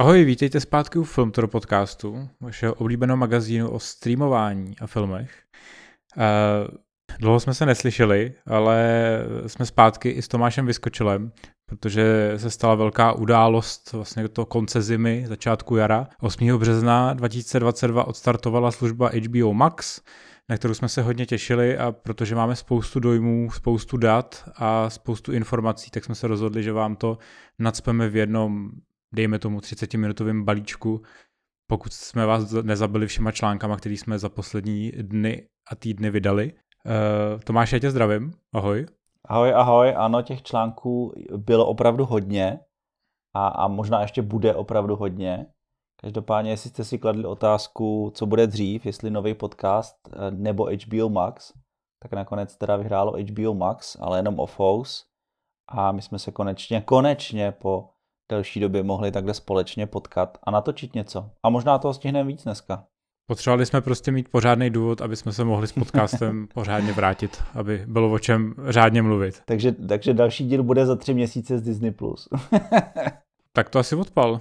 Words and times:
Ahoj, 0.00 0.24
vítejte 0.24 0.60
zpátky 0.60 0.98
u 0.98 1.04
Filmtoro 1.04 1.48
podcastu, 1.48 2.28
vašeho 2.40 2.74
oblíbeného 2.74 3.16
magazínu 3.16 3.70
o 3.70 3.78
streamování 3.78 4.74
a 4.80 4.86
filmech. 4.86 5.42
Uh, 6.16 6.22
dlouho 7.18 7.40
jsme 7.40 7.54
se 7.54 7.66
neslyšeli, 7.66 8.34
ale 8.46 8.88
jsme 9.46 9.66
zpátky 9.66 10.08
i 10.08 10.22
s 10.22 10.28
Tomášem 10.28 10.66
Vyskočilem, 10.66 11.32
protože 11.66 12.32
se 12.36 12.50
stala 12.50 12.74
velká 12.74 13.12
událost 13.12 13.92
vlastně 13.92 14.28
to 14.28 14.46
konce 14.46 14.82
zimy, 14.82 15.24
začátku 15.28 15.76
jara. 15.76 16.08
8. 16.20 16.58
března 16.58 17.14
2022 17.14 18.04
odstartovala 18.04 18.70
služba 18.70 19.10
HBO 19.28 19.52
Max, 19.54 20.00
na 20.48 20.56
kterou 20.56 20.74
jsme 20.74 20.88
se 20.88 21.02
hodně 21.02 21.26
těšili 21.26 21.78
a 21.78 21.92
protože 21.92 22.34
máme 22.34 22.56
spoustu 22.56 23.00
dojmů, 23.00 23.50
spoustu 23.50 23.96
dat 23.96 24.48
a 24.56 24.90
spoustu 24.90 25.32
informací, 25.32 25.90
tak 25.90 26.04
jsme 26.04 26.14
se 26.14 26.26
rozhodli, 26.26 26.62
že 26.62 26.72
vám 26.72 26.96
to 26.96 27.18
nadspeme 27.58 28.08
v 28.08 28.16
jednom 28.16 28.70
dejme 29.14 29.38
tomu 29.38 29.58
30-minutovém 29.58 30.44
balíčku, 30.44 31.02
pokud 31.70 31.92
jsme 31.92 32.26
vás 32.26 32.52
nezabili 32.52 33.06
všema 33.06 33.32
článkama, 33.32 33.76
který 33.76 33.96
jsme 33.96 34.18
za 34.18 34.28
poslední 34.28 34.90
dny 34.90 35.48
a 35.70 35.76
týdny 35.76 36.10
vydali. 36.10 36.52
Uh, 36.52 37.40
Tomáš, 37.40 37.72
já 37.72 37.78
tě 37.78 37.90
zdravím. 37.90 38.32
Ahoj. 38.54 38.86
Ahoj, 39.24 39.54
ahoj. 39.54 39.94
Ano, 39.96 40.22
těch 40.22 40.42
článků 40.42 41.12
bylo 41.36 41.66
opravdu 41.66 42.04
hodně 42.04 42.60
a, 43.34 43.48
a 43.48 43.68
možná 43.68 44.02
ještě 44.02 44.22
bude 44.22 44.54
opravdu 44.54 44.96
hodně. 44.96 45.46
Každopádně, 46.00 46.50
jestli 46.50 46.70
jste 46.70 46.84
si 46.84 46.98
kladli 46.98 47.24
otázku, 47.24 48.12
co 48.14 48.26
bude 48.26 48.46
dřív, 48.46 48.86
jestli 48.86 49.10
nový 49.10 49.34
podcast 49.34 49.96
eh, 50.12 50.30
nebo 50.30 50.64
HBO 50.64 51.08
Max, 51.08 51.52
tak 52.02 52.12
nakonec 52.12 52.56
teda 52.56 52.76
vyhrálo 52.76 53.12
HBO 53.12 53.54
Max, 53.54 53.96
ale 54.00 54.18
jenom 54.18 54.40
o 54.40 54.46
Fouse. 54.46 55.04
A 55.68 55.92
my 55.92 56.02
jsme 56.02 56.18
se 56.18 56.32
konečně, 56.32 56.80
konečně 56.80 57.52
po 57.52 57.88
delší 58.30 58.60
době 58.60 58.82
mohli 58.82 59.10
takhle 59.10 59.34
společně 59.34 59.86
potkat 59.86 60.38
a 60.42 60.50
natočit 60.50 60.94
něco. 60.94 61.30
A 61.42 61.50
možná 61.50 61.78
toho 61.78 61.94
stihneme 61.94 62.28
víc 62.28 62.44
dneska. 62.44 62.84
Potřebovali 63.26 63.66
jsme 63.66 63.80
prostě 63.80 64.12
mít 64.12 64.28
pořádný 64.28 64.70
důvod, 64.70 65.00
aby 65.00 65.16
jsme 65.16 65.32
se 65.32 65.44
mohli 65.44 65.66
s 65.66 65.72
podcastem 65.72 66.46
pořádně 66.54 66.92
vrátit, 66.92 67.42
aby 67.54 67.84
bylo 67.86 68.12
o 68.12 68.18
čem 68.18 68.54
řádně 68.68 69.02
mluvit. 69.02 69.42
Takže, 69.44 69.72
takže 69.72 70.14
další 70.14 70.48
díl 70.48 70.62
bude 70.62 70.86
za 70.86 70.96
tři 70.96 71.14
měsíce 71.14 71.58
z 71.58 71.62
Disney+. 71.62 71.90
Plus. 71.90 72.28
tak 73.52 73.70
to 73.70 73.78
asi 73.78 73.96
odpal. 73.96 74.40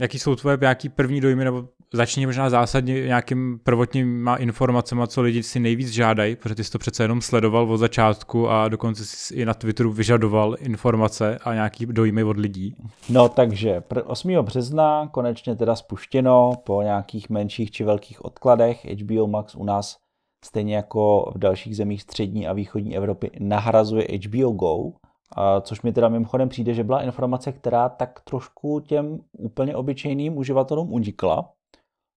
Jaký 0.00 0.18
jsou 0.18 0.36
tvoje 0.36 0.58
nějaký 0.60 0.88
první 0.88 1.20
dojmy, 1.20 1.44
nebo 1.44 1.64
začni 1.92 2.26
možná 2.26 2.50
zásadně 2.50 2.94
nějakým 2.94 3.60
prvotníma 3.64 4.36
informacemi, 4.36 5.02
co 5.06 5.22
lidi 5.22 5.42
si 5.42 5.60
nejvíc 5.60 5.88
žádají, 5.88 6.36
protože 6.36 6.54
ty 6.54 6.64
jsi 6.64 6.70
to 6.70 6.78
přece 6.78 7.04
jenom 7.04 7.20
sledoval 7.20 7.72
od 7.72 7.76
začátku 7.76 8.48
a 8.48 8.68
dokonce 8.68 9.04
si 9.04 9.34
i 9.34 9.44
na 9.44 9.54
Twitteru 9.54 9.92
vyžadoval 9.92 10.56
informace 10.58 11.38
a 11.38 11.54
nějaký 11.54 11.86
dojmy 11.86 12.24
od 12.24 12.36
lidí. 12.36 12.76
No 13.08 13.28
takže 13.28 13.82
8. 14.04 14.32
března 14.42 15.08
konečně 15.08 15.56
teda 15.56 15.76
spuštěno 15.76 16.52
po 16.64 16.82
nějakých 16.82 17.30
menších 17.30 17.70
či 17.70 17.84
velkých 17.84 18.24
odkladech. 18.24 18.84
HBO 18.84 19.26
Max 19.26 19.54
u 19.54 19.64
nás 19.64 19.96
stejně 20.44 20.76
jako 20.76 21.32
v 21.34 21.38
dalších 21.38 21.76
zemích 21.76 22.02
střední 22.02 22.48
a 22.48 22.52
východní 22.52 22.96
Evropy 22.96 23.30
nahrazuje 23.40 24.06
HBO 24.26 24.50
Go, 24.50 24.92
a 25.36 25.60
což 25.60 25.82
mi 25.82 25.92
teda 25.92 26.08
mimochodem 26.08 26.48
přijde, 26.48 26.74
že 26.74 26.84
byla 26.84 27.02
informace, 27.02 27.52
která 27.52 27.88
tak 27.88 28.20
trošku 28.20 28.80
těm 28.80 29.18
úplně 29.38 29.76
obyčejným 29.76 30.36
uživatelům 30.36 30.92
unikla, 30.92 31.52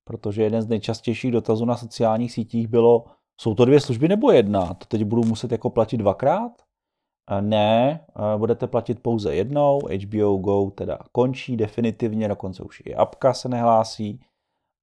protože 0.08 0.42
jeden 0.42 0.62
z 0.62 0.68
nejčastějších 0.68 1.32
dotazů 1.32 1.64
na 1.64 1.76
sociálních 1.76 2.32
sítích 2.32 2.68
bylo, 2.68 3.04
jsou 3.40 3.54
to 3.54 3.64
dvě 3.64 3.80
služby 3.80 4.08
nebo 4.08 4.30
jedna? 4.30 4.74
To 4.74 4.86
teď 4.86 5.04
budu 5.04 5.22
muset 5.22 5.52
jako 5.52 5.70
platit 5.70 5.96
dvakrát? 5.96 6.52
Ne, 7.40 8.06
budete 8.36 8.66
platit 8.66 9.02
pouze 9.02 9.34
jednou, 9.34 9.80
HBO 10.06 10.36
Go 10.36 10.70
teda 10.70 10.98
končí 11.12 11.56
definitivně, 11.56 12.28
dokonce 12.28 12.62
už 12.62 12.82
i 12.86 12.94
apka 12.94 13.34
se 13.34 13.48
nehlásí 13.48 14.20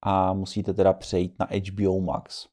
a 0.06 0.34
musíte 0.34 0.73
teda 0.73 0.94
přejít 0.94 1.35
na 1.39 1.47
HBO 1.69 2.01
Max. 2.01 2.47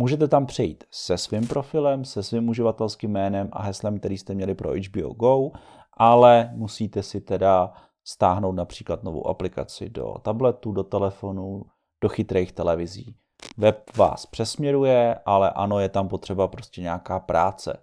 Můžete 0.00 0.28
tam 0.28 0.46
přejít 0.46 0.84
se 0.90 1.18
svým 1.18 1.46
profilem, 1.46 2.04
se 2.04 2.22
svým 2.22 2.48
uživatelským 2.48 3.10
jménem 3.10 3.48
a 3.52 3.62
heslem, 3.62 3.98
který 3.98 4.18
jste 4.18 4.34
měli 4.34 4.54
pro 4.54 4.70
HBO 4.70 5.14
Go, 5.14 5.50
ale 5.96 6.50
musíte 6.54 7.02
si 7.02 7.20
teda 7.20 7.72
stáhnout 8.04 8.52
například 8.52 9.02
novou 9.02 9.26
aplikaci 9.26 9.90
do 9.90 10.14
tabletu, 10.22 10.72
do 10.72 10.84
telefonu, 10.84 11.62
do 12.02 12.08
chytrých 12.08 12.52
televizí. 12.52 13.16
Web 13.56 13.96
vás 13.96 14.26
přesměruje, 14.26 15.20
ale 15.26 15.50
ano, 15.50 15.78
je 15.78 15.88
tam 15.88 16.08
potřeba 16.08 16.48
prostě 16.48 16.80
nějaká 16.80 17.20
práce. 17.20 17.82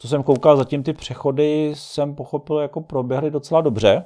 Co 0.00 0.08
jsem 0.08 0.22
koukal, 0.22 0.56
zatím 0.56 0.82
ty 0.82 0.92
přechody 0.92 1.72
jsem 1.74 2.14
pochopil, 2.14 2.58
jako 2.58 2.80
proběhly 2.80 3.30
docela 3.30 3.60
dobře, 3.60 4.04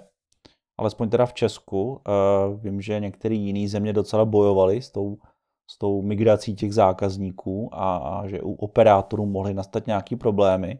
alespoň 0.78 1.10
teda 1.10 1.26
v 1.26 1.34
Česku. 1.34 1.90
Uh, 1.90 2.60
vím, 2.60 2.80
že 2.80 3.00
některé 3.00 3.34
jiné 3.34 3.68
země 3.68 3.92
docela 3.92 4.24
bojovaly 4.24 4.82
s 4.82 4.90
tou, 4.90 5.16
s 5.72 5.78
tou 5.78 6.02
migrací 6.02 6.54
těch 6.54 6.74
zákazníků 6.74 7.70
a, 7.72 7.96
a 7.96 8.26
že 8.28 8.42
u 8.42 8.52
operátorů 8.52 9.26
mohly 9.26 9.54
nastat 9.54 9.86
nějaké 9.86 10.16
problémy. 10.16 10.78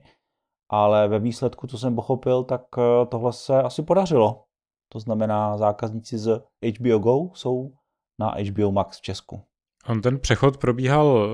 Ale 0.71 1.09
ve 1.09 1.19
výsledku, 1.19 1.67
co 1.67 1.79
jsem 1.79 1.95
pochopil, 1.95 2.45
tak 2.45 2.63
eh, 2.79 3.07
tohle 3.07 3.33
se 3.33 3.63
asi 3.63 3.83
podařilo. 3.83 4.45
To 4.93 5.01
znamená, 5.01 5.57
zákazníci 5.57 6.19
z 6.19 6.43
HBO 6.79 6.99
Go 6.99 7.35
jsou 7.35 7.73
na 8.21 8.35
HBO 8.51 8.73
Max 8.73 8.99
v 8.99 9.03
Česku. 9.03 9.41
On 9.87 10.01
ten 10.01 10.19
přechod 10.19 10.57
probíhal 10.57 11.29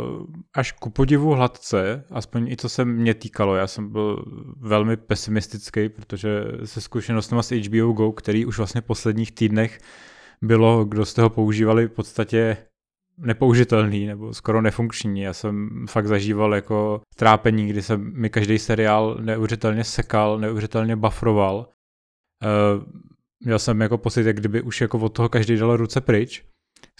až 0.56 0.72
ku 0.72 0.90
podivu 0.90 1.30
hladce, 1.30 2.04
aspoň 2.10 2.48
i 2.48 2.56
co 2.56 2.68
se 2.68 2.84
mě 2.84 3.14
týkalo. 3.14 3.56
Já 3.56 3.66
jsem 3.66 3.92
byl 3.92 4.24
velmi 4.56 4.96
pesimistický, 4.96 5.88
protože 5.88 6.44
se 6.64 6.80
zkušenostmi 6.80 7.42
s 7.42 7.50
HBO 7.50 7.92
Go, 7.92 8.12
který 8.12 8.46
už 8.46 8.58
vlastně 8.58 8.80
v 8.80 8.84
posledních 8.84 9.32
týdnech 9.32 9.78
bylo, 10.42 10.84
kdo 10.84 11.04
z 11.04 11.14
toho 11.14 11.30
používali, 11.30 11.86
v 11.86 11.92
podstatě 11.92 12.56
nepoužitelný 13.18 14.06
nebo 14.06 14.34
skoro 14.34 14.62
nefunkční. 14.62 15.20
Já 15.20 15.32
jsem 15.32 15.86
fakt 15.90 16.06
zažíval 16.06 16.54
jako 16.54 17.00
trápení, 17.16 17.68
kdy 17.68 17.82
se 17.82 17.96
mi 17.96 18.30
každý 18.30 18.58
seriál 18.58 19.18
neuvěřitelně 19.20 19.84
sekal, 19.84 20.38
neuvěřitelně 20.38 20.96
bufferoval. 20.96 21.68
Uh, 22.44 22.84
měl 23.44 23.58
jsem 23.58 23.80
jako 23.80 23.98
pocit, 23.98 24.26
jak 24.26 24.36
kdyby 24.36 24.62
už 24.62 24.80
jako 24.80 24.98
od 24.98 25.08
toho 25.08 25.28
každý 25.28 25.56
dal 25.56 25.76
ruce 25.76 26.00
pryč 26.00 26.44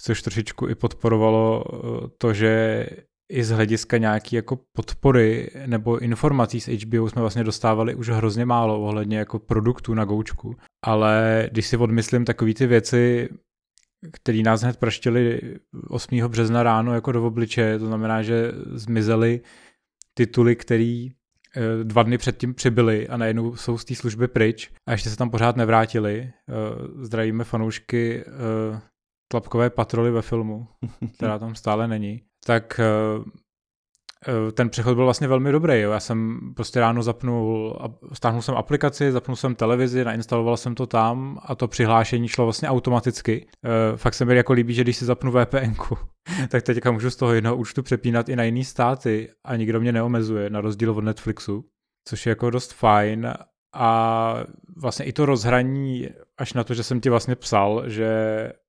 což 0.01 0.21
trošičku 0.21 0.67
i 0.67 0.75
podporovalo 0.75 1.63
eh, 1.67 2.07
to, 2.17 2.33
že 2.33 2.85
i 3.31 3.43
z 3.43 3.49
hlediska 3.49 3.97
nějaký 3.97 4.35
jako 4.35 4.59
podpory 4.75 5.49
nebo 5.65 5.99
informací 5.99 6.61
z 6.61 6.67
HBO 6.67 7.09
jsme 7.09 7.21
vlastně 7.21 7.43
dostávali 7.43 7.95
už 7.95 8.09
hrozně 8.09 8.45
málo 8.45 8.81
ohledně 8.81 9.17
jako 9.17 9.39
produktů 9.39 9.93
na 9.93 10.05
goučku. 10.05 10.55
Ale 10.85 11.47
když 11.51 11.67
si 11.67 11.77
odmyslím 11.77 12.25
takové 12.25 12.53
ty 12.53 12.67
věci, 12.67 13.29
které 14.11 14.41
nás 14.41 14.61
hned 14.61 14.77
praštily 14.77 15.41
8. 15.87 16.27
března 16.27 16.63
ráno 16.63 16.93
jako 16.93 17.11
do 17.11 17.27
obličeje, 17.27 17.79
to 17.79 17.85
znamená, 17.85 18.21
že 18.23 18.51
zmizely 18.71 19.41
tituly, 20.13 20.55
které 20.55 21.07
eh, 21.55 21.83
dva 21.83 22.03
dny 22.03 22.17
předtím 22.17 22.53
přibyly 22.53 23.07
a 23.07 23.17
najednou 23.17 23.55
jsou 23.55 23.77
z 23.77 23.85
té 23.85 23.95
služby 23.95 24.27
pryč 24.27 24.71
a 24.87 24.91
ještě 24.91 25.09
se 25.09 25.17
tam 25.17 25.29
pořád 25.29 25.55
nevrátili. 25.55 26.19
Eh, 26.19 26.53
zdravíme 27.03 27.43
fanoušky 27.43 28.23
tlapkové 29.31 29.69
patroly 29.69 30.11
ve 30.11 30.21
filmu, 30.21 30.67
která 31.13 31.39
tam 31.39 31.55
stále 31.55 31.87
není, 31.87 32.21
tak 32.45 32.79
eh, 32.79 32.83
eh, 32.83 33.31
ten 34.53 34.69
přechod 34.69 34.95
byl 34.95 35.03
vlastně 35.03 35.27
velmi 35.27 35.51
dobrý. 35.51 35.81
Jo. 35.81 35.91
Já 35.91 35.99
jsem 35.99 36.39
prostě 36.55 36.79
ráno 36.79 37.03
zapnul, 37.03 37.79
stáhnul 38.13 38.41
jsem 38.41 38.55
aplikaci, 38.55 39.11
zapnul 39.11 39.35
jsem 39.35 39.55
televizi, 39.55 40.05
nainstaloval 40.05 40.57
jsem 40.57 40.75
to 40.75 40.87
tam 40.87 41.39
a 41.45 41.55
to 41.55 41.67
přihlášení 41.67 42.27
šlo 42.27 42.45
vlastně 42.45 42.69
automaticky. 42.69 43.47
Eh, 43.65 43.97
fakt 43.97 44.13
se 44.13 44.25
mi 44.25 44.35
jako 44.35 44.53
líbí, 44.53 44.73
že 44.73 44.81
když 44.81 44.97
si 44.97 45.05
zapnu 45.05 45.31
VPN, 45.31 45.73
tak 46.49 46.63
teďka 46.63 46.91
můžu 46.91 47.09
z 47.09 47.15
toho 47.15 47.33
jednoho 47.33 47.55
účtu 47.55 47.83
přepínat 47.83 48.29
i 48.29 48.35
na 48.35 48.43
jiný 48.43 48.63
státy 48.65 49.29
a 49.45 49.55
nikdo 49.55 49.79
mě 49.79 49.91
neomezuje, 49.91 50.49
na 50.49 50.61
rozdíl 50.61 50.91
od 50.91 51.03
Netflixu, 51.03 51.65
což 52.07 52.25
je 52.25 52.29
jako 52.29 52.49
dost 52.49 52.73
fajn 52.73 53.33
a 53.75 54.35
vlastně 54.77 55.05
i 55.05 55.13
to 55.13 55.25
rozhraní, 55.25 56.09
až 56.37 56.53
na 56.53 56.63
to, 56.63 56.73
že 56.73 56.83
jsem 56.83 57.01
ti 57.01 57.09
vlastně 57.09 57.35
psal, 57.35 57.83
že 57.87 58.09
Eh, 58.47 58.68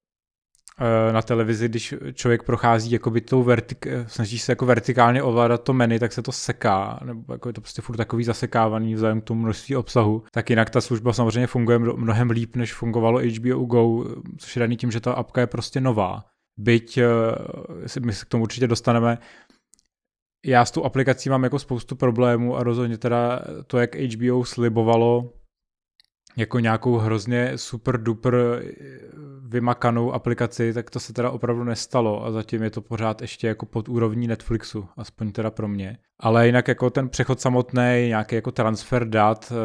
na 1.13 1.23
televizi, 1.23 1.69
když 1.69 1.95
člověk 2.13 2.43
prochází 2.43 2.91
jakoby 2.91 3.21
tou 3.21 3.43
vertik, 3.43 3.87
snaží 4.07 4.39
se 4.39 4.53
jako 4.53 4.67
vertikálně 4.67 5.23
ovládat 5.23 5.63
to 5.63 5.73
menu, 5.73 5.99
tak 5.99 6.13
se 6.13 6.23
to 6.23 6.33
seká, 6.33 7.01
nebo 7.05 7.33
jako 7.33 7.49
je 7.49 7.53
to 7.53 7.61
prostě 7.61 7.83
furt 7.83 7.97
takový 7.97 8.25
zasekávaný 8.25 8.95
vzhledem 8.95 9.21
k 9.21 9.25
tomu 9.25 9.43
množství 9.43 9.77
obsahu, 9.77 10.23
tak 10.33 10.51
jinak 10.51 10.71
ta 10.71 10.81
služba 10.81 11.13
samozřejmě 11.13 11.47
funguje 11.47 11.79
mnohem 11.79 12.31
líp, 12.31 12.57
než 12.57 12.75
fungovalo 12.75 13.21
HBO 13.21 13.65
Go, 13.65 14.05
což 14.39 14.57
je 14.57 14.61
daný 14.61 14.77
tím, 14.77 14.91
že 14.91 15.01
ta 15.01 15.13
apka 15.13 15.41
je 15.41 15.47
prostě 15.47 15.81
nová. 15.81 16.25
Byť 16.59 16.99
eh, 16.99 18.01
my 18.01 18.13
se 18.13 18.25
k 18.25 18.29
tomu 18.29 18.43
určitě 18.43 18.67
dostaneme, 18.67 19.19
já 20.47 20.65
s 20.65 20.71
tou 20.71 20.85
aplikací 20.85 21.31
mám 21.31 21.45
jako 21.45 21.59
spoustu 21.59 21.97
problémů 21.97 22.57
a 22.57 22.63
rozhodně 22.63 22.99
teda 22.99 23.41
to, 23.67 23.79
jak 23.79 23.95
HBO 23.95 24.45
slibovalo 24.45 25.33
jako 26.37 26.59
nějakou 26.59 26.97
hrozně 26.97 27.59
super 27.59 28.03
duper 28.03 28.35
vymakanou 29.51 30.13
aplikaci, 30.13 30.73
tak 30.73 30.91
to 30.91 31.01
se 31.01 31.13
teda 31.13 31.31
opravdu 31.31 31.65
nestalo 31.65 32.25
a 32.25 32.31
zatím 32.31 32.63
je 32.63 32.71
to 32.71 32.81
pořád 32.81 33.23
ještě 33.23 33.47
jako 33.47 33.67
pod 33.67 33.89
úrovní 33.89 34.27
Netflixu, 34.27 34.89
aspoň 34.97 35.33
teda 35.33 35.51
pro 35.51 35.69
mě. 35.69 35.99
Ale 36.21 36.47
jinak 36.47 36.69
jako 36.69 36.91
ten 36.91 37.09
přechod 37.09 37.41
samotný, 37.41 38.05
nějaký 38.07 38.35
jako 38.35 38.51
transfer 38.51 39.09
dat 39.09 39.53
eh, 39.53 39.57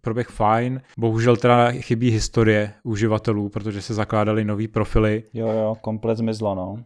proběh 0.00 0.28
fajn. 0.28 0.80
Bohužel 0.98 1.36
teda 1.36 1.70
chybí 1.72 2.10
historie 2.10 2.72
uživatelů, 2.82 3.48
protože 3.48 3.82
se 3.82 3.94
zakládaly 3.94 4.44
nový 4.44 4.68
profily. 4.68 5.24
Jo, 5.32 5.48
jo, 5.48 5.74
komplet 5.80 6.18
zmizlo, 6.18 6.54
no. 6.54 6.84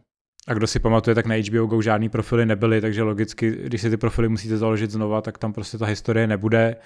A 0.48 0.54
kdo 0.54 0.66
si 0.66 0.78
pamatuje, 0.78 1.14
tak 1.14 1.26
na 1.26 1.34
HBO 1.34 1.66
Go 1.66 1.82
žádný 1.82 2.08
profily 2.08 2.46
nebyly, 2.46 2.80
takže 2.80 3.02
logicky, 3.02 3.50
když 3.50 3.80
si 3.80 3.90
ty 3.90 3.96
profily 3.96 4.28
musíte 4.28 4.56
založit 4.56 4.90
znova, 4.90 5.20
tak 5.20 5.38
tam 5.38 5.52
prostě 5.52 5.78
ta 5.78 5.86
historie 5.86 6.26
nebude. 6.26 6.76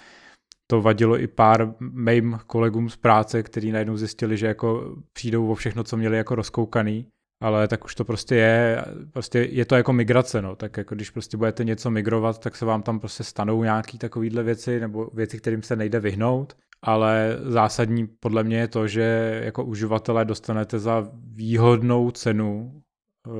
To 0.71 0.83
vadilo 0.83 1.21
i 1.21 1.27
pár 1.27 1.75
mým 1.81 2.39
kolegům 2.47 2.91
z 2.91 2.97
práce, 2.97 3.43
kteří 3.43 3.73
najednou 3.73 3.97
zjistili, 3.97 4.37
že 4.37 4.47
jako 4.47 4.97
přijdou 5.13 5.49
o 5.49 5.55
všechno, 5.55 5.85
co 5.85 5.97
měli 5.97 6.17
jako 6.17 6.35
rozkoukaný. 6.35 7.07
Ale 7.43 7.69
tak 7.69 7.85
už 7.85 7.95
to 7.95 8.05
prostě 8.05 8.35
je, 8.35 8.85
prostě 9.13 9.39
je 9.39 9.65
to 9.65 9.77
jako 9.77 9.93
migrace, 9.93 10.43
no, 10.43 10.57
tak 10.57 10.77
jako 10.77 10.95
když 10.95 11.11
prostě 11.11 11.37
budete 11.37 11.65
něco 11.65 11.91
migrovat, 11.91 12.39
tak 12.39 12.57
se 12.57 12.65
vám 12.65 12.83
tam 12.83 13.01
prostě 13.01 13.25
stanou 13.25 13.63
nějaký 13.63 13.99
takovýhle 13.99 14.43
věci, 14.43 14.81
nebo 14.81 15.11
věci, 15.15 15.39
kterým 15.39 15.63
se 15.63 15.77
nejde 15.77 16.01
vyhnout, 16.01 16.57
ale 16.83 17.39
zásadní 17.43 18.07
podle 18.07 18.45
mě 18.45 18.59
je 18.59 18.69
to, 18.69 18.89
že 18.89 19.41
jako 19.45 19.65
uživatelé 19.65 20.25
dostanete 20.25 20.79
za 20.79 21.11
výhodnou 21.35 22.11
cenu 22.11 22.83
eh, 23.27 23.31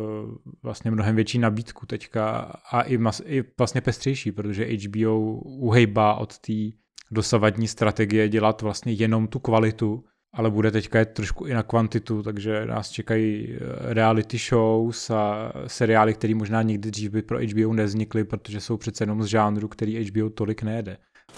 vlastně 0.63 0.91
mnohem 0.91 1.17
větší 1.17 1.39
nabídku 1.39 1.87
teďka 1.87 2.39
a 2.71 2.83
i, 2.83 2.99
mas, 2.99 3.23
i 3.25 3.45
vlastně 3.59 3.81
pestřejší, 3.81 4.33
protože 4.33 4.65
HBO 4.65 5.21
uhejbá 5.43 6.15
od 6.15 6.39
té 6.39 6.81
dosavadní 7.11 7.69
strategie 7.69 8.29
dělat 8.29 8.63
vlastně 8.63 8.93
jenom 8.93 9.27
tu 9.27 9.39
kvalitu, 9.39 10.05
ale 10.35 10.51
bude 10.51 10.71
teďka 10.71 10.99
jet 10.99 11.13
trošku 11.13 11.47
i 11.47 11.55
na 11.55 11.63
kvantitu, 11.63 12.23
takže 12.23 12.67
nás 12.67 12.91
čekají 12.91 13.49
eh, 13.53 13.59
reality 13.95 14.39
shows 14.39 15.11
a 15.11 15.53
seriály, 15.67 16.15
které 16.15 16.35
možná 16.35 16.63
nikdy 16.63 16.91
dřív 16.91 17.11
by 17.11 17.23
pro 17.23 17.39
HBO 17.39 17.73
nevznikly, 17.73 18.25
protože 18.25 18.61
jsou 18.61 18.77
přece 18.77 19.03
jenom 19.03 19.23
z 19.23 19.27
žánru, 19.27 19.69
který 19.69 20.05
HBO 20.05 20.31
tolik 20.31 20.63
nejede. 20.63 20.97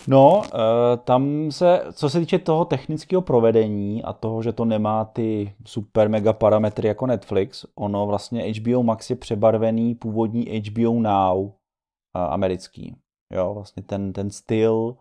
No, 0.08 0.42
eh, 0.46 0.96
tam 0.96 1.50
se, 1.50 1.82
co 1.92 2.10
se 2.10 2.20
týče 2.20 2.38
toho 2.38 2.64
technického 2.64 3.22
provedení 3.22 4.04
a 4.04 4.12
toho, 4.12 4.42
že 4.42 4.52
to 4.52 4.64
nemá 4.64 5.04
ty 5.04 5.54
super 5.66 6.08
mega 6.08 6.32
parametry 6.32 6.88
jako 6.88 7.06
Netflix, 7.06 7.66
ono 7.74 8.06
vlastně 8.06 8.52
HBO 8.52 8.82
Max 8.82 9.10
je 9.10 9.16
přebarvený 9.16 9.94
původní 9.94 10.44
HBO 10.44 11.00
Now 11.00 11.48
eh, 11.48 12.20
americký. 12.20 12.96
Jo, 13.34 13.54
vlastně 13.54 13.82
ten, 13.82 14.12
ten 14.12 14.30
styl, 14.30 14.96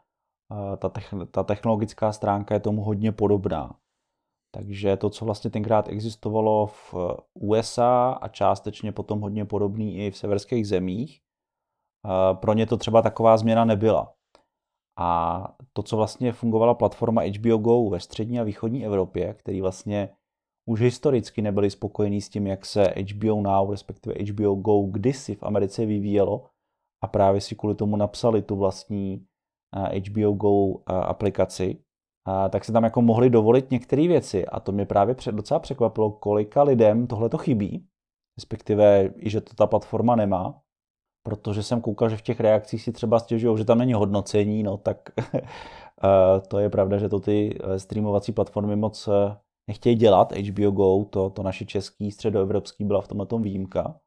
ta, 0.77 0.91
ta 1.31 1.43
technologická 1.43 2.11
stránka 2.11 2.53
je 2.53 2.59
tomu 2.59 2.83
hodně 2.83 3.11
podobná. 3.11 3.75
Takže 4.55 4.97
to, 4.97 5.09
co 5.09 5.25
vlastně 5.25 5.51
tenkrát 5.51 5.89
existovalo 5.89 6.67
v 6.67 6.95
USA 7.33 8.17
a 8.21 8.27
částečně 8.27 8.91
potom 8.91 9.21
hodně 9.21 9.45
podobný 9.45 9.97
i 9.97 10.11
v 10.11 10.17
severských 10.17 10.67
zemích, 10.67 11.21
pro 12.33 12.53
ně 12.53 12.65
to 12.65 12.77
třeba 12.77 13.01
taková 13.01 13.37
změna 13.37 13.65
nebyla. 13.65 14.13
A 14.99 15.43
to, 15.73 15.83
co 15.83 15.97
vlastně 15.97 16.31
fungovala 16.31 16.73
platforma 16.73 17.21
HBO 17.21 17.57
Go 17.57 17.89
ve 17.89 17.99
střední 17.99 18.39
a 18.39 18.43
východní 18.43 18.85
Evropě, 18.85 19.33
který 19.33 19.61
vlastně 19.61 20.09
už 20.69 20.81
historicky 20.81 21.41
nebyli 21.41 21.69
spokojení 21.69 22.21
s 22.21 22.29
tím, 22.29 22.47
jak 22.47 22.65
se 22.65 22.83
HBO 22.83 23.41
Now, 23.41 23.71
respektive 23.71 24.15
HBO 24.23 24.55
Go 24.55 24.81
kdysi 24.81 25.35
v 25.35 25.43
Americe 25.43 25.85
vyvíjelo 25.85 26.45
a 27.03 27.07
právě 27.07 27.41
si 27.41 27.55
kvůli 27.55 27.75
tomu 27.75 27.95
napsali 27.95 28.41
tu 28.41 28.55
vlastní 28.55 29.27
HBO 29.75 30.31
Go 30.31 30.81
aplikaci, 30.87 31.77
tak 32.49 32.65
se 32.65 32.71
tam 32.71 32.83
jako 32.83 33.01
mohli 33.01 33.29
dovolit 33.29 33.71
některé 33.71 34.07
věci. 34.07 34.45
A 34.45 34.59
to 34.59 34.71
mě 34.71 34.85
právě 34.85 35.15
docela 35.31 35.59
překvapilo, 35.59 36.11
kolika 36.11 36.63
lidem 36.63 37.07
tohle 37.07 37.29
to 37.29 37.37
chybí, 37.37 37.85
respektive 38.37 39.09
i, 39.15 39.29
že 39.29 39.41
to 39.41 39.53
ta 39.53 39.67
platforma 39.67 40.15
nemá, 40.15 40.61
protože 41.23 41.63
jsem 41.63 41.81
koukal, 41.81 42.09
že 42.09 42.17
v 42.17 42.21
těch 42.21 42.39
reakcích 42.39 42.81
si 42.81 42.91
třeba 42.91 43.19
stěžují, 43.19 43.57
že 43.57 43.65
tam 43.65 43.77
není 43.77 43.93
hodnocení, 43.93 44.63
no 44.63 44.77
tak 44.77 45.09
eh, 45.33 46.39
to 46.47 46.59
je 46.59 46.69
pravda, 46.69 46.97
že 46.97 47.09
to 47.09 47.19
ty 47.19 47.59
eh, 47.63 47.79
streamovací 47.79 48.31
platformy 48.31 48.75
moc 48.75 49.07
eh, 49.07 49.37
nechtějí 49.67 49.95
dělat, 49.95 50.31
HBO 50.31 50.71
Go, 50.71 51.05
to, 51.05 51.29
to 51.29 51.43
naše 51.43 51.65
český, 51.65 52.11
středoevropský 52.11 52.83
byla 52.83 53.01
v 53.01 53.07
tomhle 53.07 53.27
výjimka. 53.39 53.99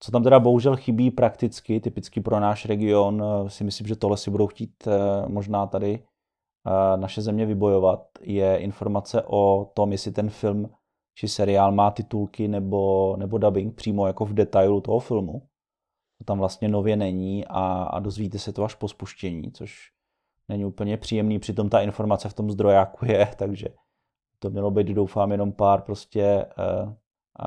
Co 0.00 0.12
tam 0.12 0.22
teda 0.22 0.40
bohužel 0.40 0.76
chybí 0.76 1.10
prakticky, 1.10 1.80
typicky 1.80 2.20
pro 2.20 2.40
náš 2.40 2.64
region, 2.64 3.22
si 3.48 3.64
myslím, 3.64 3.86
že 3.86 3.96
tohle 3.96 4.16
si 4.16 4.30
budou 4.30 4.46
chtít 4.46 4.88
možná 5.26 5.66
tady 5.66 6.04
naše 6.96 7.22
země 7.22 7.46
vybojovat, 7.46 8.08
je 8.20 8.56
informace 8.56 9.22
o 9.26 9.72
tom, 9.74 9.92
jestli 9.92 10.12
ten 10.12 10.30
film 10.30 10.70
či 11.18 11.28
seriál 11.28 11.72
má 11.72 11.90
titulky 11.90 12.48
nebo, 12.48 13.14
nebo 13.16 13.38
dubbing 13.38 13.74
přímo 13.74 14.06
jako 14.06 14.24
v 14.24 14.34
detailu 14.34 14.80
toho 14.80 15.00
filmu. 15.00 15.42
To 16.18 16.24
tam 16.24 16.38
vlastně 16.38 16.68
nově 16.68 16.96
není 16.96 17.44
a, 17.46 17.82
a 17.82 18.00
dozvíte 18.00 18.38
se 18.38 18.52
to 18.52 18.64
až 18.64 18.74
po 18.74 18.88
spuštění, 18.88 19.52
což 19.52 19.92
není 20.48 20.64
úplně 20.64 20.96
příjemný, 20.96 21.38
přitom 21.38 21.68
ta 21.68 21.80
informace 21.80 22.28
v 22.28 22.34
tom 22.34 22.50
zdrojáku 22.50 23.04
je, 23.04 23.30
takže 23.38 23.68
to 24.38 24.50
mělo 24.50 24.70
být, 24.70 24.86
doufám, 24.86 25.32
jenom 25.32 25.52
pár 25.52 25.82
prostě 25.82 26.46
uh, 26.58 26.92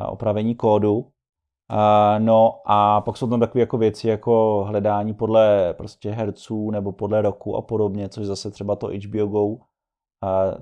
opravení 0.09 0.55
kódu, 0.55 1.11
no 2.19 2.61
a 2.65 3.01
pak 3.01 3.17
jsou 3.17 3.29
tam 3.29 3.39
takové 3.39 3.59
jako 3.59 3.77
věci 3.77 4.07
jako 4.07 4.65
hledání 4.67 5.13
podle 5.13 5.73
prostě 5.73 6.11
herců 6.11 6.71
nebo 6.71 6.91
podle 6.91 7.21
roku 7.21 7.55
a 7.55 7.61
podobně, 7.61 8.09
což 8.09 8.25
zase 8.25 8.51
třeba 8.51 8.75
to 8.75 8.87
HBO 8.87 9.25
Go, 9.25 9.57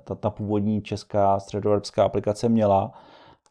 ta, 0.03 0.15
ta 0.15 0.29
původní 0.29 0.81
česká 0.81 1.39
středoevropská 1.39 2.03
aplikace 2.03 2.49
měla. 2.49 2.91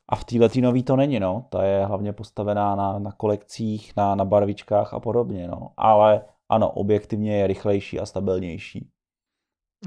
A 0.08 0.17
v 0.17 0.25
téhle 0.25 0.49
nový 0.61 0.82
to 0.82 0.97
není, 0.97 1.20
no. 1.20 1.47
Ta 1.49 1.64
je 1.64 1.87
hlavně 1.87 2.12
postavená 2.12 2.76
na, 2.76 2.99
na 2.99 3.12
kolekcích, 3.12 3.93
na, 3.97 4.14
na 4.14 4.25
barvičkách 4.25 4.94
a 4.94 5.00
podobně, 5.00 5.49
no. 5.49 5.70
Ale 5.76 6.25
ano, 6.49 6.70
objektivně 6.70 7.37
je 7.37 7.47
rychlejší 7.47 8.00
a 8.00 8.06
stabilnější. 8.06 8.91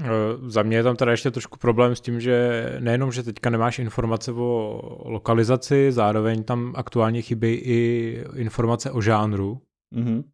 Eh, 0.00 0.06
za 0.46 0.62
mě 0.62 0.76
je 0.76 0.82
tam 0.82 0.96
teda 0.96 1.10
ještě 1.10 1.30
trošku 1.30 1.58
problém 1.58 1.96
s 1.96 2.00
tím, 2.00 2.20
že 2.20 2.64
nejenom, 2.80 3.12
že 3.12 3.22
teďka 3.22 3.50
nemáš 3.50 3.78
informace 3.78 4.32
o 4.32 4.80
lokalizaci, 5.04 5.92
zároveň 5.92 6.44
tam 6.44 6.72
aktuálně 6.76 7.22
chybí 7.22 7.48
i 7.48 8.24
informace 8.34 8.90
o 8.90 9.00
žánru. 9.00 9.60
Mm-hmm. 9.96 10.24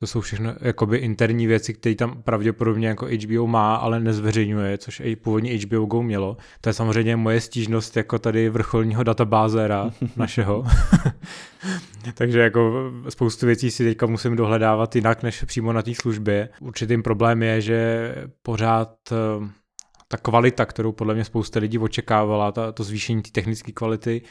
To 0.00 0.06
jsou 0.06 0.20
všechno 0.20 0.54
jakoby 0.60 0.98
interní 0.98 1.46
věci, 1.46 1.74
které 1.74 1.94
tam 1.94 2.22
pravděpodobně 2.22 2.88
jako 2.88 3.06
HBO 3.06 3.46
má, 3.46 3.74
ale 3.76 4.00
nezveřejňuje, 4.00 4.78
což 4.78 5.00
i 5.00 5.16
původně 5.16 5.58
HBO 5.58 5.86
Go 5.86 6.02
mělo. 6.02 6.36
To 6.60 6.68
je 6.68 6.72
samozřejmě 6.72 7.16
moje 7.16 7.40
stížnost 7.40 7.96
jako 7.96 8.18
tady 8.18 8.48
vrcholního 8.48 9.02
databázera 9.02 9.90
našeho. 10.16 10.64
Takže 12.14 12.40
jako 12.40 12.92
spoustu 13.08 13.46
věcí 13.46 13.70
si 13.70 13.84
teďka 13.84 14.06
musím 14.06 14.36
dohledávat 14.36 14.96
jinak, 14.96 15.22
než 15.22 15.44
přímo 15.44 15.72
na 15.72 15.82
té 15.82 15.94
službě. 15.94 16.48
Určitým 16.60 17.02
problém 17.02 17.42
je, 17.42 17.60
že 17.60 18.14
pořád 18.42 18.94
eh, 19.12 19.48
ta 20.08 20.16
kvalita, 20.16 20.66
kterou 20.66 20.92
podle 20.92 21.14
mě 21.14 21.24
spousta 21.24 21.60
lidí 21.60 21.78
očekávala, 21.78 22.52
ta, 22.52 22.72
to 22.72 22.84
zvýšení 22.84 23.22
té 23.22 23.30
technické 23.30 23.72
kvality, 23.72 24.22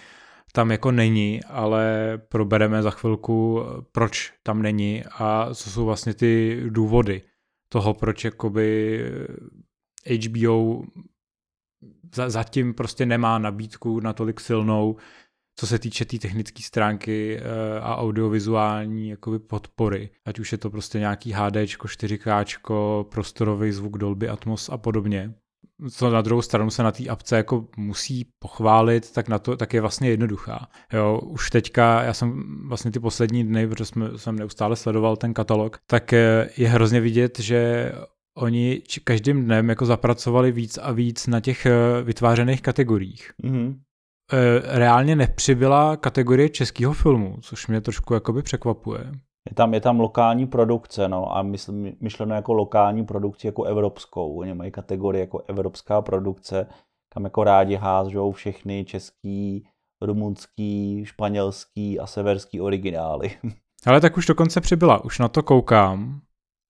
tam 0.53 0.71
jako 0.71 0.91
není, 0.91 1.43
ale 1.43 2.13
probereme 2.29 2.83
za 2.83 2.91
chvilku, 2.91 3.63
proč 3.91 4.33
tam 4.43 4.61
není 4.61 5.03
a 5.11 5.49
co 5.53 5.69
jsou 5.69 5.85
vlastně 5.85 6.13
ty 6.13 6.61
důvody 6.69 7.21
toho, 7.69 7.93
proč 7.93 8.25
jakoby 8.25 8.99
HBO 10.25 10.83
zatím 12.11 12.73
prostě 12.73 13.05
nemá 13.05 13.39
nabídku 13.39 13.99
natolik 13.99 14.39
silnou, 14.39 14.95
co 15.59 15.67
se 15.67 15.79
týče 15.79 16.05
té 16.05 16.09
tý 16.09 16.19
technické 16.19 16.63
stránky 16.63 17.37
eh, 17.37 17.79
a 17.79 17.97
audiovizuální 17.97 19.09
jakoby 19.09 19.39
podpory. 19.39 20.09
Ať 20.25 20.39
už 20.39 20.51
je 20.51 20.57
to 20.57 20.69
prostě 20.69 20.99
nějaký 20.99 21.31
HD, 21.31 21.55
4K, 21.55 23.03
prostorový 23.03 23.71
zvuk 23.71 23.97
Dolby 23.97 24.29
Atmos 24.29 24.69
a 24.69 24.77
podobně 24.77 25.33
co 25.91 26.09
na 26.09 26.21
druhou 26.21 26.41
stranu 26.41 26.69
se 26.69 26.83
na 26.83 26.91
té 26.91 27.07
apce 27.07 27.37
jako 27.37 27.67
musí 27.77 28.25
pochválit, 28.39 29.11
tak, 29.11 29.29
na 29.29 29.39
to, 29.39 29.57
tak 29.57 29.73
je 29.73 29.81
vlastně 29.81 30.09
jednoduchá. 30.09 30.67
Jo, 30.93 31.19
už 31.23 31.49
teďka, 31.49 32.03
já 32.03 32.13
jsem 32.13 32.43
vlastně 32.67 32.91
ty 32.91 32.99
poslední 32.99 33.43
dny, 33.43 33.67
protože 33.67 33.85
jsme, 33.85 34.17
jsem 34.17 34.35
neustále 34.35 34.75
sledoval 34.75 35.17
ten 35.17 35.33
katalog, 35.33 35.79
tak 35.87 36.13
eh, 36.13 36.49
je 36.57 36.69
hrozně 36.69 37.01
vidět, 37.01 37.39
že 37.39 37.91
oni 38.37 38.81
každým 39.03 39.45
dnem 39.45 39.69
jako 39.69 39.85
zapracovali 39.85 40.51
víc 40.51 40.77
a 40.77 40.91
víc 40.91 41.27
na 41.27 41.39
těch 41.39 41.65
eh, 41.65 41.73
vytvářených 42.03 42.61
kategoriích. 42.61 43.31
Mm-hmm. 43.43 43.75
Reálně 44.63 45.15
nepřibyla 45.15 45.97
kategorie 45.97 46.49
českého 46.49 46.93
filmu, 46.93 47.37
což 47.41 47.67
mě 47.67 47.81
trošku 47.81 48.13
jakoby 48.13 48.41
překvapuje. 48.41 49.11
Je 49.49 49.55
tam, 49.55 49.73
je 49.73 49.81
tam 49.81 49.99
lokální 49.99 50.47
produkce, 50.47 51.07
no, 51.07 51.37
a 51.37 51.41
mysl, 51.41 51.73
myšleno 52.01 52.35
jako 52.35 52.53
lokální 52.53 53.05
produkci, 53.05 53.47
jako 53.47 53.63
evropskou. 53.63 54.35
Oni 54.35 54.53
mají 54.53 54.71
kategorii 54.71 55.19
jako 55.19 55.43
evropská 55.47 56.01
produkce, 56.01 56.67
kam 57.13 57.23
jako 57.23 57.43
rádi 57.43 57.75
házžou 57.75 58.31
všechny 58.31 58.85
český, 58.85 59.67
rumunský, 60.01 61.05
španělský 61.05 61.99
a 61.99 62.07
severský 62.07 62.61
originály. 62.61 63.31
Ale 63.85 64.01
tak 64.01 64.17
už 64.17 64.25
dokonce 64.25 64.61
přibyla, 64.61 65.03
už 65.03 65.19
na 65.19 65.27
to 65.27 65.43
koukám. 65.43 66.21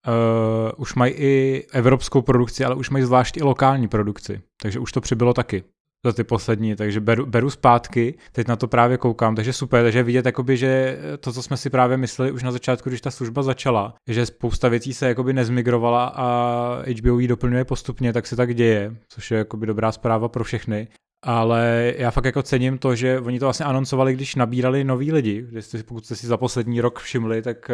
Uh, 0.08 0.72
už 0.78 0.96
mají 0.96 1.14
i 1.14 1.66
evropskou 1.74 2.22
produkci, 2.22 2.66
ale 2.66 2.76
už 2.76 2.90
mají 2.90 3.06
zvlášť 3.06 3.38
i 3.38 3.44
lokální 3.44 3.88
produkci, 3.88 4.42
takže 4.62 4.80
už 4.80 4.92
to 4.92 5.02
přibylo 5.02 5.34
taky. 5.34 5.64
Za 6.06 6.14
ty 6.14 6.24
poslední, 6.24 6.76
takže 6.76 7.00
beru, 7.00 7.26
beru 7.26 7.50
zpátky, 7.50 8.18
teď 8.32 8.48
na 8.48 8.56
to 8.56 8.68
právě 8.68 8.98
koukám, 8.98 9.36
takže 9.36 9.54
super, 9.54 9.84
takže 9.84 10.04
vidět, 10.04 10.26
jakoby, 10.26 10.58
že 10.58 11.00
to, 11.20 11.34
co 11.34 11.44
jsme 11.44 11.58
si 11.58 11.70
právě 11.70 11.98
mysleli 11.98 12.32
už 12.32 12.44
na 12.44 12.52
začátku, 12.52 12.90
když 12.90 13.02
ta 13.02 13.12
služba 13.12 13.44
začala, 13.44 13.96
že 14.08 14.26
spousta 14.26 14.70
věcí 14.70 14.94
se 14.94 15.08
jakoby 15.08 15.34
nezmigrovala 15.34 16.06
a 16.16 16.78
HBO 17.00 17.20
ji 17.20 17.28
doplňuje 17.28 17.66
postupně, 17.66 18.14
tak 18.14 18.28
se 18.28 18.36
tak 18.36 18.56
děje, 18.56 18.96
což 19.08 19.32
je 19.32 19.38
jakoby 19.38 19.66
dobrá 19.66 19.92
zpráva 19.92 20.30
pro 20.30 20.44
všechny. 20.44 20.88
Ale 21.24 21.94
já 21.98 22.12
fakt 22.12 22.26
jako 22.26 22.44
cením 22.44 22.78
to, 22.78 22.96
že 22.96 23.20
oni 23.20 23.40
to 23.40 23.46
vlastně 23.46 23.66
anoncovali, 23.66 24.14
když 24.14 24.36
nabírali 24.36 24.84
noví 24.84 25.12
lidi. 25.12 25.46
Jestli, 25.52 25.84
pokud 25.84 26.06
jste 26.06 26.16
si 26.16 26.28
za 26.28 26.38
poslední 26.38 26.82
rok 26.82 27.00
všimli, 27.00 27.42
tak 27.42 27.72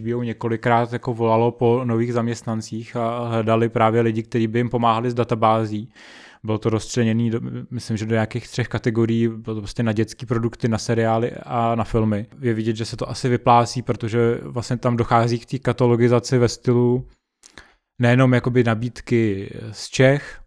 HBO 0.00 0.22
eh, 0.22 0.26
několikrát 0.26 0.92
jako 0.92 1.14
volalo 1.14 1.50
po 1.50 1.80
nových 1.84 2.12
zaměstnancích 2.12 2.96
a 2.96 3.28
hledali 3.28 3.68
právě 3.68 4.00
lidi, 4.00 4.22
kteří 4.22 4.46
by 4.46 4.58
jim 4.58 4.68
pomáhali 4.68 5.10
s 5.10 5.14
databází. 5.14 5.88
Bylo 6.44 6.58
to 6.58 6.70
rozstřeněné, 6.70 7.30
myslím, 7.70 7.96
že 7.96 8.06
do 8.06 8.14
nějakých 8.14 8.48
třech 8.48 8.68
kategorií, 8.68 9.28
bylo 9.28 9.54
to 9.54 9.60
prostě 9.60 9.82
na 9.82 9.92
dětské 9.92 10.26
produkty, 10.26 10.68
na 10.68 10.78
seriály 10.78 11.32
a 11.32 11.74
na 11.74 11.84
filmy. 11.84 12.26
Je 12.40 12.54
vidět, 12.54 12.76
že 12.76 12.84
se 12.84 12.96
to 12.96 13.10
asi 13.10 13.28
vyplácí, 13.28 13.82
protože 13.82 14.38
vlastně 14.42 14.76
tam 14.76 14.96
dochází 14.96 15.38
k 15.38 15.46
té 15.46 15.58
katalogizaci 15.58 16.38
ve 16.38 16.48
stylu 16.48 17.08
nejenom 18.00 18.34
jakoby 18.34 18.64
nabídky 18.64 19.50
z 19.72 19.88
Čech, 19.88 20.40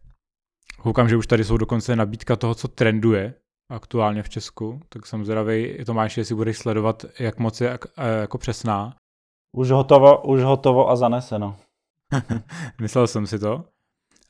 Koukám, 0.84 1.10
že 1.10 1.18
už 1.18 1.28
tady 1.28 1.44
jsou 1.44 1.58
dokonce 1.58 1.96
nabídka 1.96 2.36
toho, 2.36 2.56
co 2.56 2.68
trenduje 2.68 3.34
aktuálně 3.72 4.24
v 4.24 4.30
Česku, 4.30 4.80
tak 4.90 5.06
jsem 5.06 5.26
zvědavý, 5.26 5.86
Tomáš, 5.86 6.18
jestli 6.18 6.36
budeš 6.36 6.58
sledovat, 6.58 7.06
jak 7.20 7.40
moc 7.40 7.62
je 7.62 7.80
jako 8.22 8.38
přesná. 8.38 8.96
Už 9.58 9.72
hotovo, 9.72 10.22
už 10.22 10.42
hotovo 10.42 10.90
a 10.90 10.96
zaneseno. 10.96 11.56
Myslel 12.82 13.08
jsem 13.08 13.28
si 13.28 13.40
to. 13.40 13.66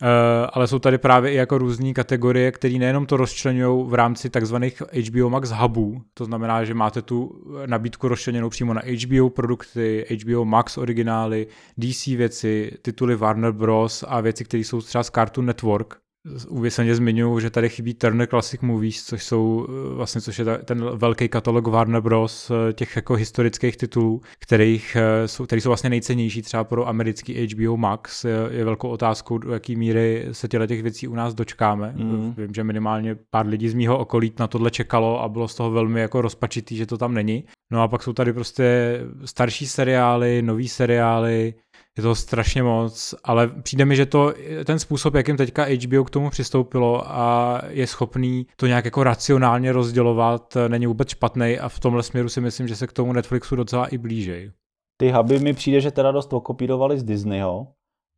Uh, 0.02 0.08
ale 0.54 0.68
jsou 0.68 0.80
tady 0.80 0.98
právě 0.98 1.32
i 1.32 1.36
jako 1.36 1.58
různé 1.58 1.94
kategorie, 1.94 2.52
které 2.52 2.74
nejenom 2.78 3.06
to 3.06 3.18
rozčlenují 3.18 3.90
v 3.90 3.94
rámci 3.94 4.30
takzvaných 4.30 4.82
HBO 5.10 5.30
Max 5.30 5.50
hubů, 5.50 6.02
to 6.14 6.26
znamená, 6.26 6.64
že 6.64 6.74
máte 6.74 7.02
tu 7.02 7.44
nabídku 7.66 8.08
rozčleněnou 8.08 8.50
přímo 8.50 8.74
na 8.74 8.82
HBO 8.82 9.30
produkty, 9.30 10.06
HBO 10.24 10.46
Max 10.46 10.78
originály, 10.78 11.48
DC 11.78 12.06
věci, 12.06 12.72
tituly 12.82 13.16
Warner 13.16 13.52
Bros. 13.52 14.04
a 14.08 14.22
věci, 14.22 14.44
které 14.44 14.62
jsou 14.62 14.82
třeba 14.82 15.04
z 15.04 15.10
Cartoon 15.10 15.46
Network, 15.46 16.03
Uvěseně 16.50 16.96
zmiňuji, 16.96 17.40
že 17.40 17.50
tady 17.50 17.70
chybí 17.70 17.94
Turner 17.94 18.28
Classic 18.28 18.62
Movies, 18.62 19.04
což 19.04 19.24
jsou 19.24 19.68
eh, 19.70 19.96
vlastně, 19.96 20.22
což 20.22 20.40
je 20.40 20.46
ten 20.46 20.98
velký 20.98 21.30
katalog 21.30 21.68
Warner 21.68 22.02
Bros. 22.02 22.52
Eh, 22.52 22.74
těch 22.74 22.96
jako 22.96 23.14
historických 23.14 23.78
titulů, 23.78 24.22
kterých 24.40 24.98
eh, 25.00 25.28
jsou, 25.28 25.46
který 25.46 25.62
jsou 25.62 25.70
vlastně 25.70 25.90
nejcennější 25.90 26.42
třeba 26.42 26.64
pro 26.64 26.88
americký 26.88 27.48
HBO 27.48 27.78
Max. 27.78 28.26
Je, 28.26 28.36
je 28.52 28.66
velkou 28.66 28.90
otázkou, 28.90 29.38
do 29.38 29.54
jaký 29.54 29.76
míry 29.76 30.28
se 30.32 30.48
těle 30.48 30.68
těch 30.68 30.84
věcí 30.84 31.08
u 31.08 31.16
nás 31.16 31.34
dočkáme. 31.34 31.94
Mm. 31.96 32.34
Vím, 32.38 32.54
že 32.54 32.64
minimálně 32.64 33.16
pár 33.30 33.48
lidí 33.48 33.70
z 33.70 33.74
mýho 33.74 33.98
okolí 33.98 34.34
na 34.40 34.48
tohle 34.48 34.72
čekalo 34.72 35.22
a 35.22 35.30
bylo 35.30 35.48
z 35.48 35.56
toho 35.56 35.72
velmi 35.72 36.02
jako 36.02 36.22
rozpačitý, 36.22 36.76
že 36.76 36.86
to 36.86 36.98
tam 36.98 37.14
není. 37.14 37.44
No 37.72 37.82
a 37.82 37.88
pak 37.88 38.04
jsou 38.04 38.14
tady 38.14 38.34
prostě 38.34 39.00
starší 39.26 39.68
seriály, 39.68 40.42
nový 40.42 40.68
seriály, 40.68 41.54
je 41.98 42.04
to 42.04 42.16
strašně 42.16 42.64
moc, 42.64 43.16
ale 43.24 43.48
přijde 43.48 43.86
mi, 43.86 43.96
že 43.96 44.06
to 44.06 44.34
ten 44.66 44.80
způsob, 44.80 45.16
jakým 45.16 45.38
teďka 45.38 45.66
HBO 45.66 46.04
k 46.04 46.10
tomu 46.10 46.30
přistoupilo 46.30 47.12
a 47.12 47.62
je 47.70 47.88
schopný 47.88 48.48
to 48.56 48.68
nějak 48.68 48.86
jako 48.86 49.04
racionálně 49.04 49.72
rozdělovat, 49.72 50.58
není 50.68 50.88
vůbec 50.88 51.10
špatný 51.10 51.60
a 51.60 51.70
v 51.70 51.80
tomhle 51.80 52.04
směru 52.04 52.30
si 52.30 52.42
myslím, 52.42 52.68
že 52.68 52.76
se 52.76 52.88
k 52.88 52.94
tomu 52.94 53.14
Netflixu 53.14 53.56
docela 53.56 53.88
i 53.88 53.98
blížej. 53.98 54.52
Ty 54.98 55.12
huby 55.12 55.40
mi 55.40 55.54
přijde, 55.54 55.82
že 55.82 55.92
teda 55.92 56.12
dost 56.12 56.34
okopírovali 56.34 57.00
z 57.00 57.04
Disneyho, 57.04 57.68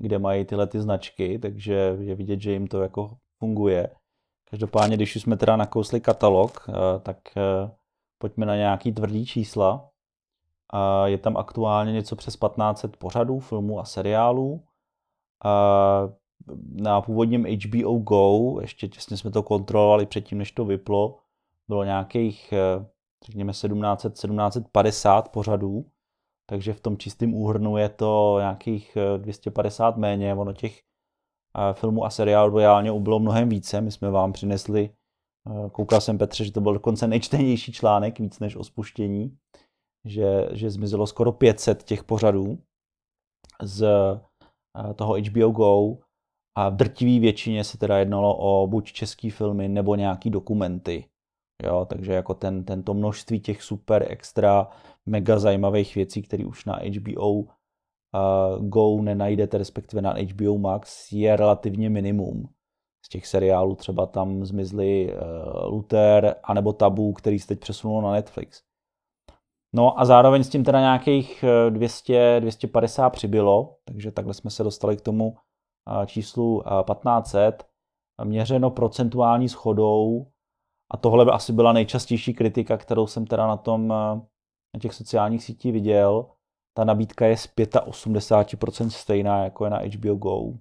kde 0.01 0.19
mají 0.19 0.45
tyhle 0.45 0.67
ty 0.67 0.81
značky, 0.81 1.39
takže 1.39 1.97
je 1.99 2.15
vidět, 2.15 2.41
že 2.41 2.51
jim 2.51 2.67
to 2.67 2.81
jako 2.81 3.17
funguje. 3.39 3.89
Každopádně, 4.49 4.97
když 4.97 5.15
už 5.15 5.21
jsme 5.21 5.37
teda 5.37 5.55
nakousli 5.55 6.01
katalog, 6.01 6.65
eh, 6.69 6.73
tak 6.99 7.17
eh, 7.37 7.71
pojďme 8.21 8.45
na 8.45 8.55
nějaký 8.55 8.91
tvrdý 8.91 9.25
čísla. 9.25 9.89
Je 11.05 11.17
tam 11.17 11.37
aktuálně 11.37 11.91
něco 11.91 12.15
přes 12.15 12.35
1500 12.35 12.97
pořadů, 12.97 13.39
filmů 13.39 13.79
a 13.79 13.85
seriálů. 13.85 14.63
Na 16.71 17.01
původním 17.01 17.45
HBO 17.45 17.97
Go, 17.97 18.57
ještě 18.61 18.87
těsně 18.87 19.17
jsme 19.17 19.31
to 19.31 19.43
kontrolovali 19.43 20.05
předtím, 20.05 20.37
než 20.37 20.51
to 20.51 20.65
vyplo, 20.65 21.19
bylo 21.67 21.83
nějakých, 21.83 22.53
eh, 22.53 22.85
řekněme, 23.25 23.53
1700, 23.53 24.15
1750 24.15 25.29
pořadů, 25.29 25.85
takže 26.49 26.73
v 26.73 26.81
tom 26.81 26.97
čistém 26.97 27.33
úhrnu 27.33 27.77
je 27.77 27.89
to 27.89 28.35
nějakých 28.39 28.97
250 29.17 29.95
eh, 29.97 29.99
méně, 29.99 30.35
ono 30.35 30.53
těch 30.53 30.79
eh, 30.79 31.73
filmů 31.73 32.05
a 32.05 32.09
seriálů 32.09 32.57
reálně 32.57 32.91
ubylo 32.91 33.19
mnohem 33.19 33.49
více, 33.49 33.81
my 33.81 33.91
jsme 33.91 34.09
vám 34.09 34.33
přinesli, 34.33 34.89
koukal 35.71 36.01
jsem 36.01 36.17
Petře, 36.17 36.45
že 36.45 36.51
to 36.51 36.61
byl 36.61 36.73
dokonce 36.73 37.07
nejčtenější 37.07 37.71
článek, 37.71 38.19
víc 38.19 38.39
než 38.39 38.55
o 38.55 38.63
spuštění, 38.63 39.37
že, 40.05 40.49
že 40.51 40.69
zmizelo 40.69 41.07
skoro 41.07 41.31
500 41.31 41.83
těch 41.83 42.03
pořadů 42.03 42.57
z 43.61 43.83
eh, 43.83 44.93
toho 44.93 45.15
HBO 45.15 45.51
Go 45.51 45.97
a 46.57 46.69
v 46.69 46.75
drtivé 46.75 47.19
většině 47.19 47.63
se 47.63 47.77
teda 47.77 47.97
jednalo 47.97 48.37
o 48.37 48.67
buď 48.67 48.91
český 48.91 49.29
filmy 49.29 49.67
nebo 49.67 49.95
nějaký 49.95 50.29
dokumenty. 50.29 51.05
Jo, 51.63 51.85
takže 51.89 52.13
jako 52.13 52.33
ten, 52.33 52.63
tento 52.63 52.93
množství 52.93 53.39
těch 53.39 53.63
super 53.63 54.05
extra 54.09 54.67
mega 55.05 55.39
zajímavých 55.39 55.95
věcí, 55.95 56.21
které 56.21 56.45
už 56.45 56.65
na 56.65 56.79
HBO 56.99 57.29
uh, 57.29 57.45
eh, 58.15 58.59
Go 58.59 59.01
nenajdete, 59.01 59.57
respektive 59.57 60.01
na 60.01 60.13
HBO 60.13 60.57
Max, 60.57 61.11
je 61.11 61.35
relativně 61.35 61.89
minimum. 61.89 62.49
Z 63.05 63.09
těch 63.09 63.27
seriálů 63.27 63.75
třeba 63.75 64.05
tam 64.05 64.45
zmizly 64.45 65.13
uh, 65.13 65.73
Luther 65.73 66.35
anebo 66.43 66.73
Tabu, 66.73 67.13
který 67.13 67.39
se 67.39 67.47
teď 67.47 67.59
přesunul 67.59 68.01
na 68.01 68.11
Netflix. 68.11 68.63
No 69.75 69.99
a 69.99 70.05
zároveň 70.05 70.43
s 70.43 70.49
tím 70.49 70.63
teda 70.63 70.79
nějakých 70.79 71.45
200, 71.69 72.37
eh, 72.37 72.41
250 72.41 73.09
přibylo, 73.09 73.77
takže 73.85 74.11
takhle 74.11 74.33
jsme 74.33 74.51
se 74.51 74.63
dostali 74.63 74.97
k 74.97 75.01
tomu 75.01 75.35
eh, 76.01 76.07
číslu 76.07 76.63
1500, 76.85 77.63
eh, 78.21 78.25
měřeno 78.25 78.71
procentuální 78.71 79.49
schodou 79.49 80.27
a 80.91 80.97
tohle 80.97 81.25
by 81.25 81.31
asi 81.31 81.53
byla 81.53 81.73
nejčastější 81.73 82.33
kritika, 82.33 82.77
kterou 82.77 83.07
jsem 83.07 83.25
teda 83.25 83.47
na 83.47 83.57
tom 83.57 83.87
na 83.87 84.79
těch 84.81 84.93
sociálních 84.93 85.43
sítích 85.43 85.73
viděl. 85.73 86.25
Ta 86.77 86.83
nabídka 86.83 87.25
je 87.25 87.37
z 87.37 87.47
85% 87.85 88.89
stejná 88.89 89.43
jako 89.43 89.63
je 89.65 89.69
na 89.69 89.77
HBO 89.77 90.15
Go. 90.15 90.53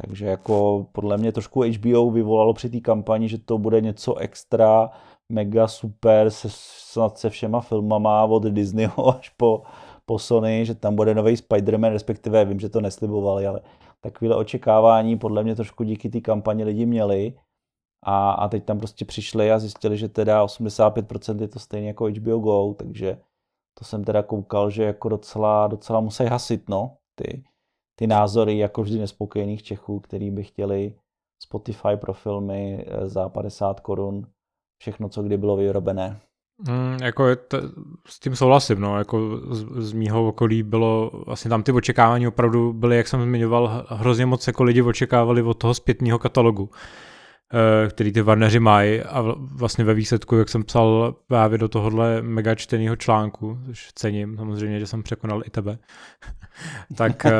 Takže 0.00 0.26
jako 0.26 0.86
podle 0.92 1.16
mě 1.16 1.32
trošku 1.32 1.62
HBO 1.62 2.10
vyvolalo 2.10 2.54
při 2.54 2.70
té 2.70 2.80
kampani, 2.80 3.28
že 3.28 3.38
to 3.38 3.58
bude 3.58 3.80
něco 3.80 4.14
extra, 4.14 4.90
mega 5.28 5.68
super 5.68 6.30
se, 6.30 6.48
snad 6.50 7.18
se 7.18 7.30
všema 7.30 7.60
filmama 7.60 8.24
od 8.24 8.42
Disneyho 8.42 9.08
až 9.18 9.28
po, 9.28 9.62
po 10.06 10.18
Sony, 10.18 10.66
že 10.66 10.74
tam 10.74 10.96
bude 10.96 11.14
nový 11.14 11.34
Spider-Man, 11.34 11.92
respektive 11.92 12.44
vím, 12.44 12.60
že 12.60 12.68
to 12.68 12.80
neslibovali, 12.80 13.46
ale 13.46 13.60
takové 14.00 14.36
očekávání 14.36 15.18
podle 15.18 15.42
mě 15.42 15.54
trošku 15.54 15.84
díky 15.84 16.08
té 16.08 16.20
kampani 16.20 16.64
lidi 16.64 16.86
měli. 16.86 17.38
A, 18.04 18.30
a 18.30 18.48
teď 18.48 18.64
tam 18.64 18.78
prostě 18.78 19.04
přišli 19.04 19.52
a 19.52 19.58
zjistili, 19.58 19.96
že 19.96 20.08
teda 20.08 20.44
85% 20.44 21.40
je 21.40 21.48
to 21.48 21.58
stejně 21.58 21.88
jako 21.88 22.06
HBO 22.06 22.38
Go, 22.38 22.74
takže 22.74 23.18
to 23.78 23.84
jsem 23.84 24.04
teda 24.04 24.22
koukal, 24.22 24.70
že 24.70 24.84
jako 24.84 25.08
docela, 25.08 25.66
docela 25.66 26.00
musí 26.00 26.24
hasit, 26.24 26.68
no, 26.68 26.96
ty, 27.14 27.44
ty 27.98 28.06
názory 28.06 28.58
jako 28.58 28.82
vždy 28.82 28.98
nespokojených 28.98 29.62
Čechů, 29.62 30.00
který 30.00 30.30
by 30.30 30.44
chtěli 30.44 30.94
Spotify 31.42 31.96
pro 31.96 32.12
filmy 32.12 32.84
eh, 32.86 33.08
za 33.08 33.28
50 33.28 33.80
korun 33.80 34.26
všechno, 34.78 35.08
co 35.08 35.22
kdy 35.22 35.36
bylo 35.36 35.56
vyrobené. 35.56 36.20
Mm, 36.68 36.98
jako 37.02 37.36
t- 37.36 37.60
s 38.06 38.20
tím 38.20 38.36
souhlasím, 38.36 38.80
no, 38.80 38.98
jako 38.98 39.40
z, 39.50 39.88
z 39.88 39.92
mýho 39.92 40.28
okolí 40.28 40.62
bylo, 40.62 41.10
vlastně 41.26 41.48
tam 41.48 41.62
ty 41.62 41.72
očekávání 41.72 42.28
opravdu 42.28 42.72
byly, 42.72 42.96
jak 42.96 43.08
jsem 43.08 43.22
zmiňoval, 43.22 43.86
hrozně 43.88 44.26
moc 44.26 44.46
jako 44.46 44.62
lidi 44.62 44.82
očekávali 44.82 45.42
od 45.42 45.54
toho 45.54 45.74
zpětného 45.74 46.18
katalogu, 46.18 46.70
eh, 47.54 47.88
který 47.88 48.12
ty 48.12 48.22
Warneri 48.22 48.60
mají 48.60 49.02
a 49.02 49.24
vlastně 49.36 49.84
ve 49.84 49.94
výsledku, 49.94 50.36
jak 50.36 50.48
jsem 50.48 50.64
psal 50.64 51.16
právě 51.26 51.58
do 51.58 51.68
tohohle 51.68 52.22
mega 52.22 52.54
čteného 52.54 52.96
článku, 52.96 53.58
což 53.66 53.88
cením, 53.94 54.36
samozřejmě, 54.36 54.80
že 54.80 54.86
jsem 54.86 55.02
překonal 55.02 55.42
i 55.46 55.50
tebe, 55.50 55.78
tak 56.96 57.26
eh, 57.26 57.32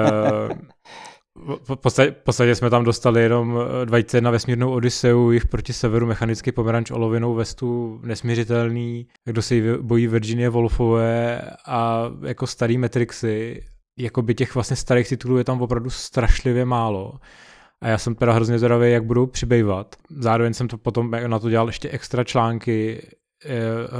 v 1.64 1.76
podstatě, 1.76 2.10
v 2.10 2.24
podstatě 2.24 2.54
jsme 2.54 2.70
tam 2.70 2.84
dostali 2.84 3.22
jenom 3.22 3.58
21 3.84 4.30
vesmírnou 4.30 4.72
Odiseu, 4.72 5.30
jich 5.30 5.46
proti 5.46 5.72
severu 5.72 6.06
mechanicky 6.06 6.52
pomeranč 6.52 6.90
olovinou 6.90 7.34
vestu 7.34 8.00
nesměřitelný, 8.04 9.06
kdo 9.24 9.42
se 9.42 9.54
bojí 9.80 10.06
Virginie 10.06 10.50
Wolfové 10.50 11.42
a 11.66 12.10
jako 12.22 12.46
starý 12.46 12.78
Matrixy, 12.78 13.64
jako 13.98 14.22
by 14.22 14.34
těch 14.34 14.54
vlastně 14.54 14.76
starých 14.76 15.08
titulů 15.08 15.38
je 15.38 15.44
tam 15.44 15.62
opravdu 15.62 15.90
strašlivě 15.90 16.64
málo. 16.64 17.14
A 17.82 17.88
já 17.88 17.98
jsem 17.98 18.14
teda 18.14 18.32
hrozně 18.32 18.58
zvědavý, 18.58 18.92
jak 18.92 19.04
budou 19.04 19.26
přibývat. 19.26 19.96
Zároveň 20.10 20.54
jsem 20.54 20.68
to 20.68 20.78
potom 20.78 21.10
na 21.26 21.38
to 21.38 21.50
dělal 21.50 21.66
ještě 21.66 21.90
extra 21.90 22.24
články, 22.24 23.06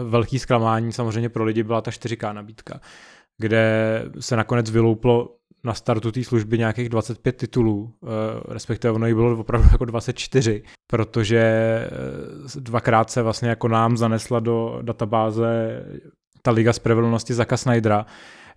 velký 0.05 0.39
zklamání 0.39 0.93
samozřejmě 0.93 1.29
pro 1.29 1.45
lidi 1.45 1.63
byla 1.63 1.81
ta 1.81 1.91
4K 1.91 2.33
nabídka, 2.33 2.81
kde 3.39 4.03
se 4.21 4.37
nakonec 4.37 4.71
vylouplo 4.71 5.36
na 5.67 5.75
startu 5.75 6.13
té 6.13 6.25
služby 6.25 6.59
nějakých 6.59 6.89
25 6.89 7.37
titulů, 7.37 7.93
respektive 8.49 8.93
ono 8.93 9.07
jich 9.07 9.15
bylo 9.15 9.41
opravdu 9.41 9.69
jako 9.73 9.85
24, 9.85 10.63
protože 10.87 11.43
dvakrát 12.57 13.11
se 13.11 13.23
vlastně 13.23 13.49
jako 13.49 13.69
nám 13.69 13.97
zanesla 13.97 14.41
do 14.41 14.79
databáze 14.83 15.83
ta 16.43 16.51
Liga 16.51 16.73
Spravedlnosti 16.73 17.35
Zaka 17.35 17.57
Snydera, 17.57 18.07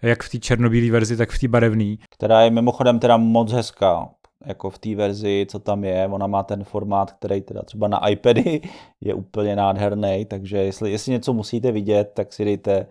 jak 0.02 0.24
v 0.24 0.30
té 0.30 0.38
černobílé 0.38 0.92
verzi, 0.92 1.18
tak 1.18 1.30
v 1.30 1.40
té 1.40 1.48
barevné. 1.48 1.96
Která 2.10 2.42
je 2.42 2.50
mimochodem 2.50 3.00
teda 3.00 3.18
moc 3.18 3.52
hezká, 3.52 4.10
jako 4.46 4.70
v 4.70 4.78
té 4.78 4.96
verzi, 4.96 5.48
co 5.50 5.60
tam 5.60 5.84
je. 5.84 6.08
Ona 6.08 6.28
má 6.28 6.44
ten 6.44 6.64
formát, 6.64 7.12
který 7.12 7.42
teda 7.42 7.62
třeba 7.62 7.88
na 7.88 8.08
iPady 8.08 8.62
je 9.02 9.14
úplně 9.14 9.56
nádherný, 9.56 10.26
takže 10.26 10.58
jestli, 10.58 10.92
jestli 10.92 11.12
něco 11.12 11.34
musíte 11.34 11.72
vidět, 11.72 12.12
tak 12.14 12.34
si 12.34 12.46
dejte 12.46 12.88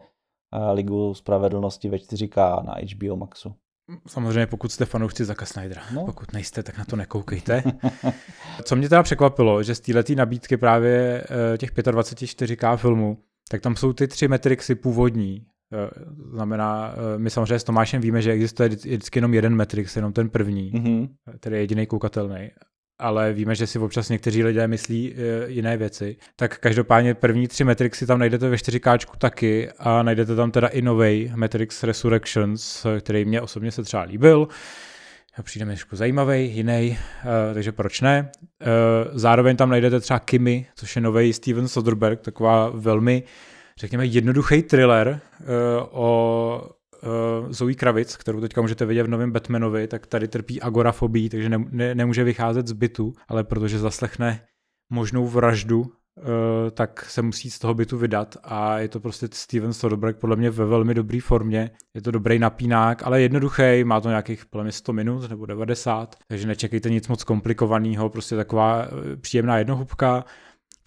uh, 0.57 0.73
Ligu 0.73 1.15
Spravedlnosti 1.15 1.89
ve 1.89 1.97
4K 1.97 2.65
na 2.65 2.75
HBO 2.95 3.17
Maxu. 3.17 3.55
Samozřejmě, 4.07 4.47
pokud 4.47 4.73
jste 4.73 4.85
fanoušci 4.85 5.25
Zaka 5.25 5.47
Snydera. 5.47 5.83
No. 5.95 6.07
Pokud 6.07 6.33
nejste, 6.33 6.63
tak 6.63 6.79
na 6.79 6.85
to 6.85 6.97
nekoukejte. 6.97 7.63
Co 8.65 8.77
mě 8.77 8.89
teda 8.89 9.03
překvapilo, 9.03 9.63
že 9.63 9.75
z 9.75 9.81
této 9.81 10.15
nabídky 10.15 10.57
právě 10.57 11.25
eh, 11.55 11.59
těch 11.59 11.71
25 11.91 12.27
4K 12.29 12.77
filmů, 12.77 13.19
tak 13.51 13.61
tam 13.61 13.77
jsou 13.77 13.93
ty 13.93 14.09
tři 14.09 14.29
Matrixy 14.29 14.75
původní, 14.75 15.47
Eh, 15.73 15.91
znamená, 16.33 16.95
eh, 16.95 17.19
my 17.19 17.31
samozřejmě 17.31 17.59
s 17.59 17.65
Tomášem 17.65 18.01
víme, 18.01 18.23
že 18.23 18.33
existuje 18.33 18.69
vždycky 18.69 19.19
jenom 19.19 19.35
jeden 19.35 19.57
Matrix, 19.57 19.97
jenom 19.97 20.13
ten 20.13 20.31
první, 20.31 20.73
mm-hmm. 20.73 21.09
který 21.39 21.57
je 21.57 21.61
jediný 21.61 21.87
koukatelný 21.87 22.51
ale 22.99 23.33
víme, 23.33 23.55
že 23.55 23.67
si 23.67 23.79
občas 23.79 24.09
někteří 24.09 24.45
lidé 24.45 24.69
myslí 24.69 25.15
jiné 25.47 25.77
věci. 25.77 26.17
Tak 26.37 26.59
každopádně 26.59 27.15
první 27.15 27.49
tři 27.49 27.65
Matrixy 27.65 28.07
tam 28.07 28.19
najdete 28.19 28.49
ve 28.49 28.57
4K 28.57 28.99
taky 29.19 29.71
a 29.79 30.03
najdete 30.03 30.37
tam 30.37 30.51
teda 30.51 30.69
i 30.69 30.83
nový 30.83 31.33
Matrix 31.35 31.83
Resurrections, 31.83 32.87
který 33.01 33.25
mě 33.25 33.41
osobně 33.41 33.73
se 33.73 33.83
třeba 33.83 34.03
líbil. 34.03 34.49
Přijde 35.43 35.65
mi 35.65 35.73
trošku 35.73 35.97
zajímavý, 35.97 36.57
jiný, 36.57 36.99
takže 37.55 37.73
proč 37.73 38.01
ne. 38.01 38.31
zároveň 39.13 39.57
tam 39.57 39.71
najdete 39.71 40.01
třeba 40.01 40.19
Kimi, 40.19 40.67
což 40.75 40.97
je 40.97 41.03
nový 41.03 41.33
Steven 41.33 41.69
Soderbergh, 41.69 42.21
taková 42.21 42.71
velmi 42.75 43.23
řekněme, 43.79 44.07
jednoduchý 44.07 44.63
thriller 44.63 45.21
uh, 45.41 45.47
o 45.91 46.71
uh, 47.03 47.53
Zoe 47.53 47.75
Kravic, 47.75 48.17
kterou 48.17 48.41
teďka 48.41 48.61
můžete 48.61 48.87
vidět 48.87 49.03
v 49.03 49.09
novém 49.09 49.33
Batmanovi, 49.33 49.89
tak 49.89 50.07
tady 50.07 50.29
trpí 50.29 50.63
agorafobí, 50.63 51.29
takže 51.29 51.49
ne, 51.49 51.65
ne, 51.71 51.95
nemůže 51.95 52.25
vycházet 52.25 52.67
z 52.67 52.73
bytu, 52.73 53.13
ale 53.29 53.45
protože 53.45 53.79
zaslechne 53.79 54.41
možnou 54.93 55.27
vraždu, 55.27 55.81
uh, 55.81 55.87
tak 56.71 57.05
se 57.05 57.23
musí 57.23 57.51
z 57.51 57.59
toho 57.59 57.75
bytu 57.75 57.99
vydat 57.99 58.37
a 58.45 58.79
je 58.79 58.89
to 58.89 59.01
prostě 59.01 59.29
Steven 59.33 59.73
Soderbergh 59.73 60.19
podle 60.19 60.37
mě 60.37 60.51
ve 60.51 60.65
velmi 60.65 60.95
dobré 60.95 61.21
formě. 61.21 61.71
Je 61.95 62.03
to 62.03 62.11
dobrý 62.11 62.39
napínák, 62.39 63.07
ale 63.07 63.23
jednoduchý, 63.23 63.85
má 63.85 64.01
to 64.01 64.09
nějakých 64.09 64.47
podle 64.47 64.65
mě 64.65 64.73
100 64.73 64.93
minut 64.93 65.31
nebo 65.31 65.47
90, 65.47 66.17
takže 66.29 66.47
nečekejte 66.47 66.91
nic 66.91 67.09
moc 67.09 67.25
komplikovaného, 67.25 68.11
prostě 68.11 68.37
taková 68.37 68.89
příjemná 69.21 69.59
jednohubka 69.59 70.25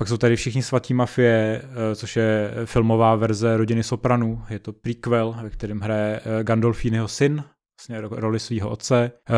pak 0.02 0.08
jsou 0.08 0.18
tady 0.18 0.36
všichni 0.36 0.64
svatí 0.64 0.94
mafie, 0.94 1.62
eh, 1.64 1.96
což 1.96 2.16
je 2.16 2.52
filmová 2.66 3.16
verze 3.16 3.58
rodiny 3.58 3.84
Sopranů. 3.84 4.44
Je 4.50 4.60
to 4.60 4.74
prequel, 4.74 5.36
ve 5.44 5.50
kterém 5.50 5.80
hraje 5.80 6.20
eh, 6.20 6.44
Gandolfiniho 6.44 7.08
syn, 7.08 7.44
vlastně 7.80 8.02
roli 8.02 8.40
svého 8.40 8.70
otce. 8.70 9.12
Eh, 9.30 9.34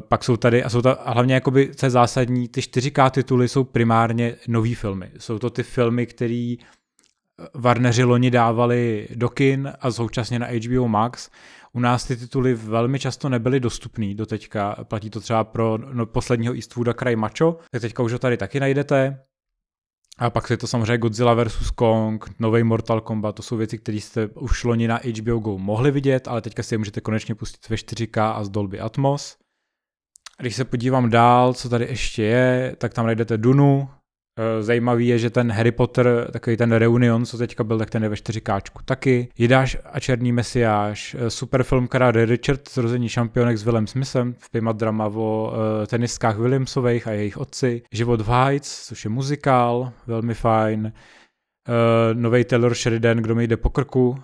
pak 0.00 0.24
jsou 0.24 0.36
tady, 0.36 0.64
a 0.64 0.68
jsou 0.68 0.82
to 0.82 1.08
a 1.08 1.12
hlavně 1.12 1.34
jakoby, 1.34 1.70
co 1.74 1.86
je 1.86 1.90
zásadní, 1.90 2.48
ty 2.48 2.60
4K 2.60 3.10
tituly 3.10 3.48
jsou 3.48 3.64
primárně 3.64 4.36
nový 4.48 4.74
filmy. 4.74 5.10
Jsou 5.18 5.38
to 5.38 5.50
ty 5.50 5.62
filmy, 5.62 6.06
které 6.06 6.54
Warneri 7.54 8.04
loni 8.04 8.30
dávali 8.30 9.08
do 9.14 9.28
kin 9.28 9.72
a 9.80 9.90
současně 9.90 10.38
na 10.38 10.46
HBO 10.46 10.88
Max. 10.88 11.30
U 11.72 11.80
nás 11.80 12.04
ty 12.04 12.16
tituly 12.16 12.54
velmi 12.54 12.98
často 12.98 13.28
nebyly 13.28 13.60
dostupný 13.60 14.14
do 14.14 14.26
teďka. 14.26 14.76
Platí 14.84 15.10
to 15.10 15.20
třeba 15.20 15.44
pro 15.44 15.78
no, 15.92 16.06
posledního 16.06 16.54
Eastwooda 16.54 16.92
Kraj 16.92 17.16
Macho, 17.16 17.58
tak 17.70 17.82
teďka 17.82 18.02
už 18.02 18.12
ho 18.12 18.18
tady 18.18 18.36
taky 18.36 18.60
najdete. 18.60 19.27
A 20.18 20.30
pak 20.30 20.50
je 20.50 20.56
to 20.56 20.66
samozřejmě 20.66 20.98
Godzilla 20.98 21.44
vs. 21.44 21.70
Kong, 21.70 22.24
nový 22.38 22.62
Mortal 22.62 23.00
Kombat, 23.00 23.34
to 23.34 23.42
jsou 23.42 23.56
věci, 23.56 23.78
které 23.78 23.98
jste 23.98 24.26
už 24.26 24.64
loni 24.64 24.88
na 24.88 25.00
HBO 25.20 25.38
Go 25.38 25.58
mohli 25.58 25.90
vidět, 25.90 26.28
ale 26.28 26.40
teďka 26.40 26.62
si 26.62 26.74
je 26.74 26.78
můžete 26.78 27.00
konečně 27.00 27.34
pustit 27.34 27.68
ve 27.68 27.76
4K 27.76 28.22
a 28.22 28.44
z 28.44 28.48
Dolby 28.48 28.80
Atmos. 28.80 29.36
Když 30.40 30.56
se 30.56 30.64
podívám 30.64 31.10
dál, 31.10 31.54
co 31.54 31.68
tady 31.68 31.84
ještě 31.84 32.22
je, 32.22 32.76
tak 32.78 32.94
tam 32.94 33.06
najdete 33.06 33.38
Dunu, 33.38 33.88
zajímavý 34.60 35.08
je, 35.08 35.18
že 35.18 35.30
ten 35.30 35.52
Harry 35.52 35.72
Potter, 35.72 36.28
takový 36.32 36.56
ten 36.56 36.72
reunion, 36.72 37.26
co 37.26 37.38
teďka 37.38 37.64
byl, 37.64 37.78
tak 37.78 37.90
ten 37.90 38.02
je 38.02 38.08
ve 38.08 38.14
4K 38.14 38.60
taky. 38.84 39.28
Jidáš 39.38 39.76
a 39.92 40.00
Černý 40.00 40.32
mesiáš, 40.32 41.16
eh, 41.18 41.30
super 41.30 41.62
film 41.62 41.88
Karady 41.88 42.24
Richard, 42.24 42.70
zrození 42.70 43.08
šampionek 43.08 43.58
s 43.58 43.62
Willem 43.62 43.86
Smithem, 43.86 44.34
v 44.52 44.72
drama 44.72 45.06
o 45.06 45.52
uh, 45.52 45.86
tenistkách 45.86 46.38
Williamsových 46.38 47.06
a 47.06 47.10
jejich 47.10 47.36
otci. 47.36 47.82
Život 47.92 48.20
v 48.20 48.28
Heights, 48.28 48.86
což 48.86 49.04
je 49.04 49.10
muzikál, 49.10 49.92
velmi 50.06 50.34
fajn. 50.34 50.92
Uh, 51.68 52.20
nový 52.20 52.44
Taylor 52.44 52.74
Sheridan, 52.74 53.16
kdo 53.18 53.34
mi 53.34 53.46
jde 53.46 53.56
po 53.56 53.70
krku 53.70 54.08
uh, 54.08 54.16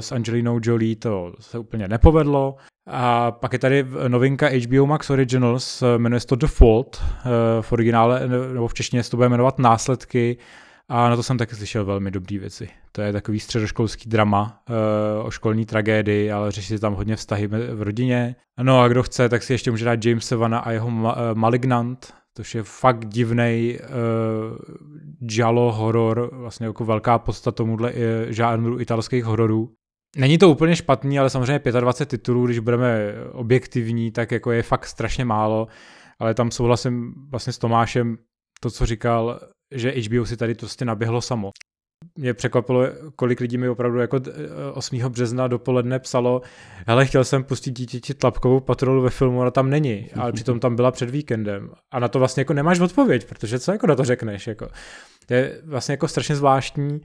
s 0.00 0.12
Angelinou 0.12 0.60
Jolie, 0.62 0.96
to 0.96 1.34
se 1.40 1.58
úplně 1.58 1.88
nepovedlo. 1.88 2.56
A 2.86 3.30
pak 3.30 3.52
je 3.52 3.58
tady 3.58 3.86
novinka 4.08 4.48
HBO 4.48 4.86
Max 4.86 5.10
Originals, 5.10 5.82
jmenuje 5.96 6.20
se 6.20 6.26
to 6.26 6.36
The 6.36 6.46
Fault, 6.46 7.02
uh, 7.02 7.30
v 7.62 7.72
originále, 7.72 8.28
nebo 8.28 8.68
v 8.68 8.74
češtině 8.74 9.02
se 9.02 9.10
to 9.10 9.16
bude 9.16 9.28
jmenovat 9.28 9.58
Následky, 9.58 10.36
a 10.88 11.08
na 11.08 11.16
to 11.16 11.22
jsem 11.22 11.38
taky 11.38 11.54
slyšel 11.54 11.84
velmi 11.84 12.10
dobrý 12.10 12.38
věci. 12.38 12.68
To 12.92 13.02
je 13.02 13.12
takový 13.12 13.40
středoškolský 13.40 14.08
drama 14.08 14.62
o 15.22 15.30
školní 15.30 15.66
tragédii, 15.66 16.32
ale 16.32 16.52
řeší 16.52 16.68
se 16.68 16.78
tam 16.78 16.94
hodně 16.94 17.16
vztahy 17.16 17.46
v 17.46 17.82
rodině. 17.82 18.36
No 18.62 18.80
a 18.80 18.88
kdo 18.88 19.02
chce, 19.02 19.28
tak 19.28 19.42
si 19.42 19.52
ještě 19.52 19.70
může 19.70 19.84
dát 19.84 20.04
James 20.04 20.30
Vana 20.30 20.58
a 20.58 20.70
jeho 20.70 20.90
ma- 20.90 21.34
Malignant, 21.34 22.14
to 22.34 22.42
je 22.54 22.62
fakt 22.62 23.08
divný 23.08 23.78
uh, 23.80 23.86
giallo 25.20 25.72
horor, 25.72 26.30
vlastně 26.32 26.66
jako 26.66 26.84
velká 26.84 27.18
podstata 27.18 27.54
tomuhle 27.54 27.92
žánru 28.28 28.80
italských 28.80 29.24
hororů. 29.24 29.70
Není 30.16 30.38
to 30.38 30.50
úplně 30.50 30.76
špatný, 30.76 31.18
ale 31.18 31.30
samozřejmě 31.30 31.60
25 31.80 32.18
titulů, 32.18 32.46
když 32.46 32.58
budeme 32.58 33.14
objektivní, 33.32 34.10
tak 34.10 34.32
jako 34.32 34.52
je 34.52 34.62
fakt 34.62 34.86
strašně 34.86 35.24
málo, 35.24 35.68
ale 36.18 36.34
tam 36.34 36.50
souhlasím 36.50 37.14
vlastně 37.30 37.52
s 37.52 37.58
Tomášem, 37.58 38.18
to, 38.60 38.70
co 38.70 38.86
říkal, 38.86 39.40
že 39.74 39.90
HBO 39.90 40.26
si 40.26 40.36
tady 40.36 40.54
to 40.54 40.66
prostě 40.66 40.84
naběhlo 40.84 41.20
samo. 41.20 41.50
Mě 42.18 42.34
překvapilo, 42.34 42.82
kolik 43.16 43.40
lidí 43.40 43.58
mi 43.58 43.68
opravdu 43.68 43.98
jako 43.98 44.20
8. 44.74 45.00
Eh, 45.04 45.08
března 45.08 45.48
dopoledne 45.48 45.98
psalo, 45.98 46.42
hele, 46.86 47.06
chtěl 47.06 47.24
jsem 47.24 47.44
pustit 47.44 47.70
dítěti 47.70 48.14
tlapkovou 48.14 48.60
patrolu 48.60 49.02
ve 49.02 49.10
filmu, 49.10 49.40
ona 49.40 49.50
tam 49.50 49.70
není, 49.70 50.10
ale 50.14 50.32
přitom 50.32 50.60
tam 50.60 50.76
byla 50.76 50.90
před 50.90 51.10
víkendem. 51.10 51.70
A 51.90 51.98
na 51.98 52.08
to 52.08 52.18
vlastně 52.18 52.40
jako 52.40 52.52
nemáš 52.52 52.80
odpověď, 52.80 53.28
protože 53.28 53.58
co 53.58 53.72
jako 53.72 53.86
na 53.86 53.94
to 53.94 54.04
řekneš? 54.04 54.46
Jako. 54.46 54.68
To 55.26 55.34
je 55.34 55.60
vlastně 55.64 55.92
jako 55.92 56.08
strašně 56.08 56.36
zvláštní, 56.36 57.00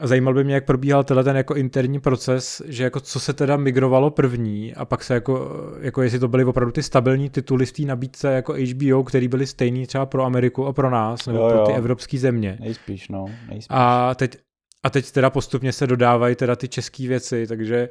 a 0.00 0.06
zajímal 0.06 0.34
by 0.34 0.44
mě, 0.44 0.54
jak 0.54 0.64
probíhal 0.64 1.04
tenhle 1.04 1.24
ten 1.24 1.36
jako 1.36 1.54
interní 1.54 2.00
proces, 2.00 2.62
že 2.66 2.84
jako 2.84 3.00
co 3.00 3.20
se 3.20 3.32
teda 3.32 3.56
migrovalo 3.56 4.10
první 4.10 4.74
a 4.74 4.84
pak 4.84 5.04
se 5.04 5.14
jako, 5.14 5.50
jako 5.80 6.02
jestli 6.02 6.18
to 6.18 6.28
byly 6.28 6.44
opravdu 6.44 6.72
ty 6.72 6.82
stabilní 6.82 7.30
tituly 7.30 7.66
z 7.66 7.72
té 7.72 7.82
nabídce 7.82 8.32
jako 8.32 8.54
HBO, 8.54 9.04
který 9.04 9.28
byly 9.28 9.46
stejný 9.46 9.86
třeba 9.86 10.06
pro 10.06 10.24
Ameriku 10.24 10.66
a 10.66 10.72
pro 10.72 10.90
nás, 10.90 11.26
nebo 11.26 11.38
jo, 11.38 11.48
pro 11.48 11.66
ty 11.66 11.72
evropské 11.72 12.18
země. 12.18 12.56
Nejspíš, 12.60 13.08
no. 13.08 13.26
Nejspíš. 13.48 13.66
A 13.70 14.14
teď, 14.14 14.36
a 14.82 14.90
teď 14.90 15.10
teda 15.10 15.30
postupně 15.30 15.72
se 15.72 15.86
dodávají 15.86 16.36
teda 16.36 16.56
ty 16.56 16.68
české 16.68 17.08
věci, 17.08 17.46
takže 17.46 17.88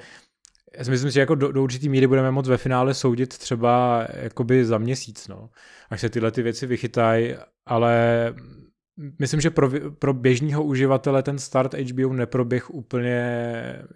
já 0.78 0.84
si 0.84 0.92
myslím, 0.92 1.12
že 1.12 1.20
jako 1.20 1.36
do, 1.36 1.52
do 1.52 1.64
určitý 1.64 1.90
míry 1.90 2.08
budeme 2.08 2.32
moc 2.32 2.48
ve 2.48 2.58
finále 2.58 2.94
soudit 2.94 3.38
třeba 3.38 4.06
jakoby 4.14 4.66
za 4.66 4.78
měsíc, 4.78 5.28
no. 5.28 5.50
Až 5.90 6.02
se 6.02 6.10
tyhle 6.10 6.32
ty 6.32 6.42
věci 6.42 6.66
vychytají, 6.66 7.36
ale 7.66 8.34
myslím, 9.20 9.42
že 9.42 9.50
pro, 9.50 9.70
pro 10.00 10.14
běžného 10.14 10.64
uživatele 10.64 11.24
ten 11.24 11.40
start 11.40 11.74
HBO 11.74 12.14
neproběh 12.14 12.70
úplně 12.70 13.46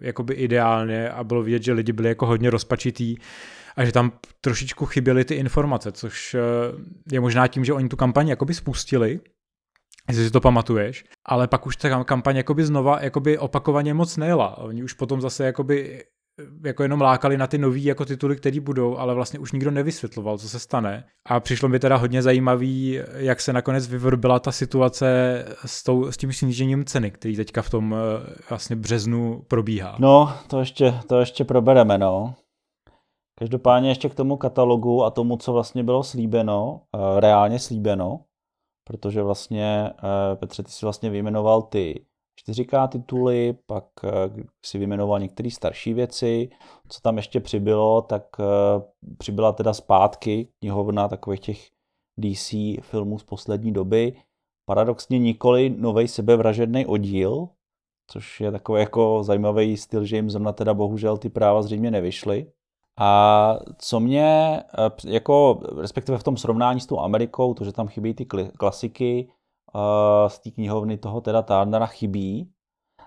jakoby 0.00 0.34
ideálně 0.34 1.10
a 1.10 1.24
bylo 1.24 1.42
vidět, 1.42 1.62
že 1.62 1.72
lidi 1.72 1.92
byli 1.92 2.08
jako 2.08 2.26
hodně 2.26 2.50
rozpačitý 2.50 3.16
a 3.76 3.84
že 3.84 3.92
tam 3.92 4.12
trošičku 4.40 4.86
chyběly 4.86 5.24
ty 5.24 5.34
informace, 5.34 5.92
což 5.92 6.34
eh, 6.34 6.40
je 7.12 7.20
možná 7.20 7.48
tím, 7.48 7.64
že 7.64 7.72
oni 7.72 7.88
tu 7.88 7.96
kampaň 7.96 8.28
jakoby 8.28 8.54
spustili, 8.54 9.20
jestli 10.08 10.24
si 10.24 10.30
to 10.30 10.40
pamatuješ, 10.40 11.04
ale 11.26 11.48
pak 11.48 11.66
už 11.66 11.76
ta 11.76 12.04
kampaň 12.04 12.36
jakoby 12.36 12.64
znova 12.64 13.02
jakoby 13.02 13.38
opakovaně 13.38 13.94
moc 13.94 14.16
nejela. 14.16 14.58
Oni 14.58 14.82
už 14.82 14.92
potom 14.92 15.20
zase 15.20 15.44
jakoby 15.44 16.04
jako 16.64 16.82
jenom 16.82 17.00
lákali 17.00 17.36
na 17.36 17.46
ty 17.46 17.58
nový 17.58 17.84
jako 17.84 18.04
tituly, 18.04 18.36
které 18.36 18.60
budou, 18.60 18.98
ale 18.98 19.14
vlastně 19.14 19.38
už 19.38 19.52
nikdo 19.52 19.70
nevysvětloval, 19.70 20.38
co 20.38 20.48
se 20.48 20.58
stane. 20.58 21.04
A 21.26 21.40
přišlo 21.40 21.68
mi 21.68 21.78
teda 21.78 21.96
hodně 21.96 22.22
zajímavý, 22.22 23.00
jak 23.14 23.40
se 23.40 23.52
nakonec 23.52 23.88
vyvrbila 23.88 24.38
ta 24.38 24.52
situace 24.52 25.06
s, 25.66 25.82
tou, 25.82 26.12
s 26.12 26.16
tím 26.16 26.32
snížením 26.32 26.84
ceny, 26.84 27.10
který 27.10 27.36
teďka 27.36 27.62
v 27.62 27.70
tom 27.70 27.94
eh, 27.94 28.34
vlastně 28.50 28.76
březnu 28.76 29.42
probíhá. 29.48 29.96
No, 29.98 30.32
to 30.48 30.60
ještě, 30.60 30.94
to 31.08 31.20
ještě 31.20 31.44
probereme, 31.44 31.98
no. 31.98 32.34
Každopádně 33.38 33.88
ještě 33.88 34.08
k 34.08 34.14
tomu 34.14 34.36
katalogu 34.36 35.04
a 35.04 35.10
tomu, 35.10 35.36
co 35.36 35.52
vlastně 35.52 35.84
bylo 35.84 36.02
slíbeno, 36.02 36.80
eh, 36.94 37.20
reálně 37.20 37.58
slíbeno, 37.58 38.20
protože 38.84 39.22
vlastně, 39.22 39.90
eh, 39.98 40.36
Petře, 40.36 40.62
ty 40.62 40.70
si 40.70 40.86
vlastně 40.86 41.10
vyjmenoval 41.10 41.62
ty 41.62 42.04
4K 42.48 42.88
tituly, 42.88 43.54
pak 43.66 43.84
si 44.64 44.78
vyjmenoval 44.78 45.20
některé 45.20 45.50
starší 45.50 45.94
věci. 45.94 46.50
Co 46.88 47.00
tam 47.00 47.16
ještě 47.16 47.40
přibylo, 47.40 48.02
tak 48.02 48.24
přibyla 49.18 49.52
teda 49.52 49.74
zpátky 49.74 50.48
knihovna 50.58 51.08
takových 51.08 51.40
těch 51.40 51.68
DC 52.16 52.54
filmů 52.80 53.18
z 53.18 53.24
poslední 53.24 53.72
doby. 53.72 54.16
Paradoxně 54.66 55.18
nikoli 55.18 55.70
nový 55.78 56.08
sebevražedný 56.08 56.86
oddíl, 56.86 57.48
což 58.10 58.40
je 58.40 58.52
takový 58.52 58.80
jako 58.80 59.22
zajímavý 59.22 59.76
styl, 59.76 60.04
že 60.04 60.16
jim 60.16 60.30
zrovna 60.30 60.52
teda 60.52 60.74
bohužel 60.74 61.16
ty 61.16 61.28
práva 61.28 61.62
zřejmě 61.62 61.90
nevyšly. 61.90 62.52
A 62.98 63.58
co 63.78 64.00
mě, 64.00 64.60
eh, 64.78 64.90
jako 65.06 65.60
respektive 65.80 66.18
v 66.18 66.22
tom 66.22 66.36
srovnání 66.36 66.80
s 66.80 66.86
tou 66.86 67.00
Amerikou, 67.00 67.54
to, 67.54 67.64
že 67.64 67.72
tam 67.72 67.88
chybí 67.88 68.14
ty 68.14 68.26
klasiky, 68.58 69.28
eh, 69.28 69.32
z 70.28 70.38
té 70.38 70.50
knihovny 70.50 70.98
toho 70.98 71.20
teda 71.20 71.42
Tárnera 71.42 71.86
chybí. 71.86 72.52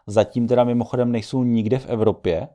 Zatím 0.08 0.48
teda 0.48 0.64
mimochodem 0.64 1.12
nejsou 1.12 1.44
nikde 1.44 1.80
v 1.80 1.86
Evropě, 1.86 2.50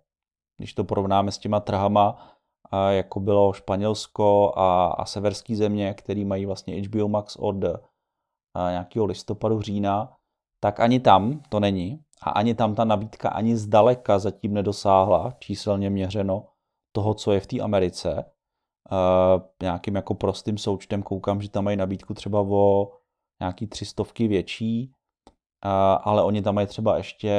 když 0.58 0.74
to 0.74 0.84
porovnáme 0.84 1.32
s 1.32 1.38
těma 1.38 1.60
trhama, 1.60 2.36
eh, 2.72 2.94
jako 2.94 3.20
bylo 3.20 3.52
Španělsko 3.52 4.52
a, 4.56 4.86
a 4.86 5.04
severské 5.04 5.56
země, 5.56 5.94
který 5.94 6.24
mají 6.24 6.46
vlastně 6.46 6.82
HBO 6.82 7.08
Max 7.08 7.36
od 7.36 7.56
nějakého 8.70 9.06
listopadu, 9.06 9.62
října, 9.62 10.16
tak 10.60 10.80
ani 10.80 11.00
tam 11.00 11.42
to 11.48 11.60
není. 11.60 12.04
A 12.22 12.30
ani 12.30 12.54
tam 12.54 12.74
ta 12.74 12.84
nabídka 12.84 13.28
ani 13.28 13.56
zdaleka 13.56 14.18
zatím 14.18 14.54
nedosáhla, 14.54 15.32
číselně 15.38 15.90
měřeno, 15.90 16.46
toho, 16.92 17.14
co 17.14 17.32
je 17.32 17.40
v 17.40 17.46
té 17.46 17.60
Americe. 17.60 18.24
Uh, 18.92 19.42
nějakým 19.62 19.94
jako 19.96 20.14
prostým 20.14 20.58
součtem 20.58 21.02
koukám, 21.02 21.42
že 21.42 21.50
tam 21.50 21.64
mají 21.64 21.76
nabídku 21.76 22.14
třeba 22.14 22.40
o 22.40 22.90
nějaký 23.42 23.66
třistovky 23.66 24.28
větší, 24.28 24.92
ale 26.02 26.22
oni 26.22 26.42
tam 26.42 26.54
mají 26.54 26.66
třeba 26.66 26.96
ještě 26.96 27.32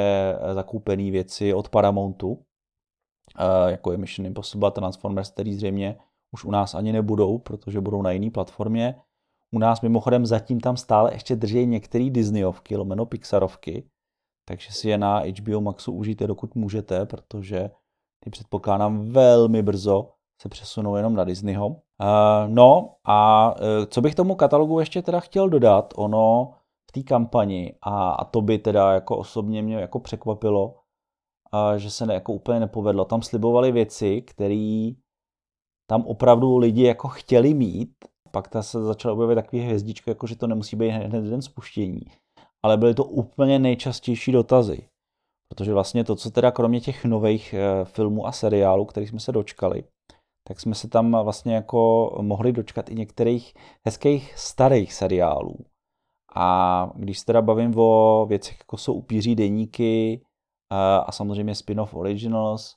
zakoupené 0.52 1.10
věci 1.10 1.54
od 1.54 1.68
Paramountu, 1.68 2.44
jako 3.66 3.92
je 3.92 3.98
Mission 3.98 4.26
Impossible 4.26 4.70
Transformers, 4.70 5.30
který 5.30 5.54
zřejmě 5.54 5.96
už 6.34 6.44
u 6.44 6.50
nás 6.50 6.74
ani 6.74 6.92
nebudou, 6.92 7.38
protože 7.38 7.80
budou 7.80 8.02
na 8.02 8.10
jiné 8.10 8.30
platformě. 8.30 8.94
U 9.54 9.58
nás 9.58 9.80
mimochodem 9.80 10.26
zatím 10.26 10.60
tam 10.60 10.76
stále 10.76 11.14
ještě 11.14 11.36
drží 11.36 11.66
některé 11.66 12.10
Disneyovky, 12.10 12.76
lomeno 12.76 13.06
Pixarovky, 13.06 13.88
takže 14.48 14.72
si 14.72 14.88
je 14.88 14.98
na 14.98 15.18
HBO 15.18 15.60
Maxu 15.60 15.92
užijte, 15.92 16.26
dokud 16.26 16.54
můžete, 16.54 17.06
protože 17.06 17.70
ty 18.24 18.30
předpokládám 18.30 19.10
velmi 19.10 19.62
brzo 19.62 20.10
se 20.42 20.48
přesunou 20.48 20.96
jenom 20.96 21.14
na 21.14 21.24
Disneyho. 21.24 21.82
Uh, 22.00 22.50
no 22.54 22.96
a 23.04 23.50
uh, 23.54 23.84
co 23.88 24.00
bych 24.00 24.14
tomu 24.14 24.34
katalogu 24.34 24.80
ještě 24.80 25.02
teda 25.02 25.20
chtěl 25.20 25.48
dodat, 25.48 25.94
ono 25.96 26.54
v 26.90 26.92
té 26.92 27.02
kampani, 27.02 27.74
a, 27.82 28.10
a 28.10 28.24
to 28.24 28.40
by 28.40 28.58
teda 28.58 28.92
jako 28.92 29.16
osobně 29.16 29.62
mě 29.62 29.76
jako 29.76 30.00
překvapilo, 30.00 30.66
uh, 30.66 31.76
že 31.76 31.90
se 31.90 32.06
ne, 32.06 32.14
jako 32.14 32.32
úplně 32.32 32.60
nepovedlo. 32.60 33.04
Tam 33.04 33.22
slibovali 33.22 33.72
věci, 33.72 34.22
které 34.22 34.90
tam 35.90 36.02
opravdu 36.06 36.56
lidi 36.56 36.82
jako 36.82 37.08
chtěli 37.08 37.54
mít, 37.54 37.90
pak 38.30 38.48
ta 38.48 38.62
se 38.62 38.82
začala 38.82 39.14
objevit 39.14 39.34
takový 39.34 39.62
hvězdičky, 39.62 40.10
jako 40.10 40.26
že 40.26 40.36
to 40.36 40.46
nemusí 40.46 40.76
být 40.76 40.88
hned 40.88 41.24
den 41.24 41.42
spuštění. 41.42 42.00
Ale 42.64 42.76
byly 42.76 42.94
to 42.94 43.04
úplně 43.04 43.58
nejčastější 43.58 44.32
dotazy. 44.32 44.88
Protože 45.48 45.72
vlastně 45.72 46.04
to, 46.04 46.16
co 46.16 46.30
teda 46.30 46.50
kromě 46.50 46.80
těch 46.80 47.04
nových 47.04 47.54
eh, 47.54 47.84
filmů 47.84 48.26
a 48.26 48.32
seriálů, 48.32 48.84
kterých 48.84 49.08
jsme 49.08 49.20
se 49.20 49.32
dočkali, 49.32 49.84
tak 50.48 50.60
jsme 50.60 50.74
se 50.74 50.88
tam 50.88 51.24
vlastně 51.24 51.54
jako 51.54 52.10
mohli 52.20 52.52
dočkat 52.52 52.88
i 52.90 52.94
některých 52.94 53.54
hezkých 53.86 54.38
starých 54.38 54.94
seriálů. 54.94 55.56
A 56.36 56.90
když 56.94 57.18
se 57.18 57.26
teda 57.26 57.42
bavím 57.42 57.78
o 57.78 58.26
věcech, 58.28 58.58
jako 58.58 58.76
jsou 58.76 58.94
upíří 58.94 59.34
deníky 59.34 60.24
a, 60.70 60.96
eh, 60.96 61.04
a 61.06 61.12
samozřejmě 61.12 61.54
spin-off 61.54 61.94
originals, 61.94 62.76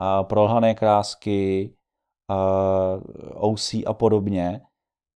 a 0.00 0.24
prolhané 0.24 0.74
krásky, 0.74 1.74
a 2.30 2.36
OC 3.34 3.74
a 3.86 3.94
podobně, 3.94 4.60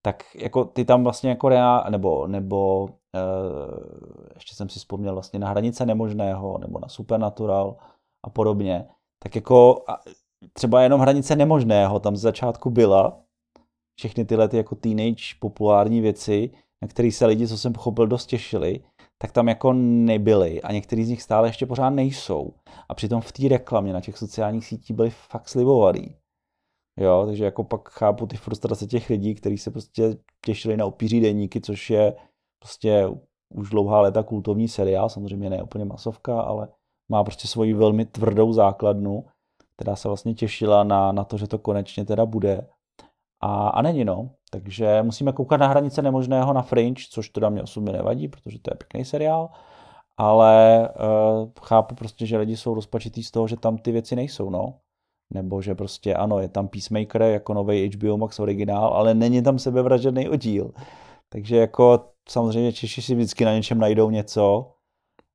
tak 0.02 0.34
jako 0.34 0.64
ty 0.64 0.84
tam 0.84 1.04
vlastně 1.04 1.30
jako 1.30 1.48
reál, 1.48 1.84
nebo, 1.90 2.26
nebo 2.26 2.88
ještě 4.34 4.54
jsem 4.54 4.68
si 4.68 4.78
vzpomněl 4.78 5.14
vlastně 5.14 5.38
na 5.38 5.48
hranice 5.48 5.86
nemožného, 5.86 6.58
nebo 6.58 6.78
na 6.78 6.88
Supernatural 6.88 7.76
a 8.24 8.30
podobně, 8.30 8.88
tak 9.22 9.34
jako 9.34 9.84
třeba 10.52 10.82
jenom 10.82 11.00
hranice 11.00 11.36
nemožného 11.36 12.00
tam 12.00 12.16
z 12.16 12.20
začátku 12.20 12.70
byla, 12.70 13.20
všechny 13.98 14.24
tyhle 14.24 14.48
ty 14.48 14.56
jako 14.56 14.74
teenage 14.74 15.22
populární 15.40 16.00
věci, 16.00 16.50
na 16.82 16.88
které 16.88 17.12
se 17.12 17.26
lidi, 17.26 17.48
co 17.48 17.58
jsem 17.58 17.72
pochopil, 17.72 18.06
dost 18.06 18.26
těšili, 18.26 18.80
tak 19.18 19.32
tam 19.32 19.48
jako 19.48 19.72
nebyly 19.72 20.62
a 20.62 20.72
některý 20.72 21.04
z 21.04 21.08
nich 21.08 21.22
stále 21.22 21.48
ještě 21.48 21.66
pořád 21.66 21.90
nejsou. 21.90 22.52
A 22.88 22.94
přitom 22.94 23.20
v 23.20 23.32
té 23.32 23.48
reklamě 23.48 23.92
na 23.92 24.00
těch 24.00 24.18
sociálních 24.18 24.66
sítích 24.66 24.96
byly 24.96 25.10
fakt 25.10 25.48
slibovaný. 25.48 26.16
Jo, 27.00 27.24
takže 27.26 27.44
jako 27.44 27.64
pak 27.64 27.88
chápu 27.88 28.26
ty 28.26 28.36
frustrace 28.36 28.86
těch 28.86 29.10
lidí, 29.10 29.34
kteří 29.34 29.58
se 29.58 29.70
prostě 29.70 30.16
těšili 30.44 30.76
na 30.76 30.86
opíří 30.86 31.20
deníky, 31.20 31.60
což 31.60 31.90
je 31.90 32.16
prostě 32.62 33.08
už 33.54 33.70
dlouhá 33.70 34.00
léta 34.00 34.22
kultovní 34.22 34.68
seriál, 34.68 35.08
samozřejmě 35.08 35.50
ne 35.50 35.62
úplně 35.62 35.84
masovka, 35.84 36.40
ale 36.40 36.68
má 37.10 37.24
prostě 37.24 37.48
svoji 37.48 37.74
velmi 37.74 38.04
tvrdou 38.04 38.52
základnu, 38.52 39.24
která 39.82 39.96
se 39.96 40.08
vlastně 40.08 40.34
těšila 40.34 40.84
na, 40.84 41.12
na 41.12 41.24
to, 41.24 41.36
že 41.36 41.46
to 41.46 41.58
konečně 41.58 42.04
teda 42.04 42.26
bude. 42.26 42.66
A, 43.40 43.68
a 43.68 43.82
není 43.82 44.04
no, 44.04 44.30
takže 44.50 45.02
musíme 45.02 45.32
koukat 45.32 45.60
na 45.60 45.66
hranice 45.66 46.02
nemožného 46.02 46.52
na 46.52 46.62
Fringe, 46.62 47.02
což 47.10 47.28
teda 47.28 47.48
mě 47.48 47.62
osobně 47.62 47.92
nevadí, 47.92 48.28
protože 48.28 48.58
to 48.58 48.70
je 48.70 48.76
pěkný 48.76 49.04
seriál, 49.04 49.48
ale 50.16 50.88
uh, 50.88 51.50
chápu 51.62 51.94
prostě, 51.94 52.26
že 52.26 52.38
lidi 52.38 52.56
jsou 52.56 52.74
rozpačitý 52.74 53.22
z 53.22 53.30
toho, 53.30 53.48
že 53.48 53.56
tam 53.56 53.78
ty 53.78 53.92
věci 53.92 54.16
nejsou, 54.16 54.50
no 54.50 54.74
nebo 55.34 55.62
že 55.62 55.74
prostě 55.74 56.14
ano, 56.14 56.38
je 56.38 56.48
tam 56.48 56.68
Peacemaker 56.68 57.22
jako 57.22 57.54
nový 57.54 57.90
HBO 57.90 58.16
Max 58.16 58.40
originál, 58.40 58.94
ale 58.94 59.14
není 59.14 59.42
tam 59.42 59.58
sebevražedný 59.58 60.28
oddíl. 60.28 60.70
Takže 61.28 61.56
jako 61.56 62.04
samozřejmě 62.28 62.72
Češi 62.72 63.02
si 63.02 63.14
vždycky 63.14 63.44
na 63.44 63.54
něčem 63.54 63.78
najdou 63.78 64.10
něco, 64.10 64.72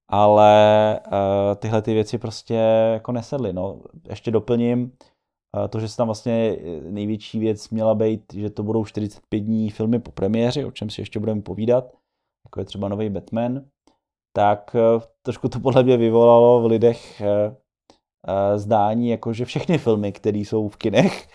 ale 0.09 0.99
uh, 1.07 1.55
tyhle 1.55 1.81
ty 1.81 1.93
věci 1.93 2.17
prostě 2.17 2.53
jako 2.93 3.11
nesedly. 3.11 3.53
No. 3.53 3.81
Ještě 4.09 4.31
doplním 4.31 4.81
uh, 4.81 5.67
to, 5.67 5.79
že 5.79 5.87
se 5.87 5.97
tam 5.97 6.07
vlastně 6.07 6.57
největší 6.89 7.39
věc 7.39 7.69
měla 7.69 7.95
být, 7.95 8.33
že 8.33 8.49
to 8.49 8.63
budou 8.63 8.85
45 8.85 9.39
dní 9.39 9.69
filmy 9.69 9.99
po 9.99 10.11
premiéře, 10.11 10.65
o 10.65 10.71
čem 10.71 10.89
si 10.89 11.01
ještě 11.01 11.19
budeme 11.19 11.41
povídat, 11.41 11.85
jako 12.45 12.59
je 12.59 12.65
třeba 12.65 12.87
nový 12.87 13.09
Batman, 13.09 13.65
tak 14.35 14.75
uh, 14.95 15.01
trošku 15.21 15.49
to 15.49 15.59
podle 15.59 15.83
mě 15.83 15.97
vyvolalo 15.97 16.61
v 16.61 16.65
lidech 16.65 17.21
uh, 17.21 17.55
Eh, 18.29 18.57
zdání, 18.59 19.09
jako 19.09 19.33
že 19.33 19.45
všechny 19.45 19.77
filmy, 19.77 20.11
které 20.11 20.37
jsou 20.37 20.67
v 20.67 20.77
kinech, 20.77 21.27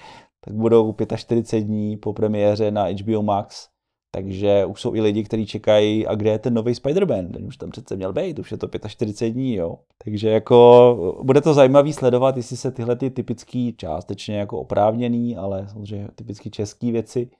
tak 0.44 0.54
budou 0.54 0.94
45 1.16 1.60
dní 1.64 1.96
po 1.96 2.12
premiéře 2.12 2.70
na 2.70 2.84
HBO 2.84 3.22
Max, 3.22 3.68
takže 4.14 4.66
už 4.66 4.80
jsou 4.80 4.94
i 4.94 5.00
lidi, 5.00 5.24
kteří 5.24 5.46
čekají, 5.46 6.06
a 6.06 6.14
kde 6.14 6.30
je 6.30 6.38
ten 6.38 6.54
nový 6.54 6.72
Spider-Man, 6.72 7.30
ten 7.30 7.46
už 7.46 7.56
tam 7.56 7.70
přece 7.70 7.96
měl 7.96 8.12
být, 8.12 8.38
už 8.38 8.50
je 8.50 8.56
to 8.56 8.68
45 8.88 9.30
dní, 9.32 9.54
jo. 9.54 9.78
Takže 10.04 10.30
jako 10.30 11.18
bude 11.22 11.40
to 11.40 11.54
zajímavý 11.54 11.92
sledovat, 11.92 12.36
jestli 12.36 12.56
se 12.56 12.70
tyhle 12.70 12.96
ty 12.96 13.10
typický, 13.10 13.74
částečně 13.76 14.36
jako 14.36 14.60
oprávněný, 14.60 15.36
ale 15.36 15.68
samozřejmě 15.68 16.08
typicky 16.14 16.50
české 16.50 16.92
věci 16.92 17.30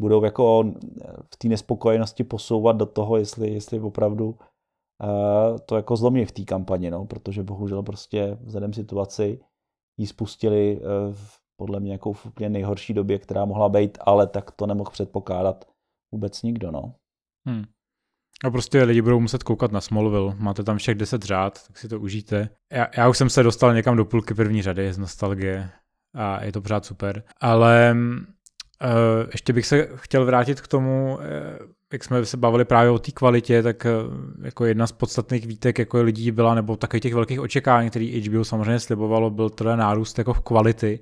budou 0.00 0.24
jako 0.24 0.64
v 1.34 1.36
té 1.38 1.48
nespokojenosti 1.48 2.24
posouvat 2.24 2.76
do 2.76 2.86
toho, 2.86 3.16
jestli, 3.16 3.50
jestli 3.50 3.80
opravdu 3.80 4.34
to 5.66 5.76
jako 5.76 5.96
zlomí 5.96 6.24
v 6.24 6.32
té 6.32 6.44
kampani, 6.44 6.90
no, 6.90 7.04
protože 7.04 7.42
bohužel 7.42 7.82
prostě 7.82 8.38
vzhledem 8.40 8.72
situaci 8.72 9.40
ji 9.98 10.06
spustili 10.06 10.80
eh, 10.80 10.84
v, 11.12 11.38
podle 11.56 11.80
mě 11.80 11.92
jako 11.92 12.12
v 12.12 12.26
úplně 12.26 12.48
nejhorší 12.48 12.94
době, 12.94 13.18
která 13.18 13.44
mohla 13.44 13.68
být, 13.68 13.98
ale 14.00 14.26
tak 14.26 14.50
to 14.50 14.66
nemohl 14.66 14.90
předpokládat 14.90 15.64
vůbec 16.12 16.42
nikdo, 16.42 16.70
no. 16.70 16.94
Hmm. 17.46 17.64
A 18.44 18.50
prostě 18.50 18.82
lidi 18.82 19.02
budou 19.02 19.20
muset 19.20 19.42
koukat 19.42 19.72
na 19.72 19.80
Smallville, 19.80 20.34
máte 20.38 20.62
tam 20.62 20.78
všech 20.78 20.94
10 20.94 21.22
řád, 21.22 21.66
tak 21.66 21.78
si 21.78 21.88
to 21.88 22.00
užijte. 22.00 22.48
Já, 22.72 22.86
já 22.96 23.08
už 23.08 23.18
jsem 23.18 23.30
se 23.30 23.42
dostal 23.42 23.74
někam 23.74 23.96
do 23.96 24.04
půlky 24.04 24.34
první 24.34 24.62
řady 24.62 24.92
z 24.92 24.98
nostalgie 24.98 25.70
a 26.14 26.44
je 26.44 26.52
to 26.52 26.62
pořád 26.62 26.84
super, 26.84 27.24
ale 27.40 27.96
uh, 27.96 29.28
ještě 29.32 29.52
bych 29.52 29.66
se 29.66 29.88
chtěl 29.94 30.24
vrátit 30.24 30.60
k 30.60 30.68
tomu, 30.68 31.14
uh, 31.14 31.70
jak 31.92 32.04
jsme 32.04 32.26
se 32.26 32.36
bavili 32.36 32.64
právě 32.64 32.90
o 32.90 32.98
té 32.98 33.12
kvalitě, 33.12 33.62
tak 33.62 33.86
eh, 33.86 33.90
jako 34.42 34.64
jedna 34.64 34.86
z 34.86 34.92
podstatných 34.92 35.46
výtek 35.46 35.78
jako 35.78 36.02
lidí 36.02 36.30
byla, 36.30 36.54
nebo 36.54 36.76
takových 36.76 37.02
těch 37.02 37.14
velkých 37.14 37.40
očekávání, 37.40 37.90
který 37.90 38.20
HBO 38.20 38.44
samozřejmě 38.44 38.80
slibovalo, 38.80 39.30
byl 39.30 39.50
teda 39.50 39.76
nárůst 39.76 40.18
jako 40.18 40.34
v 40.34 40.40
kvality. 40.40 41.00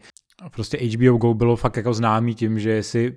Prostě 0.53 0.79
HBO 0.79 1.16
Go 1.16 1.35
bylo 1.35 1.57
fakt 1.57 1.77
jako 1.77 1.94
známý 1.94 2.35
tím, 2.35 2.59
že 2.59 2.70
jestli 2.70 3.16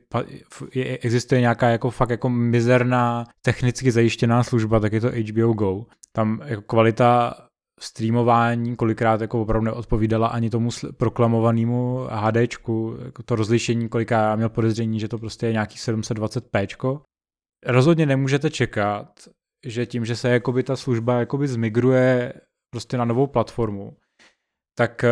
existuje 0.76 1.42
nějaká 1.42 1.70
jako 1.70 1.90
fakt 1.90 2.10
jako 2.10 2.30
mizerná 2.30 3.26
technicky 3.42 3.92
zajištěná 3.92 4.44
služba, 4.44 4.80
tak 4.80 4.94
je 4.94 5.02
to 5.02 5.08
HBO 5.08 5.54
Go. 5.54 5.86
Tam 6.16 6.42
jako 6.46 6.62
kvalita 6.62 7.34
streamování 7.82 8.76
kolikrát 8.76 9.22
jako 9.22 9.42
opravdu 9.42 9.66
neodpovídala 9.66 10.28
ani 10.28 10.50
tomu 10.50 10.70
proklamovanému 10.98 12.08
HDčku, 12.10 12.98
jako 13.06 13.24
to 13.24 13.36
rozlišení, 13.36 13.90
kolikrát 13.90 14.30
já 14.30 14.36
měl 14.36 14.50
podezření, 14.50 15.00
že 15.00 15.08
to 15.08 15.18
prostě 15.18 15.46
je 15.46 15.52
nějaký 15.52 15.78
720p, 15.78 17.02
rozhodně 17.66 18.06
nemůžete 18.06 18.50
čekat, 18.50 19.08
že 19.66 19.86
tím, 19.86 20.06
že 20.06 20.16
se 20.16 20.30
jakoby 20.30 20.64
ta 20.64 20.76
služba 20.76 21.20
jakoby 21.20 21.48
zmigruje 21.48 22.34
prostě 22.74 22.98
na 22.98 23.06
novou 23.06 23.28
platformu, 23.28 23.98
tak 24.78 25.04
eh, 25.04 25.10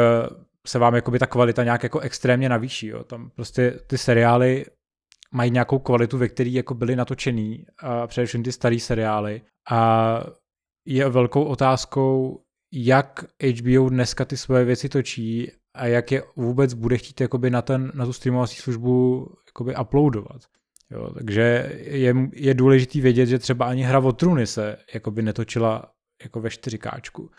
se 0.68 0.80
vám 0.80 0.96
jakoby 0.96 1.20
ta 1.20 1.28
kvalita 1.28 1.64
nějak 1.64 1.84
jako 1.84 2.00
extrémně 2.00 2.50
navýší. 2.50 2.88
Jo. 2.88 3.04
Tam 3.04 3.30
prostě 3.30 3.80
ty 3.88 3.98
seriály 3.98 4.66
mají 5.32 5.52
nějakou 5.52 5.80
kvalitu, 5.80 6.18
ve 6.18 6.28
který 6.28 6.54
jako 6.54 6.74
byly 6.74 6.96
natočený, 6.96 7.66
a 7.80 8.08
především 8.08 8.44
ty 8.44 8.52
staré 8.52 8.80
seriály. 8.80 9.42
A 9.72 10.22
je 10.88 11.10
velkou 11.10 11.44
otázkou, 11.44 12.44
jak 12.74 13.26
HBO 13.60 13.90
dneska 13.90 14.26
ty 14.26 14.38
svoje 14.38 14.66
věci 14.66 14.90
točí 14.90 15.52
a 15.76 15.88
jak 15.88 16.12
je 16.12 16.24
vůbec 16.36 16.74
bude 16.74 16.98
chtít 16.98 17.22
jakoby 17.22 17.50
na, 17.50 17.62
ten, 17.62 17.92
na 17.96 18.06
tu 18.06 18.14
streamovací 18.14 18.56
službu 18.56 19.26
jakoby 19.48 19.76
uploadovat. 19.82 20.42
Jo, 20.92 21.14
takže 21.14 21.72
je, 21.84 22.16
je 22.34 22.54
důležitý 22.54 23.02
vědět, 23.02 23.26
že 23.26 23.40
třeba 23.40 23.66
ani 23.66 23.84
hra 23.84 24.00
o 24.00 24.12
trůny 24.12 24.48
se 24.48 24.78
jakoby 24.94 25.22
netočila 25.22 25.92
jako 26.24 26.42
ve 26.42 26.50
4K. 26.50 27.30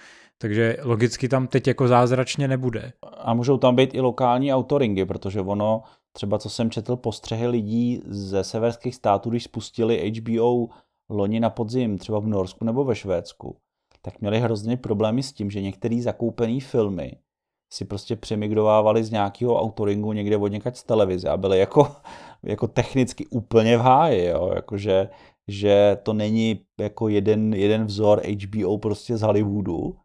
Takže 0.42 0.76
logicky 0.82 1.28
tam 1.28 1.46
teď 1.46 1.66
jako 1.66 1.88
zázračně 1.88 2.48
nebude. 2.48 2.92
A 3.18 3.34
můžou 3.34 3.58
tam 3.58 3.76
být 3.76 3.94
i 3.94 4.00
lokální 4.00 4.52
autoringy, 4.52 5.04
protože 5.04 5.40
ono, 5.40 5.82
třeba 6.12 6.38
co 6.38 6.50
jsem 6.50 6.70
četl 6.70 6.96
postřehy 6.96 7.46
lidí 7.46 8.02
ze 8.06 8.44
severských 8.44 8.94
států, 8.94 9.30
když 9.30 9.44
spustili 9.44 10.12
HBO 10.12 10.68
loni 11.10 11.40
na 11.40 11.50
podzim, 11.50 11.98
třeba 11.98 12.18
v 12.18 12.26
Norsku 12.26 12.64
nebo 12.64 12.84
ve 12.84 12.96
Švédsku, 12.96 13.56
tak 14.02 14.20
měli 14.20 14.40
hrozně 14.40 14.76
problémy 14.76 15.22
s 15.22 15.32
tím, 15.32 15.50
že 15.50 15.60
některé 15.60 16.02
zakoupené 16.02 16.60
filmy 16.60 17.16
si 17.72 17.84
prostě 17.84 18.16
přemigrovávali 18.16 19.04
z 19.04 19.10
nějakého 19.10 19.60
autoringu 19.60 20.12
někde 20.12 20.36
od 20.36 20.48
někať 20.48 20.76
z 20.76 20.84
televize 20.84 21.28
a 21.28 21.36
byly 21.36 21.58
jako, 21.58 21.88
jako 22.42 22.66
technicky 22.66 23.26
úplně 23.26 23.76
v 23.76 23.80
háji, 23.80 24.24
jo? 24.24 24.50
Jakože, 24.54 25.08
že 25.48 25.98
to 26.02 26.12
není 26.12 26.60
jako 26.80 27.08
jeden, 27.08 27.54
jeden 27.54 27.84
vzor 27.84 28.22
HBO 28.26 28.78
prostě 28.78 29.16
z 29.16 29.22
Hollywoodu, 29.22 29.96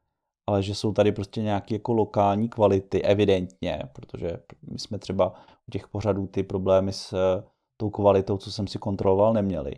ale 0.48 0.64
že 0.64 0.76
jsou 0.76 0.94
tady 0.94 1.12
prostě 1.12 1.42
nějaké 1.42 1.76
jako 1.76 1.94
lokální 1.94 2.50
kvality, 2.50 3.02
evidentně, 3.02 3.80
protože 3.94 4.32
my 4.72 4.80
jsme 4.80 5.00
třeba 5.00 5.34
u 5.68 5.72
těch 5.72 5.88
pořadů 5.88 6.28
ty 6.28 6.44
problémy 6.44 6.94
s 6.94 7.14
eh, 7.14 7.44
tou 7.78 7.90
kvalitou, 7.90 8.38
co 8.38 8.52
jsem 8.52 8.68
si 8.68 8.78
kontroloval, 8.78 9.34
neměli. 9.34 9.74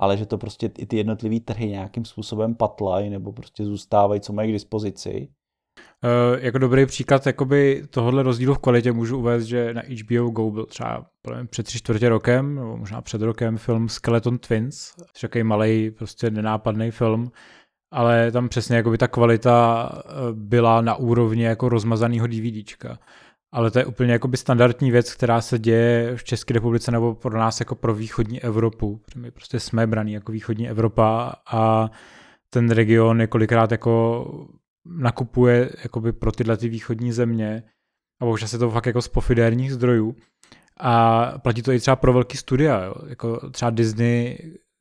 Ale 0.00 0.16
že 0.16 0.26
to 0.26 0.38
prostě 0.38 0.70
i 0.78 0.86
ty 0.86 0.96
jednotlivé 0.96 1.40
trhy 1.40 1.68
nějakým 1.68 2.04
způsobem 2.04 2.54
patlají 2.54 3.10
nebo 3.10 3.32
prostě 3.32 3.64
zůstávají, 3.64 4.20
co 4.20 4.32
mají 4.32 4.50
k 4.50 4.52
dispozici. 4.52 5.28
Uh, 6.04 6.44
jako 6.44 6.58
dobrý 6.58 6.86
příklad 6.86 7.26
jakoby 7.26 7.82
tohohle 7.90 8.22
rozdílu 8.22 8.54
v 8.54 8.58
kvalitě 8.58 8.92
můžu 8.92 9.18
uvést, 9.18 9.44
že 9.44 9.74
na 9.74 9.82
HBO 9.82 10.30
Go 10.30 10.50
byl 10.50 10.66
třeba 10.66 11.06
před 11.50 11.62
tři 11.62 11.78
čtvrtě 11.78 12.08
rokem, 12.08 12.54
nebo 12.54 12.76
možná 12.76 13.02
před 13.02 13.22
rokem 13.22 13.56
film 13.56 13.88
Skeleton 13.88 14.38
Twins, 14.38 14.92
takový 15.20 15.44
malý, 15.44 15.90
prostě 15.90 16.30
nenápadný 16.30 16.90
film, 16.90 17.30
ale 17.90 18.32
tam 18.32 18.48
přesně 18.48 18.76
jako 18.76 18.90
by 18.90 18.98
ta 18.98 19.08
kvalita 19.08 19.88
eh, 19.92 20.12
byla 20.32 20.80
na 20.80 20.94
úrovni 20.94 21.44
jako 21.44 21.68
rozmazaného 21.68 22.26
DVDčka. 22.26 22.98
Ale 23.52 23.70
to 23.70 23.78
je 23.78 23.84
úplně 23.86 24.12
jako 24.12 24.28
by 24.28 24.36
standardní 24.36 24.90
věc, 24.90 25.14
která 25.14 25.40
se 25.40 25.58
děje 25.58 26.16
v 26.16 26.24
České 26.24 26.54
republice 26.54 26.92
nebo 26.92 27.14
pro 27.14 27.38
nás 27.38 27.60
jako 27.60 27.74
pro 27.74 27.94
východní 27.94 28.42
Evropu. 28.42 29.00
My 29.16 29.30
prostě 29.30 29.60
jsme 29.60 29.86
braní 29.86 30.12
jako 30.12 30.32
východní 30.32 30.68
Evropa 30.68 31.34
a 31.52 31.90
ten 32.50 32.70
region 32.70 33.18
několikrát 33.18 33.72
jako 33.72 34.24
nakupuje 34.86 35.70
jakoby 35.82 36.12
pro 36.12 36.32
tyhle 36.32 36.56
ty 36.56 36.68
východní 36.68 37.12
země 37.12 37.62
a 38.20 38.24
bohužel 38.24 38.48
se 38.48 38.58
to 38.58 38.70
fakt 38.70 38.86
jako 38.86 39.02
z 39.02 39.08
pofidérních 39.08 39.72
zdrojů. 39.72 40.16
A 40.80 41.24
platí 41.38 41.62
to 41.62 41.72
i 41.72 41.80
třeba 41.80 41.96
pro 41.96 42.12
velký 42.12 42.36
studia, 42.36 42.84
jo. 42.84 42.94
jako 43.06 43.50
třeba 43.50 43.70
Disney, 43.70 44.38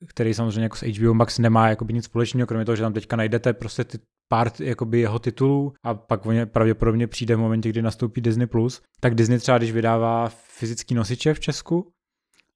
který 0.08 0.34
samozřejmě 0.34 0.64
jako 0.64 0.76
s 0.76 0.82
HBO 0.82 1.14
Max 1.14 1.40
nemá 1.40 1.70
jakoby 1.70 1.94
nic 1.94 2.06
společného, 2.06 2.48
kromě 2.48 2.66
toho, 2.66 2.76
že 2.76 2.84
tam 2.84 2.94
teďka 2.94 3.16
najdete 3.16 3.54
prostě 3.54 3.84
ty 3.84 4.00
pár 4.28 4.52
jakoby 4.60 5.00
jeho 5.00 5.20
titulů 5.20 5.74
a 5.84 5.94
pak 5.94 6.26
on 6.26 6.36
pravděpodobně 6.46 7.08
přijde 7.08 7.36
v 7.36 7.40
momentě, 7.40 7.70
kdy 7.70 7.82
nastoupí 7.82 8.22
Disney+, 8.22 8.48
Plus, 8.48 8.82
tak 9.00 9.16
Disney 9.16 9.40
třeba, 9.40 9.58
když 9.58 9.72
vydává 9.72 10.30
fyzický 10.30 10.96
nosiče 10.96 11.34
v 11.34 11.40
Česku, 11.40 11.92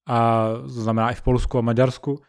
a 0.07 0.47
to 0.61 0.69
znamená 0.69 1.11
i 1.11 1.15
v 1.15 1.21
Polsku 1.21 1.57
a 1.57 1.61
Maďarsku, 1.61 2.21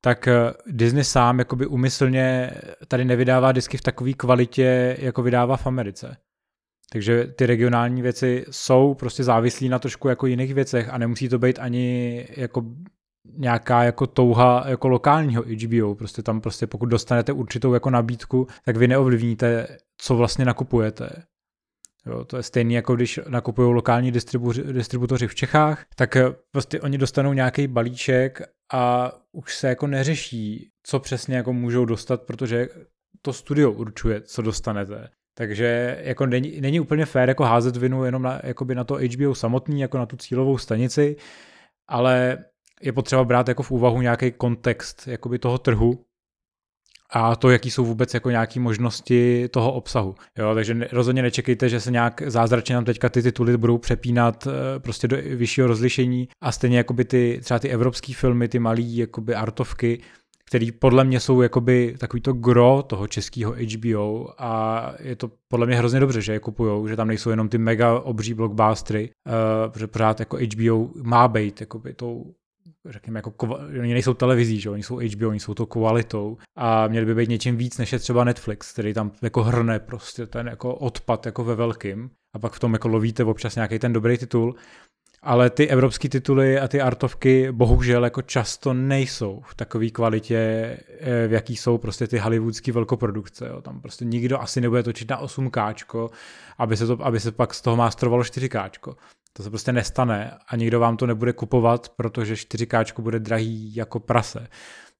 tak 0.00 0.28
eh, 0.28 0.52
Disney 0.66 1.04
sám 1.04 1.38
jakoby 1.38 1.66
umyslně 1.66 2.50
tady 2.88 3.04
nevydává 3.04 3.52
disky 3.52 3.76
v 3.76 3.82
takové 3.82 4.12
kvalitě, 4.12 4.96
jako 5.00 5.22
vydává 5.22 5.56
v 5.56 5.66
Americe. 5.66 6.16
Takže 6.92 7.26
ty 7.26 7.46
regionální 7.46 8.02
věci 8.02 8.44
jsou 8.50 8.94
prostě 8.94 9.24
závislí 9.24 9.68
na 9.68 9.78
trošku 9.78 10.08
jako 10.08 10.26
jiných 10.26 10.54
věcech 10.54 10.88
a 10.88 10.98
nemusí 10.98 11.28
to 11.28 11.38
být 11.38 11.58
ani 11.58 12.26
jako 12.36 12.64
nějaká 13.24 13.82
jako 13.82 14.06
touha 14.06 14.64
jako 14.66 14.88
lokálního 14.88 15.42
HBO. 15.42 15.94
Prostě 15.94 16.22
tam 16.22 16.40
prostě 16.40 16.66
pokud 16.66 16.86
dostanete 16.86 17.32
určitou 17.32 17.74
jako 17.74 17.90
nabídku, 17.90 18.46
tak 18.64 18.76
vy 18.76 18.88
neovlivníte, 18.88 19.66
co 19.96 20.16
vlastně 20.16 20.44
nakupujete. 20.44 21.10
Jo, 22.06 22.24
to 22.24 22.36
je 22.36 22.42
stejné, 22.42 22.74
jako 22.74 22.96
když 22.96 23.20
nakupují 23.28 23.74
lokální 23.74 24.12
distribu- 24.12 24.72
distributoři 24.72 25.28
v 25.28 25.34
Čechách, 25.34 25.84
tak 25.96 26.16
prostě 26.50 26.80
oni 26.80 26.98
dostanou 26.98 27.32
nějaký 27.32 27.66
balíček 27.66 28.42
a 28.72 29.12
už 29.32 29.54
se 29.56 29.68
jako 29.68 29.86
neřeší, 29.86 30.70
co 30.82 31.00
přesně 31.00 31.36
jako 31.36 31.52
můžou 31.52 31.84
dostat, 31.84 32.22
protože 32.22 32.68
to 33.22 33.32
studio 33.32 33.72
určuje, 33.72 34.20
co 34.20 34.42
dostanete. 34.42 35.08
Takže 35.34 35.98
jako 36.00 36.26
není, 36.26 36.60
není 36.60 36.80
úplně 36.80 37.06
fér 37.06 37.28
jako 37.28 37.44
házet 37.44 37.76
vinu 37.76 38.04
jenom 38.04 38.22
na, 38.22 38.40
jakoby 38.44 38.74
na 38.74 38.84
to 38.84 38.98
HBO 39.14 39.34
samotný, 39.34 39.80
jako 39.80 39.98
na 39.98 40.06
tu 40.06 40.16
cílovou 40.16 40.58
stanici, 40.58 41.16
ale 41.88 42.38
je 42.82 42.92
potřeba 42.92 43.24
brát 43.24 43.48
jako 43.48 43.62
v 43.62 43.70
úvahu 43.70 44.00
nějaký 44.00 44.32
kontext 44.32 45.06
jakoby 45.06 45.38
toho 45.38 45.58
trhu 45.58 46.04
a 47.12 47.36
to, 47.36 47.50
jaký 47.50 47.70
jsou 47.70 47.84
vůbec 47.84 48.14
jako 48.14 48.30
nějaké 48.30 48.60
možnosti 48.60 49.48
toho 49.48 49.72
obsahu. 49.72 50.14
Jo, 50.38 50.54
takže 50.54 50.88
rozhodně 50.92 51.22
nečekejte, 51.22 51.68
že 51.68 51.80
se 51.80 51.90
nějak 51.90 52.22
zázračně 52.26 52.74
nám 52.74 52.84
teďka 52.84 53.08
ty 53.08 53.22
tituly 53.22 53.56
budou 53.56 53.78
přepínat 53.78 54.46
e, 54.46 54.80
prostě 54.80 55.08
do 55.08 55.16
vyššího 55.16 55.66
rozlišení 55.66 56.28
a 56.42 56.52
stejně 56.52 56.76
jakoby 56.76 57.04
ty, 57.04 57.40
třeba 57.42 57.58
ty 57.58 57.68
evropské 57.68 58.14
filmy, 58.14 58.48
ty 58.48 58.58
malé 58.58 58.80
jakoby 58.80 59.34
artovky, 59.34 60.00
které 60.46 60.66
podle 60.78 61.04
mě 61.04 61.20
jsou 61.20 61.42
jakoby 61.42 61.94
takový 61.98 62.20
to 62.20 62.32
gro 62.32 62.82
toho 62.82 63.06
českého 63.06 63.54
HBO 63.74 64.28
a 64.38 64.92
je 64.98 65.16
to 65.16 65.30
podle 65.48 65.66
mě 65.66 65.76
hrozně 65.76 66.00
dobře, 66.00 66.22
že 66.22 66.32
je 66.32 66.40
kupujou, 66.40 66.88
že 66.88 66.96
tam 66.96 67.08
nejsou 67.08 67.30
jenom 67.30 67.48
ty 67.48 67.58
mega 67.58 68.00
obří 68.00 68.34
blockbustery, 68.34 69.10
uh, 69.26 69.72
protože 69.72 69.86
pořád 69.86 70.20
jako 70.20 70.36
HBO 70.36 70.90
má 71.02 71.28
být 71.28 71.60
jakoby 71.60 71.94
tou 71.94 72.34
řekněme, 72.88 73.18
jako, 73.18 73.46
oni 73.80 73.92
nejsou 73.92 74.14
televizí, 74.14 74.60
že? 74.60 74.70
oni 74.70 74.82
jsou 74.82 74.96
HBO, 74.96 75.28
oni 75.28 75.40
jsou 75.40 75.54
to 75.54 75.66
kvalitou 75.66 76.38
a 76.56 76.88
měli 76.88 77.06
by 77.06 77.14
být 77.14 77.28
něčím 77.28 77.56
víc, 77.56 77.78
než 77.78 77.92
je 77.92 77.98
třeba 77.98 78.24
Netflix, 78.24 78.72
který 78.72 78.94
tam 78.94 79.12
jako 79.22 79.42
hrne 79.42 79.78
prostě 79.78 80.26
ten 80.26 80.46
jako 80.46 80.74
odpad 80.74 81.26
jako 81.26 81.44
ve 81.44 81.54
velkým 81.54 82.10
a 82.34 82.38
pak 82.38 82.52
v 82.52 82.60
tom 82.60 82.72
jako 82.72 82.88
lovíte 82.88 83.24
občas 83.24 83.54
nějaký 83.54 83.78
ten 83.78 83.92
dobrý 83.92 84.18
titul, 84.18 84.54
ale 85.22 85.50
ty 85.50 85.68
evropské 85.68 86.08
tituly 86.08 86.58
a 86.58 86.68
ty 86.68 86.80
artovky 86.80 87.52
bohužel 87.52 88.04
jako 88.04 88.22
často 88.22 88.74
nejsou 88.74 89.42
v 89.46 89.54
takové 89.54 89.90
kvalitě, 89.90 90.38
eh, 91.00 91.28
v 91.28 91.32
jaký 91.32 91.56
jsou 91.56 91.78
prostě 91.78 92.06
ty 92.06 92.18
hollywoodské 92.18 92.72
velkoprodukce. 92.72 93.48
Jo. 93.48 93.62
Tam 93.62 93.80
prostě 93.80 94.04
nikdo 94.04 94.40
asi 94.40 94.60
nebude 94.60 94.82
točit 94.82 95.10
na 95.10 95.20
8K, 95.20 96.10
aby 96.58 96.76
se, 96.76 96.86
to, 96.86 97.06
aby 97.06 97.20
se 97.20 97.32
pak 97.32 97.54
z 97.54 97.60
toho 97.60 97.76
mástrovalo 97.76 98.22
4K. 98.22 98.94
To 99.32 99.42
se 99.42 99.50
prostě 99.50 99.72
nestane 99.72 100.38
a 100.48 100.56
nikdo 100.56 100.80
vám 100.80 100.96
to 100.96 101.06
nebude 101.06 101.32
kupovat, 101.32 101.88
protože 101.88 102.34
4K 102.34 103.02
bude 103.02 103.18
drahý 103.18 103.74
jako 103.74 104.00
prase. 104.00 104.48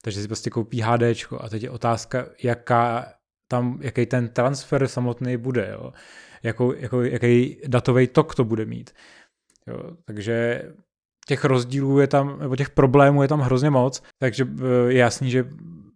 Takže 0.02 0.22
si 0.22 0.28
prostě 0.28 0.50
koupí 0.50 0.80
HD 0.80 1.02
a 1.38 1.48
teď 1.48 1.62
je 1.62 1.70
otázka, 1.70 2.26
jaká 2.42 3.12
tam, 3.48 3.78
jaký 3.82 4.06
ten 4.06 4.28
transfer 4.28 4.88
samotný 4.88 5.36
bude, 5.36 5.68
jo. 5.72 5.92
Jakou, 6.42 6.72
jako, 6.72 7.02
jaký 7.02 7.60
datový 7.66 8.06
tok 8.06 8.34
to 8.34 8.44
bude 8.44 8.64
mít. 8.64 8.90
Jo. 9.66 9.96
Takže 10.04 10.62
těch 11.26 11.44
rozdílů 11.44 12.00
je 12.00 12.06
tam, 12.06 12.38
nebo 12.40 12.56
těch 12.56 12.70
problémů 12.70 13.22
je 13.22 13.28
tam 13.28 13.40
hrozně 13.40 13.70
moc, 13.70 14.02
takže 14.18 14.46
eh, 14.58 14.92
je 14.92 14.98
jasný, 14.98 15.30
že 15.30 15.44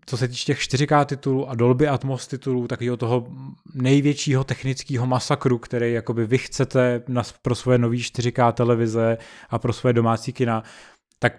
co 0.07 0.17
se 0.17 0.29
týče 0.29 0.45
těch 0.45 0.59
4K 0.59 1.05
titulů 1.05 1.51
a 1.51 1.55
Dolby 1.55 1.88
Atmos 1.88 2.27
titulů, 2.27 2.69
takového 2.69 2.97
toho 2.97 3.27
největšího 3.75 4.45
technického 4.45 5.07
masakru, 5.07 5.59
který 5.59 5.93
jakoby 5.93 6.27
vy 6.27 6.38
chcete 6.38 7.03
na, 7.09 7.23
pro 7.43 7.55
svoje 7.55 7.79
nové 7.79 7.97
4K 7.97 8.53
televize 8.53 9.19
a 9.51 9.59
pro 9.59 9.73
svoje 9.73 9.93
domácí 9.93 10.33
kina, 10.33 10.62
tak 11.19 11.33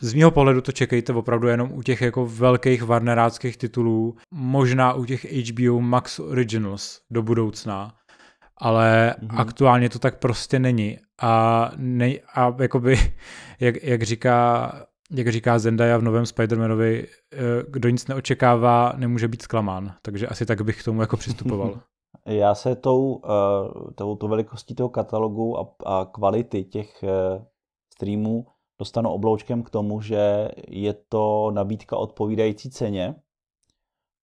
z 0.00 0.14
mého 0.14 0.30
pohledu 0.30 0.60
to 0.60 0.72
čekejte 0.72 1.12
opravdu 1.12 1.48
jenom 1.48 1.72
u 1.72 1.82
těch 1.82 2.00
jako 2.00 2.26
velkých 2.26 2.82
varneráckých 2.82 3.56
titulů, 3.56 4.16
možná 4.30 4.92
u 4.92 5.04
těch 5.04 5.24
HBO 5.24 5.80
Max 5.80 6.18
Originals 6.18 7.00
do 7.10 7.22
budoucna, 7.22 7.94
ale 8.56 9.14
mm-hmm. 9.18 9.40
aktuálně 9.40 9.88
to 9.88 9.98
tak 9.98 10.18
prostě 10.18 10.58
není. 10.58 10.98
A, 11.22 11.70
ne, 11.76 12.12
a 12.34 12.54
jakoby, 12.60 12.96
jak, 13.60 13.82
jak 13.82 14.02
říká 14.02 14.72
jak 15.10 15.28
říká 15.28 15.58
Zendaya 15.58 15.98
v 15.98 16.02
novém 16.02 16.24
Spider-Manovi, 16.24 17.06
eh, 17.32 17.36
kdo 17.68 17.88
nic 17.88 18.06
neočekává, 18.06 18.92
nemůže 18.96 19.28
být 19.28 19.42
zklamán. 19.42 19.94
Takže 20.02 20.26
asi 20.26 20.46
tak 20.46 20.62
bych 20.62 20.80
k 20.80 20.84
tomu 20.84 21.00
jako 21.00 21.16
přistupoval. 21.16 21.80
Já 22.26 22.54
se 22.54 22.76
tou, 22.76 23.20
eh, 23.24 23.92
tou, 23.94 24.16
tou 24.16 24.28
velikostí 24.28 24.74
toho 24.74 24.88
katalogu 24.88 25.58
a, 25.58 25.74
a 25.86 26.04
kvality 26.04 26.64
těch 26.64 27.02
eh, 27.02 27.44
streamů 27.94 28.46
dostanu 28.78 29.10
obloučkem 29.10 29.62
k 29.62 29.70
tomu, 29.70 30.00
že 30.00 30.48
je 30.68 30.94
to 31.08 31.50
nabídka 31.50 31.96
odpovídající 31.96 32.70
ceně, 32.70 33.14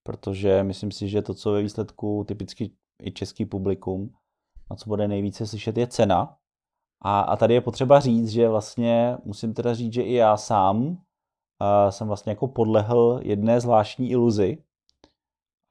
protože 0.02 0.62
myslím 0.62 0.90
si, 0.90 1.08
že 1.08 1.22
to, 1.22 1.34
co 1.34 1.52
ve 1.52 1.62
výsledku 1.62 2.24
typicky 2.28 2.72
i 3.02 3.12
český 3.12 3.44
publikum, 3.44 4.10
na 4.70 4.76
co 4.76 4.88
bude 4.88 5.08
nejvíce 5.08 5.46
slyšet, 5.46 5.78
je 5.78 5.86
cena. 5.86 6.36
A, 7.02 7.20
a 7.20 7.36
tady 7.36 7.54
je 7.54 7.60
potřeba 7.60 8.00
říct, 8.00 8.28
že 8.28 8.48
vlastně 8.48 9.16
musím 9.24 9.54
teda 9.54 9.74
říct, 9.74 9.92
že 9.92 10.02
i 10.02 10.12
já 10.12 10.36
sám 10.36 10.86
uh, 10.86 10.96
jsem 11.90 12.06
vlastně 12.08 12.30
jako 12.30 12.48
podlehl 12.48 13.20
jedné 13.22 13.60
zvláštní 13.60 14.10
iluzi. 14.10 14.62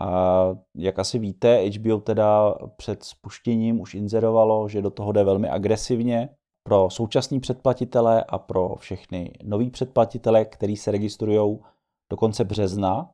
A 0.01 0.45
jak 0.75 0.99
asi 0.99 1.19
víte, 1.19 1.69
HBO 1.69 1.99
teda 1.99 2.53
před 2.77 3.03
spuštěním 3.03 3.79
už 3.79 3.93
inzerovalo, 3.93 4.69
že 4.69 4.81
do 4.81 4.89
toho 4.91 5.11
jde 5.11 5.23
velmi 5.23 5.49
agresivně 5.49 6.29
pro 6.67 6.89
současný 6.89 7.39
předplatitele 7.39 8.23
a 8.23 8.37
pro 8.37 8.75
všechny 8.75 9.33
nový 9.43 9.69
předplatitele, 9.69 10.45
který 10.45 10.77
se 10.77 10.91
registrují 10.91 11.59
do 12.11 12.17
konce 12.17 12.43
března, 12.43 13.11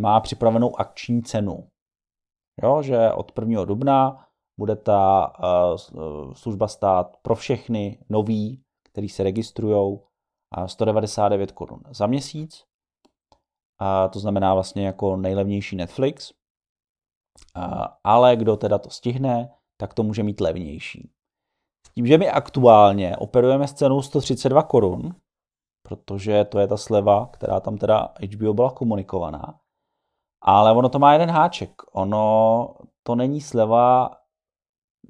má 0.00 0.20
připravenou 0.20 0.80
akční 0.80 1.22
cenu. 1.22 1.68
Jo, 2.62 2.82
že 2.82 3.12
od 3.12 3.32
1. 3.40 3.64
dubna 3.64 4.26
bude 4.62 4.76
ta 4.76 5.32
uh, 5.38 6.32
služba 6.32 6.68
stát 6.68 7.16
pro 7.22 7.34
všechny 7.34 7.98
nový, 8.08 8.62
který 8.92 9.08
se 9.08 9.22
registrují, 9.22 9.98
199 10.66 11.52
korun 11.52 11.80
za 11.90 12.06
měsíc. 12.06 12.64
A 13.80 14.08
to 14.08 14.18
znamená 14.18 14.54
vlastně 14.54 14.86
jako 14.86 15.16
nejlevnější 15.16 15.76
Netflix. 15.76 16.32
Ale 18.04 18.36
kdo 18.36 18.56
teda 18.56 18.78
to 18.78 18.90
stihne, 18.90 19.50
tak 19.80 19.94
to 19.94 20.02
může 20.02 20.22
mít 20.22 20.40
levnější. 20.40 21.10
S 21.86 21.94
tím, 21.94 22.06
že 22.06 22.18
my 22.18 22.30
aktuálně 22.30 23.16
operujeme 23.16 23.68
s 23.68 23.72
cenou 23.72 24.02
132 24.02 24.62
korun, 24.62 25.14
protože 25.88 26.44
to 26.44 26.58
je 26.58 26.68
ta 26.68 26.76
sleva, 26.76 27.26
která 27.26 27.60
tam 27.60 27.78
teda 27.78 28.14
HBO 28.34 28.54
byla 28.54 28.70
komunikovaná. 28.70 29.60
Ale 30.42 30.72
ono 30.72 30.88
to 30.88 30.98
má 30.98 31.12
jeden 31.12 31.30
háček. 31.30 31.82
Ono 31.92 32.74
to 33.02 33.14
není 33.14 33.40
sleva 33.40 34.21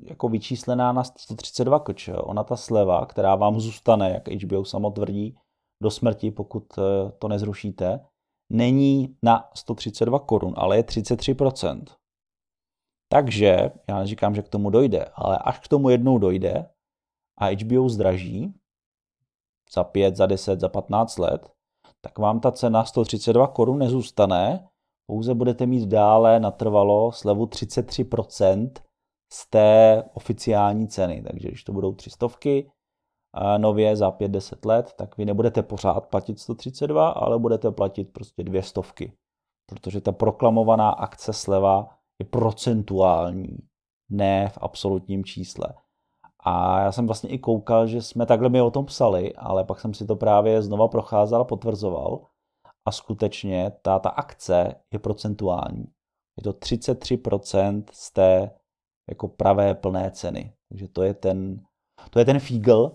jako 0.01 0.29
vyčíslená 0.29 0.93
na 0.93 1.05
132 1.05 1.79
kč. 1.79 2.09
Ona 2.09 2.45
ta 2.45 2.57
sleva, 2.57 3.07
která 3.07 3.35
vám 3.35 3.61
zůstane, 3.61 4.11
jak 4.11 4.29
HBO 4.29 4.65
samo 4.65 4.91
tvrdí, 4.91 5.37
do 5.83 5.91
smrti, 5.91 6.31
pokud 6.31 6.65
eh, 6.79 7.13
to 7.19 7.29
nezrušíte, 7.29 8.01
není 8.53 9.17
na 9.23 9.51
132 9.55 10.19
korun, 10.19 10.55
ale 10.57 10.77
je 10.77 10.83
33%. 10.83 11.85
Takže, 13.13 13.71
já 13.89 13.99
neříkám, 13.99 14.35
že 14.35 14.43
k 14.43 14.49
tomu 14.49 14.71
dojde, 14.71 15.05
ale 15.15 15.39
až 15.39 15.59
k 15.59 15.69
tomu 15.69 15.89
jednou 15.89 16.19
dojde 16.19 16.71
a 17.39 17.47
HBO 17.47 17.89
zdraží 17.89 18.55
za 19.73 19.85
5, 19.85 20.17
za 20.17 20.27
10, 20.27 20.61
za 20.61 20.69
15 20.69 21.19
let, 21.19 21.53
tak 22.01 22.19
vám 22.19 22.41
ta 22.41 22.53
cena 22.53 22.85
132 22.85 23.47
korun 23.47 23.79
nezůstane, 23.79 24.69
pouze 25.07 25.35
budete 25.35 25.67
mít 25.67 25.89
dále 25.89 26.41
natrvalo 26.41 27.13
slevu 27.13 27.47
33% 27.47 28.71
z 29.33 29.51
té 29.51 30.05
oficiální 30.15 30.89
ceny. 30.89 31.23
Takže 31.23 31.49
když 31.49 31.65
to 31.65 31.73
budou 31.73 31.95
300 31.95 32.29
nově 33.59 33.97
za 33.97 34.11
5-10 34.11 34.69
let, 34.69 34.93
tak 34.97 35.17
vy 35.17 35.25
nebudete 35.25 35.63
pořád 35.63 36.07
platit 36.07 36.39
132, 36.39 37.09
ale 37.09 37.39
budete 37.39 37.71
platit 37.71 38.05
prostě 38.05 38.45
dvě 38.45 38.63
stovky. 38.63 39.13
Protože 39.67 40.01
ta 40.01 40.13
proklamovaná 40.13 40.91
akce 40.91 41.33
sleva 41.33 41.89
je 42.19 42.27
procentuální, 42.27 43.59
ne 44.11 44.49
v 44.49 44.59
absolutním 44.61 45.25
čísle. 45.25 45.75
A 46.45 46.81
já 46.81 46.93
jsem 46.93 47.07
vlastně 47.07 47.31
i 47.31 47.39
koukal, 47.39 47.87
že 47.87 48.03
jsme 48.03 48.27
takhle 48.27 48.49
mi 48.49 48.61
o 48.61 48.71
tom 48.71 48.85
psali, 48.85 49.35
ale 49.35 49.65
pak 49.65 49.81
jsem 49.81 49.95
si 49.95 50.07
to 50.07 50.17
právě 50.17 50.63
znova 50.63 50.89
procházel 50.89 51.41
a 51.41 51.45
potvrzoval. 51.45 52.27
A 52.85 52.93
skutečně 52.93 53.73
ta, 53.83 53.99
ta 53.99 54.09
akce 54.09 54.75
je 54.93 54.99
procentuální. 54.99 55.85
Je 56.37 56.43
to 56.43 56.53
33% 56.53 57.85
z 57.93 58.13
té 58.13 58.51
jako 59.09 59.29
pravé 59.29 59.75
plné 59.75 60.11
ceny. 60.11 60.53
Takže 60.69 60.89
to 60.89 61.03
je 61.03 61.15
ten, 61.15 61.61
to 62.11 62.19
je 62.19 62.25
ten 62.25 62.39
fígl. 62.39 62.93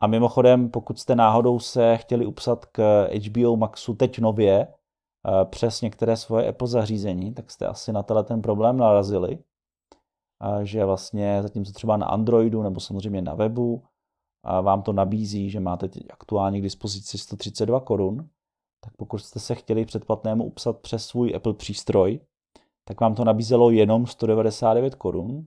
A 0.00 0.06
mimochodem, 0.06 0.70
pokud 0.70 0.98
jste 0.98 1.14
náhodou 1.14 1.58
se 1.58 1.96
chtěli 1.96 2.26
upsat 2.26 2.66
k 2.66 3.08
HBO 3.26 3.56
Maxu 3.56 3.94
teď 3.94 4.18
nově 4.18 4.60
eh, 4.60 5.44
přes 5.44 5.80
některé 5.80 6.16
svoje 6.16 6.48
Apple 6.48 6.68
zařízení, 6.68 7.34
tak 7.34 7.50
jste 7.50 7.66
asi 7.66 7.92
na 7.92 8.02
tenhle 8.02 8.24
ten 8.24 8.42
problém 8.42 8.76
narazili, 8.76 9.38
že 10.62 10.84
vlastně 10.84 11.42
zatímco 11.42 11.72
třeba 11.72 11.96
na 11.96 12.06
Androidu 12.06 12.62
nebo 12.62 12.80
samozřejmě 12.80 13.22
na 13.22 13.34
webu 13.34 13.82
vám 14.62 14.82
to 14.82 14.92
nabízí, 14.92 15.50
že 15.50 15.60
máte 15.60 15.88
teď 15.88 16.04
aktuálně 16.10 16.60
k 16.60 16.62
dispozici 16.62 17.18
132 17.18 17.80
korun, 17.80 18.28
tak 18.84 18.96
pokud 18.96 19.18
jste 19.18 19.40
se 19.40 19.54
chtěli 19.54 19.84
předplatnému 19.84 20.44
upsat 20.44 20.78
přes 20.78 21.06
svůj 21.06 21.34
Apple 21.36 21.54
přístroj, 21.54 22.20
tak 22.88 23.00
vám 23.00 23.14
to 23.14 23.24
nabízelo 23.24 23.70
jenom 23.70 24.06
199 24.06 24.94
korun, 24.94 25.46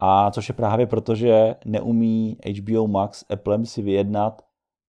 a 0.00 0.30
což 0.30 0.48
je 0.48 0.54
právě 0.54 0.86
proto, 0.86 1.14
že 1.14 1.54
neumí 1.64 2.36
HBO 2.60 2.86
Max 2.86 3.24
Applem 3.30 3.66
si 3.66 3.82
vyjednat 3.82 4.42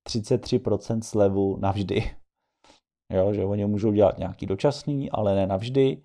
33% 0.09 1.01
slevu 1.01 1.57
navždy. 1.57 2.03
Jo, 3.13 3.33
že 3.33 3.45
oni 3.45 3.65
můžou 3.65 3.91
dělat 3.91 4.17
nějaký 4.17 4.45
dočasný, 4.45 5.11
ale 5.11 5.35
ne 5.35 5.47
navždy 5.47 6.03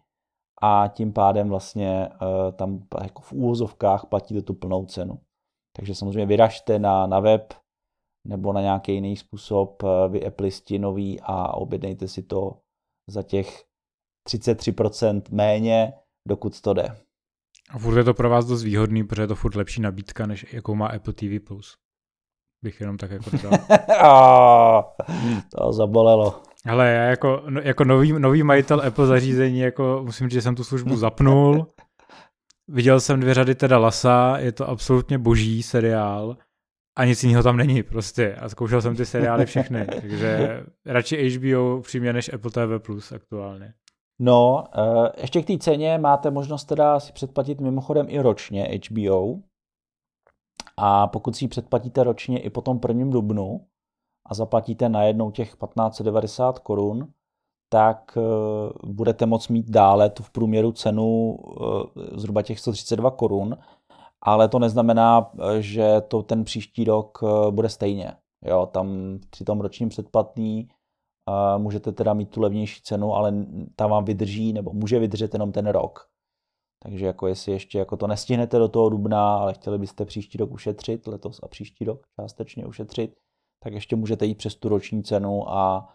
a 0.63 0.89
tím 0.89 1.13
pádem 1.13 1.49
vlastně 1.49 2.09
uh, 2.09 2.53
tam 2.53 2.87
jako 3.03 3.23
v 3.23 3.33
úvozovkách 3.33 4.07
platíte 4.07 4.43
tu 4.43 4.55
plnou 4.55 4.87
cenu. 4.87 5.19
Takže 5.77 5.95
samozřejmě 5.95 6.27
vyražte 6.27 6.79
na, 6.79 7.07
na 7.07 7.21
web 7.21 7.55
nebo 8.27 8.53
na 8.53 8.61
nějaký 8.61 8.95
jiný 8.95 9.17
způsob 9.17 9.83
uh, 9.83 9.91
vy 10.09 10.27
Appleisti 10.27 10.79
nový 10.79 11.21
a 11.23 11.55
objednejte 11.55 12.09
si 12.09 12.23
to 12.23 12.59
za 13.09 13.23
těch 13.23 13.65
33% 14.27 15.23
méně, 15.31 15.93
dokud 16.29 16.61
to 16.61 16.75
jde. 16.75 16.97
A 17.71 17.79
furt 17.79 17.99
je 17.99 18.05
to 18.05 18.15
pro 18.15 18.31
vás 18.31 18.47
dost 18.47 18.63
výhodný, 18.63 19.05
protože 19.05 19.23
je 19.23 19.27
to 19.27 19.35
furt 19.35 19.55
lepší 19.55 19.81
nabídka, 19.81 20.27
než 20.27 20.47
jakou 20.53 20.75
má 20.75 20.87
Apple 20.87 21.13
TV+. 21.13 21.41
Bych 22.63 22.81
jenom 22.81 22.97
tak 22.97 23.11
jako 23.11 23.31
dodal. 23.31 23.59
to 25.57 25.73
zabolelo. 25.73 26.43
Ale 26.67 26.93
já 26.93 27.03
jako, 27.03 27.43
no, 27.49 27.61
jako 27.61 27.85
nový, 27.85 28.13
nový 28.13 28.43
majitel 28.43 28.81
Apple 28.87 29.07
zařízení, 29.07 29.59
jako 29.59 30.01
musím 30.05 30.29
říct, 30.29 30.35
že 30.35 30.43
jsem 30.43 30.55
tu 30.55 30.65
službu 30.65 30.97
zapnul. 31.07 31.67
Viděl 32.69 33.01
jsem 33.01 33.21
dvě 33.21 33.35
řady 33.35 33.55
teda 33.55 33.79
Lasa, 33.79 34.39
je 34.39 34.53
to 34.53 34.69
absolutně 34.69 35.19
boží 35.19 35.63
seriál 35.63 36.37
a 36.97 37.05
nic 37.05 37.25
jiného 37.25 37.43
tam 37.43 37.57
není 37.57 37.83
prostě. 37.83 38.35
A 38.35 38.49
zkoušel 38.49 38.83
jsem 38.83 38.97
ty 38.97 39.07
seriály 39.07 39.47
všechny, 39.47 39.87
takže 40.01 40.63
radši 40.87 41.31
HBO 41.31 41.81
přímě 41.81 42.13
než 42.13 42.33
Apple 42.33 42.51
TV 42.51 42.85
Plus 42.87 43.13
aktuálně. 43.13 43.75
No, 44.19 44.65
eh, 44.79 45.21
ještě 45.21 45.43
k 45.43 45.47
té 45.47 45.59
ceně 45.59 45.99
máte 45.99 46.31
možnost 46.31 46.65
teda 46.65 47.01
si 47.01 47.13
předplatit 47.13 47.61
mimochodem 47.61 48.07
i 48.09 48.19
ročně 48.19 48.81
HBO. 48.89 49.37
A 50.77 51.07
pokud 51.07 51.37
si 51.37 51.45
ji 51.45 51.49
předplatíte 51.49 52.05
ročně 52.05 52.41
i 52.41 52.51
po 52.51 52.61
tom 52.61 52.79
prvním 52.79 53.11
dubnu 53.11 53.67
a 54.27 54.35
zaplatíte 54.35 54.89
najednou 54.89 55.31
těch 55.31 55.49
1590 55.49 56.59
korun, 56.59 57.09
tak 57.69 58.19
eh, 58.19 58.21
budete 58.87 59.27
moct 59.27 59.49
mít 59.49 59.71
dále 59.71 60.11
tu 60.11 60.23
v 60.23 60.31
průměru 60.31 60.73
cenu 60.73 61.37
eh, 61.39 62.19
zhruba 62.19 62.43
těch 62.43 62.61
132 62.61 63.11
korun, 63.11 63.57
ale 64.21 64.49
to 64.49 64.59
neznamená, 64.59 65.31
že 65.59 66.01
to 66.01 66.23
ten 66.23 66.45
příští 66.45 66.85
rok 66.85 67.19
bude 67.51 67.69
stejně. 67.69 68.13
Jo, 68.45 68.67
tam 68.67 69.19
při 69.31 69.45
tom 69.45 69.61
ročním 69.61 69.89
předplatný 69.89 70.69
můžete 71.59 71.93
teda 71.93 72.15
mít 72.15 72.31
tu 72.31 72.41
levnější 72.41 72.83
cenu, 72.83 73.15
ale 73.15 73.35
ta 73.77 73.87
vám 73.87 74.05
vydrží 74.05 74.53
nebo 74.53 74.73
může 74.73 74.99
vydržet 74.99 75.35
jenom 75.35 75.53
ten 75.53 75.67
rok. 75.67 76.09
Takže 76.83 77.07
jako 77.07 77.27
jestli 77.27 77.53
ještě 77.53 77.79
jako 77.79 77.97
to 77.97 78.07
nestihnete 78.07 78.59
do 78.59 78.69
toho 78.69 78.89
dubna, 78.89 79.37
ale 79.37 79.55
chtěli 79.55 79.79
byste 79.79 80.05
příští 80.05 80.39
rok 80.39 80.51
ušetřit, 80.51 81.07
letos 81.07 81.41
a 81.43 81.49
příští 81.49 81.85
rok 81.85 82.07
částečně 82.21 82.67
ušetřit, 82.67 83.17
tak 83.65 83.73
ještě 83.73 83.97
můžete 83.97 84.27
jít 84.27 84.39
přes 84.39 84.55
tu 84.55 84.69
roční 84.69 85.03
cenu 85.03 85.51
a, 85.51 85.95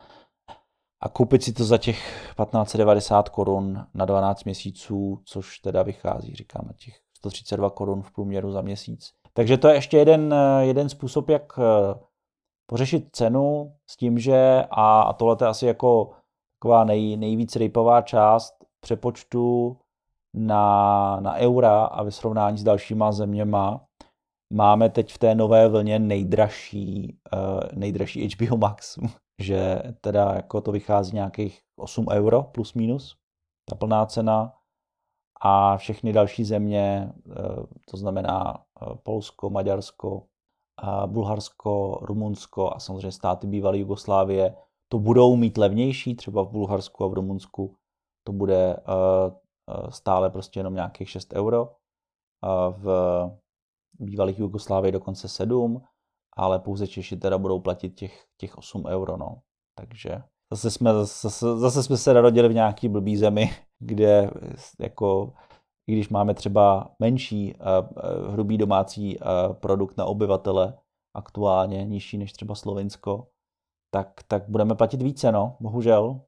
a 1.03 1.09
koupit 1.09 1.43
si 1.43 1.53
to 1.53 1.65
za 1.65 1.77
těch 1.77 1.97
1590 2.41 3.29
korun 3.29 3.85
na 3.93 4.05
12 4.05 4.43
měsíců, 4.43 5.21
což 5.25 5.59
teda 5.59 5.83
vychází, 5.83 6.35
říkám, 6.35 6.65
na 6.67 6.73
těch 6.73 6.99
132 7.17 7.69
korun 7.69 8.01
v 8.01 8.11
průměru 8.11 8.51
za 8.51 8.61
měsíc. 8.61 9.13
Takže 9.33 9.57
to 9.57 9.67
je 9.67 9.75
ještě 9.75 9.97
jeden, 9.97 10.35
jeden 10.61 10.89
způsob, 10.89 11.29
jak 11.29 11.59
pořešit 12.71 13.10
cenu 13.12 13.75
s 13.89 13.97
tím, 13.97 14.19
že, 14.19 14.65
a, 14.71 15.13
tohle 15.13 15.38
je 15.41 15.47
asi 15.47 15.65
jako 15.65 16.12
taková 16.60 16.84
nej, 16.84 17.17
nejvíc 17.17 17.55
rejpová 17.55 18.01
část 18.01 18.53
přepočtu 18.79 19.78
na, 20.34 21.19
na 21.19 21.36
eura 21.36 21.84
a 21.84 22.03
ve 22.03 22.11
srovnání 22.11 22.57
s 22.57 22.63
dalšíma 22.63 23.11
zeměma, 23.11 23.86
máme 24.53 24.89
teď 24.89 25.13
v 25.13 25.17
té 25.17 25.36
nové 25.36 25.67
vlně 25.67 25.99
nejdražší, 25.99 27.17
uh, 27.34 27.59
nejdražší 27.74 28.30
HBO 28.30 28.57
Max, 28.57 28.99
že 29.41 29.82
teda 30.01 30.34
jako 30.34 30.61
to 30.61 30.72
vychází 30.72 31.15
nějakých 31.15 31.59
8 31.80 32.05
euro 32.11 32.43
plus 32.43 32.74
minus, 32.74 33.15
ta 33.69 33.76
plná 33.76 34.05
cena. 34.05 34.53
A 35.41 35.78
všechny 35.78 36.13
další 36.13 36.43
země, 36.43 37.13
uh, 37.26 37.65
to 37.91 37.97
znamená 37.97 38.57
uh, 38.57 38.95
Polsko, 39.03 39.49
Maďarsko, 39.49 40.24
Bulharsko, 41.05 41.99
Rumunsko 42.01 42.75
a 42.75 42.79
samozřejmě 42.79 43.11
státy 43.11 43.47
bývalé 43.47 43.77
Jugoslávie 43.77 44.55
to 44.91 44.99
budou 44.99 45.36
mít 45.36 45.57
levnější, 45.57 46.15
třeba 46.15 46.43
v 46.43 46.49
Bulharsku 46.49 47.03
a 47.03 47.07
v 47.07 47.13
Rumunsku 47.13 47.75
to 48.23 48.34
bude 48.34 48.77
stále 49.89 50.29
prostě 50.29 50.59
jenom 50.59 50.73
nějakých 50.73 51.09
6 51.09 51.34
euro. 51.34 51.75
V 52.77 52.86
bývalých 53.99 54.39
Jugoslávii 54.39 54.91
dokonce 54.91 55.27
7, 55.27 55.82
ale 56.38 56.59
pouze 56.59 56.88
Češi 56.88 57.17
teda 57.17 57.38
budou 57.38 57.59
platit 57.59 57.89
těch, 57.89 58.25
těch 58.38 58.57
8 58.57 58.86
euro, 58.86 59.17
no. 59.17 59.41
Takže 59.77 60.21
zase 60.51 60.71
jsme, 60.71 60.93
zase, 60.93 61.57
zase 61.57 61.84
jsme 61.84 61.97
se 61.97 62.13
narodili 62.13 62.49
v 62.49 62.53
nějaký 62.53 62.89
blbý 62.89 63.17
zemi, 63.17 63.49
kde 63.79 64.32
jako 64.79 65.34
i 65.91 65.93
když 65.93 66.09
máme 66.09 66.33
třeba 66.33 66.91
menší 66.99 67.53
uh, 67.53 68.33
hrubý 68.33 68.57
domácí 68.57 69.19
uh, 69.19 69.53
produkt 69.53 69.97
na 69.97 70.05
obyvatele, 70.05 70.73
aktuálně 71.15 71.85
nižší 71.85 72.17
než 72.17 72.31
třeba 72.31 72.55
Slovinsko, 72.55 73.27
tak, 73.93 74.07
tak 74.27 74.43
budeme 74.49 74.75
platit 74.75 75.01
více, 75.01 75.31
no, 75.31 75.57
bohužel. 75.59 76.21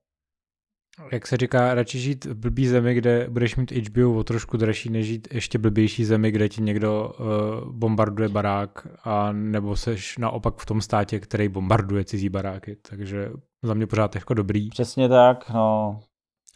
Jak 1.11 1.27
se 1.27 1.37
říká, 1.37 1.73
radši 1.73 1.99
žít 1.99 2.25
v 2.25 2.35
blbý 2.35 2.67
zemi, 2.67 2.93
kde 2.93 3.29
budeš 3.29 3.55
mít 3.55 3.71
HBO 3.71 4.19
o 4.19 4.23
trošku 4.23 4.57
dražší, 4.57 4.89
než 4.89 5.05
žít 5.07 5.27
ještě 5.33 5.57
blbější 5.57 6.05
zemi, 6.05 6.31
kde 6.31 6.49
ti 6.49 6.61
někdo 6.61 7.13
uh, 7.19 7.71
bombarduje 7.71 8.29
barák, 8.29 8.87
a 9.03 9.31
nebo 9.31 9.75
seš 9.75 10.17
naopak 10.17 10.57
v 10.57 10.65
tom 10.65 10.81
státě, 10.81 11.19
který 11.19 11.49
bombarduje 11.49 12.05
cizí 12.05 12.29
baráky. 12.29 12.75
Takže 12.89 13.31
za 13.63 13.73
mě 13.73 13.87
pořád 13.87 14.15
jako 14.15 14.33
dobrý. 14.33 14.69
Přesně 14.69 15.09
tak, 15.09 15.49
no. 15.49 15.99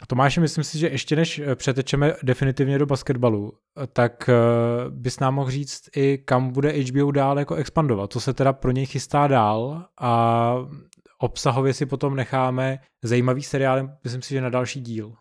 Tomáši, 0.08 0.40
myslím 0.40 0.64
si, 0.64 0.78
že 0.78 0.88
ještě 0.88 1.16
než 1.16 1.40
eh, 1.40 1.56
přetečeme 1.56 2.14
definitivně 2.24 2.80
do 2.80 2.86
basketbalu, 2.86 3.54
tak 3.94 4.30
eh, 4.30 4.34
bys 4.90 5.20
nám 5.20 5.36
mohl 5.36 5.52
říct 5.52 5.82
i 5.96 6.18
kam 6.18 6.52
bude 6.52 6.72
HBO 6.72 7.12
dál 7.12 7.40
jako 7.40 7.56
expandovat, 7.56 8.14
co 8.14 8.20
se 8.20 8.34
teda 8.34 8.54
pro 8.54 8.72
něj 8.72 8.86
chystá 8.86 9.28
dál? 9.28 9.86
A 10.02 10.54
obsahově 11.20 11.74
si 11.74 11.86
potom 11.86 12.16
necháme 12.16 12.80
zajímavý 13.04 13.44
seriál, 13.44 13.90
myslím 14.04 14.22
si, 14.22 14.34
že 14.34 14.42
na 14.42 14.50
další 14.50 14.82
díl. 14.82 15.14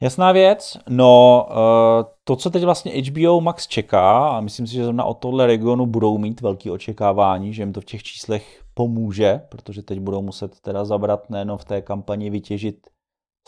Jasná 0.00 0.32
věc, 0.32 0.78
no 0.88 1.46
eh, 1.50 2.04
to, 2.24 2.36
co 2.36 2.50
teď 2.50 2.64
vlastně 2.64 3.02
HBO 3.02 3.40
Max 3.40 3.66
čeká, 3.66 4.28
a 4.28 4.40
myslím 4.40 4.66
si, 4.66 4.74
že 4.74 4.84
zrovna 4.84 5.04
od 5.04 5.14
tohle 5.14 5.46
regionu 5.46 5.86
budou 5.86 6.18
mít 6.18 6.40
velké 6.40 6.70
očekávání, 6.70 7.54
že 7.54 7.62
jim 7.62 7.72
to 7.72 7.80
v 7.80 7.84
těch 7.84 8.02
číslech 8.02 8.62
pomůže, 8.74 9.40
protože 9.48 9.82
teď 9.82 10.00
budou 10.00 10.22
muset 10.22 10.60
teda 10.60 10.84
zabrat 10.84 11.30
nejen 11.30 11.56
v 11.56 11.64
té 11.64 11.82
kampani 11.82 12.30
vytěžit 12.30 12.76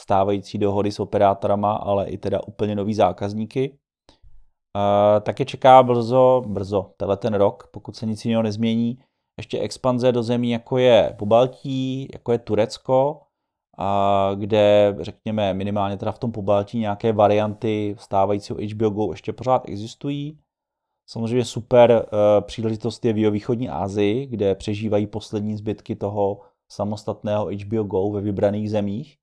stávající 0.00 0.58
dohody 0.58 0.92
s 0.92 1.00
operátorama, 1.00 1.72
ale 1.72 2.06
i 2.06 2.18
teda 2.18 2.40
úplně 2.46 2.74
nový 2.74 2.94
zákazníky. 2.94 3.78
Uh, 4.76 5.20
také 5.20 5.44
čeká 5.44 5.82
brzo, 5.82 6.42
brzo, 6.46 6.92
tenhle 6.96 7.16
ten 7.16 7.34
rok, 7.34 7.68
pokud 7.72 7.96
se 7.96 8.06
nic 8.06 8.24
jiného 8.24 8.42
nezmění, 8.42 8.98
ještě 9.38 9.58
expanze 9.58 10.12
do 10.12 10.22
zemí, 10.22 10.50
jako 10.50 10.78
je 10.78 11.14
Pobaltí, 11.18 12.08
jako 12.12 12.32
je 12.32 12.38
Turecko, 12.38 13.20
a 13.78 14.30
kde, 14.34 14.96
řekněme, 15.00 15.54
minimálně 15.54 15.96
teda 15.96 16.12
v 16.12 16.18
tom 16.18 16.32
Pobaltí 16.32 16.78
nějaké 16.78 17.12
varianty 17.12 17.96
stávajícího 17.98 18.58
HBO 18.74 18.90
Go 18.90 19.12
ještě 19.12 19.32
pořád 19.32 19.68
existují. 19.68 20.38
Samozřejmě 21.10 21.44
super 21.44 21.90
uh, 21.90 22.44
příležitost 22.44 23.04
je 23.04 23.12
v 23.12 23.18
jihovýchodní 23.18 23.68
Asii, 23.68 24.26
kde 24.26 24.54
přežívají 24.54 25.06
poslední 25.06 25.56
zbytky 25.56 25.96
toho 25.96 26.40
samostatného 26.72 27.50
HBO 27.64 27.82
Go 27.82 28.10
ve 28.10 28.20
vybraných 28.20 28.70
zemích 28.70 29.16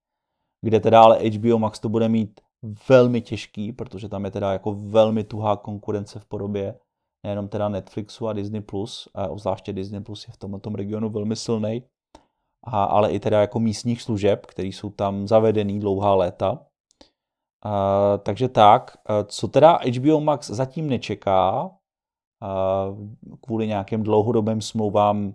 kde 0.66 0.80
teda 0.80 1.02
ale 1.02 1.30
HBO 1.30 1.60
Max 1.60 1.80
to 1.80 1.90
bude 1.90 2.10
mít 2.10 2.42
velmi 2.90 3.22
těžký, 3.22 3.72
protože 3.72 4.10
tam 4.10 4.26
je 4.26 4.32
teda 4.32 4.54
jako 4.54 4.74
velmi 4.74 5.24
tuhá 5.24 5.56
konkurence 5.56 6.20
v 6.20 6.26
podobě 6.26 6.80
nejenom 7.26 7.48
teda 7.48 7.70
Netflixu 7.70 8.28
a 8.28 8.34
Disney+, 8.34 8.62
Plus, 8.62 9.10
a 9.14 9.28
obzvláště 9.28 9.74
Disney 9.74 10.02
Plus 10.02 10.28
je 10.28 10.34
v 10.34 10.38
tomto 10.38 10.70
regionu 10.70 11.10
velmi 11.10 11.36
silný, 11.36 11.84
a, 12.64 12.84
ale 12.84 13.12
i 13.12 13.20
teda 13.20 13.42
jako 13.42 13.60
místních 13.60 14.02
služeb, 14.02 14.46
které 14.46 14.68
jsou 14.68 14.90
tam 14.90 15.28
zavedený 15.28 15.80
dlouhá 15.80 16.16
léta. 16.16 16.66
A, 17.64 18.18
takže 18.18 18.50
tak, 18.50 18.98
co 19.26 19.48
teda 19.48 19.80
HBO 19.98 20.22
Max 20.22 20.50
zatím 20.50 20.90
nečeká, 20.90 21.72
a, 22.42 22.88
kvůli 23.42 23.68
nějakým 23.68 24.04
dlouhodobým 24.04 24.62
smlouvám 24.62 25.34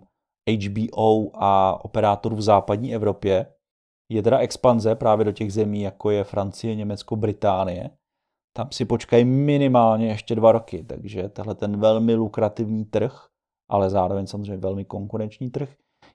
HBO 0.49 1.31
a 1.33 1.79
operátorů 1.85 2.35
v 2.35 2.41
západní 2.41 2.95
Evropě, 2.95 3.53
je 4.13 4.23
teda 4.23 4.37
expanze 4.37 4.95
právě 4.95 5.25
do 5.25 5.31
těch 5.31 5.53
zemí, 5.53 5.81
jako 5.81 6.09
je 6.09 6.23
Francie, 6.23 6.75
Německo, 6.75 7.15
Británie. 7.15 7.89
Tam 8.55 8.67
si 8.71 8.85
počkají 8.85 9.25
minimálně 9.25 10.07
ještě 10.07 10.35
dva 10.35 10.51
roky, 10.51 10.83
takže 10.83 11.29
tenhle 11.29 11.55
ten 11.55 11.79
velmi 11.79 12.15
lukrativní 12.15 12.85
trh, 12.85 13.27
ale 13.69 13.89
zároveň 13.89 14.27
samozřejmě 14.27 14.57
velmi 14.57 14.85
konkurenční 14.85 15.49
trh, 15.49 15.69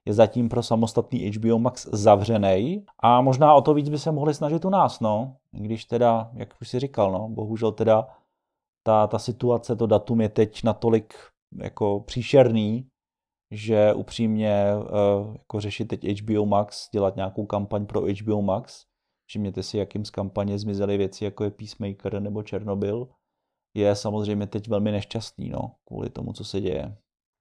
je 0.04 0.12
zatím 0.12 0.48
pro 0.48 0.62
samostatný 0.62 1.30
HBO 1.30 1.58
Max 1.58 1.86
zavřený 1.92 2.84
a 3.02 3.20
možná 3.20 3.54
o 3.54 3.62
to 3.62 3.74
víc 3.74 3.88
by 3.88 3.98
se 3.98 4.12
mohli 4.12 4.34
snažit 4.34 4.64
u 4.64 4.70
nás, 4.70 5.00
no. 5.00 5.36
Když 5.52 5.84
teda, 5.84 6.30
jak 6.32 6.54
už 6.60 6.68
si 6.68 6.80
říkal, 6.80 7.12
no, 7.12 7.28
bohužel 7.28 7.72
teda 7.72 8.08
ta, 8.86 9.06
ta 9.06 9.18
situace, 9.18 9.76
to 9.76 9.86
datum 9.86 10.20
je 10.20 10.28
teď 10.28 10.64
natolik 10.64 11.14
jako 11.56 12.00
příšerný, 12.00 12.86
že 13.50 13.94
upřímně 13.94 14.64
uh, 14.76 15.32
jako 15.34 15.60
řešit 15.60 15.84
teď 15.84 16.22
HBO 16.22 16.46
Max, 16.46 16.88
dělat 16.92 17.16
nějakou 17.16 17.46
kampaň 17.46 17.86
pro 17.86 18.00
HBO 18.00 18.42
Max, 18.42 18.84
všimněte 19.28 19.62
si, 19.62 19.78
jakým 19.78 20.04
z 20.04 20.10
kampaně 20.10 20.58
zmizely 20.58 20.96
věci, 20.96 21.24
jako 21.24 21.44
je 21.44 21.50
Peacemaker 21.50 22.20
nebo 22.20 22.42
Černobyl, 22.42 23.08
je 23.76 23.94
samozřejmě 23.94 24.46
teď 24.46 24.68
velmi 24.68 24.92
nešťastný, 24.92 25.50
no, 25.50 25.74
kvůli 25.84 26.10
tomu, 26.10 26.32
co 26.32 26.44
se 26.44 26.60
děje. 26.60 26.96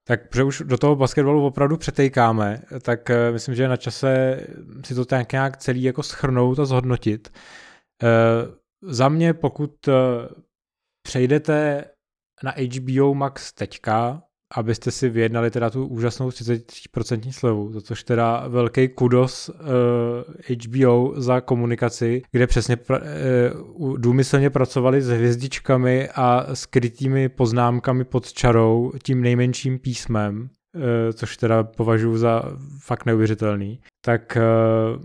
Tak 0.08 0.28
protože 0.28 0.44
už 0.44 0.62
do 0.66 0.78
toho 0.78 0.96
basketbalu 0.96 1.46
opravdu 1.46 1.76
přetejkáme, 1.76 2.62
tak 2.82 3.08
uh, 3.10 3.32
myslím, 3.32 3.54
že 3.54 3.62
je 3.62 3.68
na 3.68 3.76
čase 3.76 4.40
si 4.84 4.94
to 4.94 5.04
tak 5.04 5.32
nějak 5.32 5.56
celý 5.56 5.82
jako 5.82 6.02
schrnout 6.02 6.58
a 6.58 6.64
zhodnotit. 6.64 7.28
Uh, 8.02 8.54
za 8.92 9.08
mě, 9.08 9.34
pokud 9.34 9.88
přejdete 11.06 11.84
na 12.42 12.54
HBO 12.58 13.14
Max 13.14 13.52
teďka, 13.52 14.22
abyste 14.54 14.90
si 14.90 15.08
vyjednali 15.08 15.50
teda 15.50 15.70
tu 15.70 15.86
úžasnou 15.86 16.28
33% 16.28 17.32
slevu, 17.32 17.72
za 17.72 17.80
což 17.80 18.04
teda 18.04 18.48
velký 18.48 18.88
kudos 18.88 19.48
uh, 19.48 19.54
eh, 20.50 20.54
HBO 20.54 21.12
za 21.16 21.40
komunikaci, 21.40 22.22
kde 22.32 22.46
přesně 22.46 22.76
pra, 22.76 22.98
uh, 22.98 23.98
důmyslně 23.98 24.50
pracovali 24.50 25.02
s 25.02 25.08
hvězdičkami 25.08 26.08
a 26.14 26.46
skrytými 26.54 27.28
poznámkami 27.28 28.04
pod 28.04 28.32
čarou 28.32 28.92
tím 29.02 29.22
nejmenším 29.22 29.78
písmem, 29.78 30.40
uh, 30.74 30.82
což 31.12 31.36
teda 31.36 31.62
považuji 31.62 32.16
za 32.16 32.42
fakt 32.80 33.06
neuvěřitelný. 33.06 33.80
Tak 34.04 34.38
uh, 34.96 35.04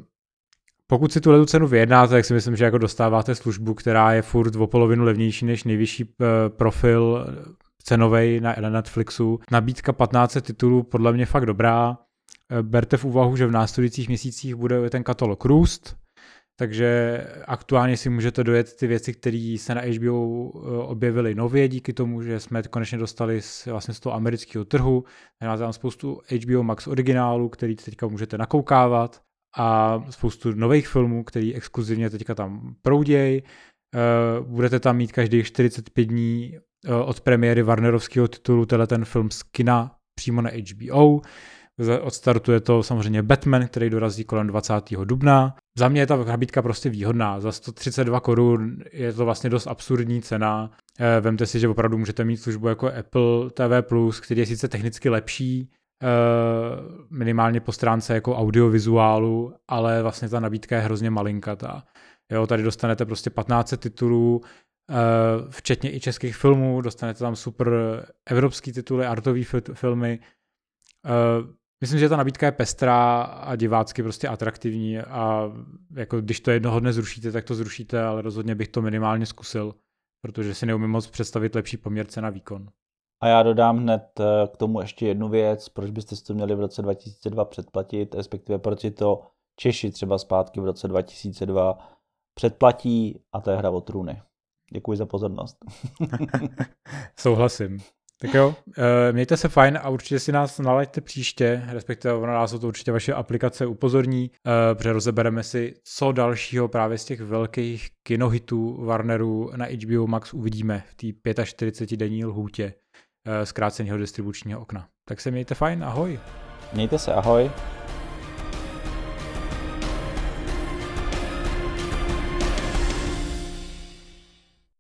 pokud 0.88 1.14
si 1.14 1.22
tu 1.22 1.46
cenu 1.46 1.68
vyjednáte, 1.68 2.14
tak 2.14 2.26
si 2.26 2.34
myslím, 2.34 2.56
že 2.56 2.66
jako 2.66 2.78
dostáváte 2.78 3.36
službu, 3.36 3.74
která 3.74 4.14
je 4.14 4.22
furt 4.22 4.56
o 4.56 4.68
polovinu 4.68 5.04
levnější 5.04 5.46
než 5.46 5.64
nejvyšší 5.64 6.14
profil 6.48 7.26
cenovej 7.84 8.42
na, 8.42 8.56
Netflixu. 8.70 9.40
Nabídka 9.52 9.94
15 9.94 10.38
titulů 10.42 10.84
podle 10.84 11.14
mě 11.14 11.26
fakt 11.26 11.46
dobrá. 11.46 11.98
Eh, 12.52 12.64
berte 12.64 12.98
v 12.98 13.06
úvahu, 13.06 13.36
že 13.36 13.48
v 13.48 13.52
následujících 13.52 14.08
měsících 14.08 14.56
bude 14.56 14.90
ten 14.90 15.04
katalog 15.04 15.46
růst, 15.46 15.98
takže 16.56 17.22
aktuálně 17.46 17.98
si 17.98 18.10
můžete 18.10 18.44
dojet 18.44 18.76
ty 18.76 18.88
věci, 18.88 19.14
které 19.14 19.56
se 19.60 19.76
na 19.76 19.82
HBO 19.82 20.52
eh, 20.56 20.78
objevily 20.78 21.36
nově 21.36 21.68
díky 21.68 21.94
tomu, 21.94 22.22
že 22.22 22.40
jsme 22.40 22.64
konečně 22.64 22.98
dostali 22.98 23.42
z, 23.42 23.66
vlastně 23.66 23.94
z 23.94 24.00
toho 24.00 24.16
amerického 24.16 24.66
trhu. 24.66 25.04
Máte 25.44 25.60
tam 25.60 25.74
spoustu 25.74 26.22
HBO 26.46 26.64
Max 26.64 26.88
originálů, 26.88 27.50
který 27.50 27.76
teďka 27.76 28.08
můžete 28.08 28.38
nakoukávat 28.38 29.22
a 29.58 30.00
spoustu 30.10 30.52
nových 30.52 30.88
filmů, 30.88 31.24
který 31.24 31.56
exkluzivně 31.56 32.10
teďka 32.10 32.36
tam 32.36 32.76
proudějí. 32.82 33.44
Eh, 33.96 34.42
budete 34.42 34.80
tam 34.80 34.98
mít 34.98 35.12
každých 35.12 35.48
45 35.48 36.06
dní 36.06 36.58
od 37.06 37.22
premiéry 37.22 37.64
Warnerovského 37.64 38.28
titulu 38.28 38.66
tenhle 38.66 38.88
ten 38.88 39.06
film 39.06 39.32
z 39.32 39.44
kina 39.44 39.96
přímo 40.16 40.42
na 40.42 40.50
HBO. 40.50 41.22
Odstartuje 42.02 42.60
to 42.60 42.84
samozřejmě 42.84 43.24
Batman, 43.24 43.68
který 43.68 43.90
dorazí 43.90 44.24
kolem 44.24 44.48
20. 44.48 44.74
dubna. 45.04 45.56
Za 45.78 45.90
mě 45.90 46.02
je 46.02 46.08
ta 46.08 46.16
nabídka 46.16 46.62
prostě 46.62 46.90
výhodná. 46.90 47.40
Za 47.40 47.52
132 47.52 48.20
korun 48.20 48.78
je 48.92 49.14
to 49.14 49.26
vlastně 49.26 49.50
dost 49.50 49.68
absurdní 49.68 50.22
cena. 50.22 50.72
Eh, 51.00 51.22
vemte 51.22 51.46
si, 51.46 51.60
že 51.60 51.68
opravdu 51.68 51.98
můžete 51.98 52.24
mít 52.24 52.38
službu 52.38 52.68
jako 52.68 52.88
Apple 52.88 53.50
TV+, 53.54 54.22
který 54.22 54.40
je 54.40 54.46
sice 54.46 54.68
technicky 54.68 55.10
lepší, 55.10 55.70
eh, 56.04 56.08
minimálně 57.10 57.60
po 57.60 57.72
stránce 57.72 58.14
jako 58.14 58.38
audiovizuálu, 58.38 59.54
ale 59.68 60.02
vlastně 60.02 60.30
ta 60.30 60.40
nabídka 60.40 60.76
je 60.76 60.82
hrozně 60.82 61.10
malinkatá. 61.10 61.84
Jo, 62.32 62.48
tady 62.48 62.64
dostanete 62.64 63.06
prostě 63.06 63.30
15 63.30 63.78
titulů, 63.78 64.42
Eh, 64.42 64.71
včetně 65.50 65.96
i 65.96 66.00
českých 66.00 66.36
filmů, 66.36 66.82
dostanete 66.82 67.20
tam 67.20 67.36
super 67.36 67.70
evropský 68.26 68.72
tituly, 68.72 69.06
artové 69.06 69.44
filmy. 69.74 70.20
Eh, 71.06 71.54
myslím, 71.82 72.00
že 72.00 72.10
ta 72.10 72.18
nabídka 72.18 72.46
je 72.46 72.52
pestrá 72.52 73.22
a 73.22 73.56
divácky 73.56 74.04
prostě 74.04 74.28
atraktivní 74.28 75.00
a 75.00 75.52
jako 75.96 76.22
když 76.22 76.40
to 76.40 76.52
jednoho 76.52 76.80
dne 76.80 76.94
zrušíte, 76.94 77.32
tak 77.32 77.46
to 77.46 77.56
zrušíte, 77.56 78.04
ale 78.04 78.22
rozhodně 78.22 78.56
bych 78.56 78.68
to 78.68 78.82
minimálně 78.82 79.26
zkusil, 79.26 79.76
protože 80.22 80.56
si 80.56 80.66
neumím 80.66 80.90
moc 80.90 81.08
představit 81.08 81.56
lepší 81.56 81.78
poměr 81.78 82.06
cena 82.06 82.30
výkon. 82.30 82.70
A 83.24 83.28
já 83.28 83.44
dodám 83.44 83.78
hned 83.78 84.20
eh, 84.20 84.48
k 84.54 84.58
tomu 84.58 84.82
ještě 84.82 85.08
jednu 85.08 85.30
věc, 85.30 85.70
proč 85.70 85.92
byste 85.92 86.16
si 86.16 86.24
to 86.24 86.34
měli 86.34 86.56
v 86.56 86.60
roce 86.60 86.82
2002 86.82 87.46
předplatit, 87.46 88.16
respektive 88.16 88.60
proč 88.60 88.80
si 88.80 88.92
to 88.92 89.22
Češi 89.56 89.92
třeba 89.92 90.18
zpátky 90.18 90.60
v 90.60 90.66
roce 90.66 90.88
2002 90.88 91.78
předplatí 92.34 93.20
a 93.34 93.42
to 93.42 93.52
je 93.52 93.58
hra 93.58 93.70
o 93.70 93.82
trůny. 93.82 94.22
Děkuji 94.74 94.98
za 94.98 95.06
pozornost. 95.06 95.58
Souhlasím. 97.20 97.80
Tak 98.22 98.34
jo, 98.34 98.56
eh, 98.78 99.14
mějte 99.14 99.38
se 99.38 99.50
fajn 99.50 99.80
a 99.82 99.90
určitě 99.90 100.20
si 100.20 100.32
nás 100.32 100.60
nalaďte 100.60 101.02
příště, 101.02 101.64
respektive 101.68 102.14
ono 102.14 102.34
nás 102.34 102.52
to 102.52 102.68
určitě 102.68 102.92
vaše 102.92 103.14
aplikace 103.14 103.66
upozorní, 103.66 104.32
eh, 104.48 104.76
protože 104.76 104.94
rozebereme 104.94 105.44
si, 105.44 105.74
co 105.84 106.12
dalšího 106.12 106.68
právě 106.68 106.98
z 106.98 107.06
těch 107.06 107.22
velkých 107.22 107.90
kinohitů 108.04 108.86
Warnerů 108.86 109.52
na 109.56 109.66
HBO 109.66 110.08
Max 110.08 110.34
uvidíme 110.34 110.84
v 110.88 110.96
té 110.96 111.08
45-denní 111.08 112.26
lhůtě 112.26 112.74
eh, 113.26 113.46
zkráceného 113.46 113.98
distribučního 113.98 114.62
okna. 114.62 114.88
Tak 115.08 115.22
se 115.22 115.32
mějte 115.32 115.56
fajn, 115.56 115.84
ahoj. 115.84 116.20
Mějte 116.74 117.00
se, 117.00 117.14
ahoj. 117.14 117.52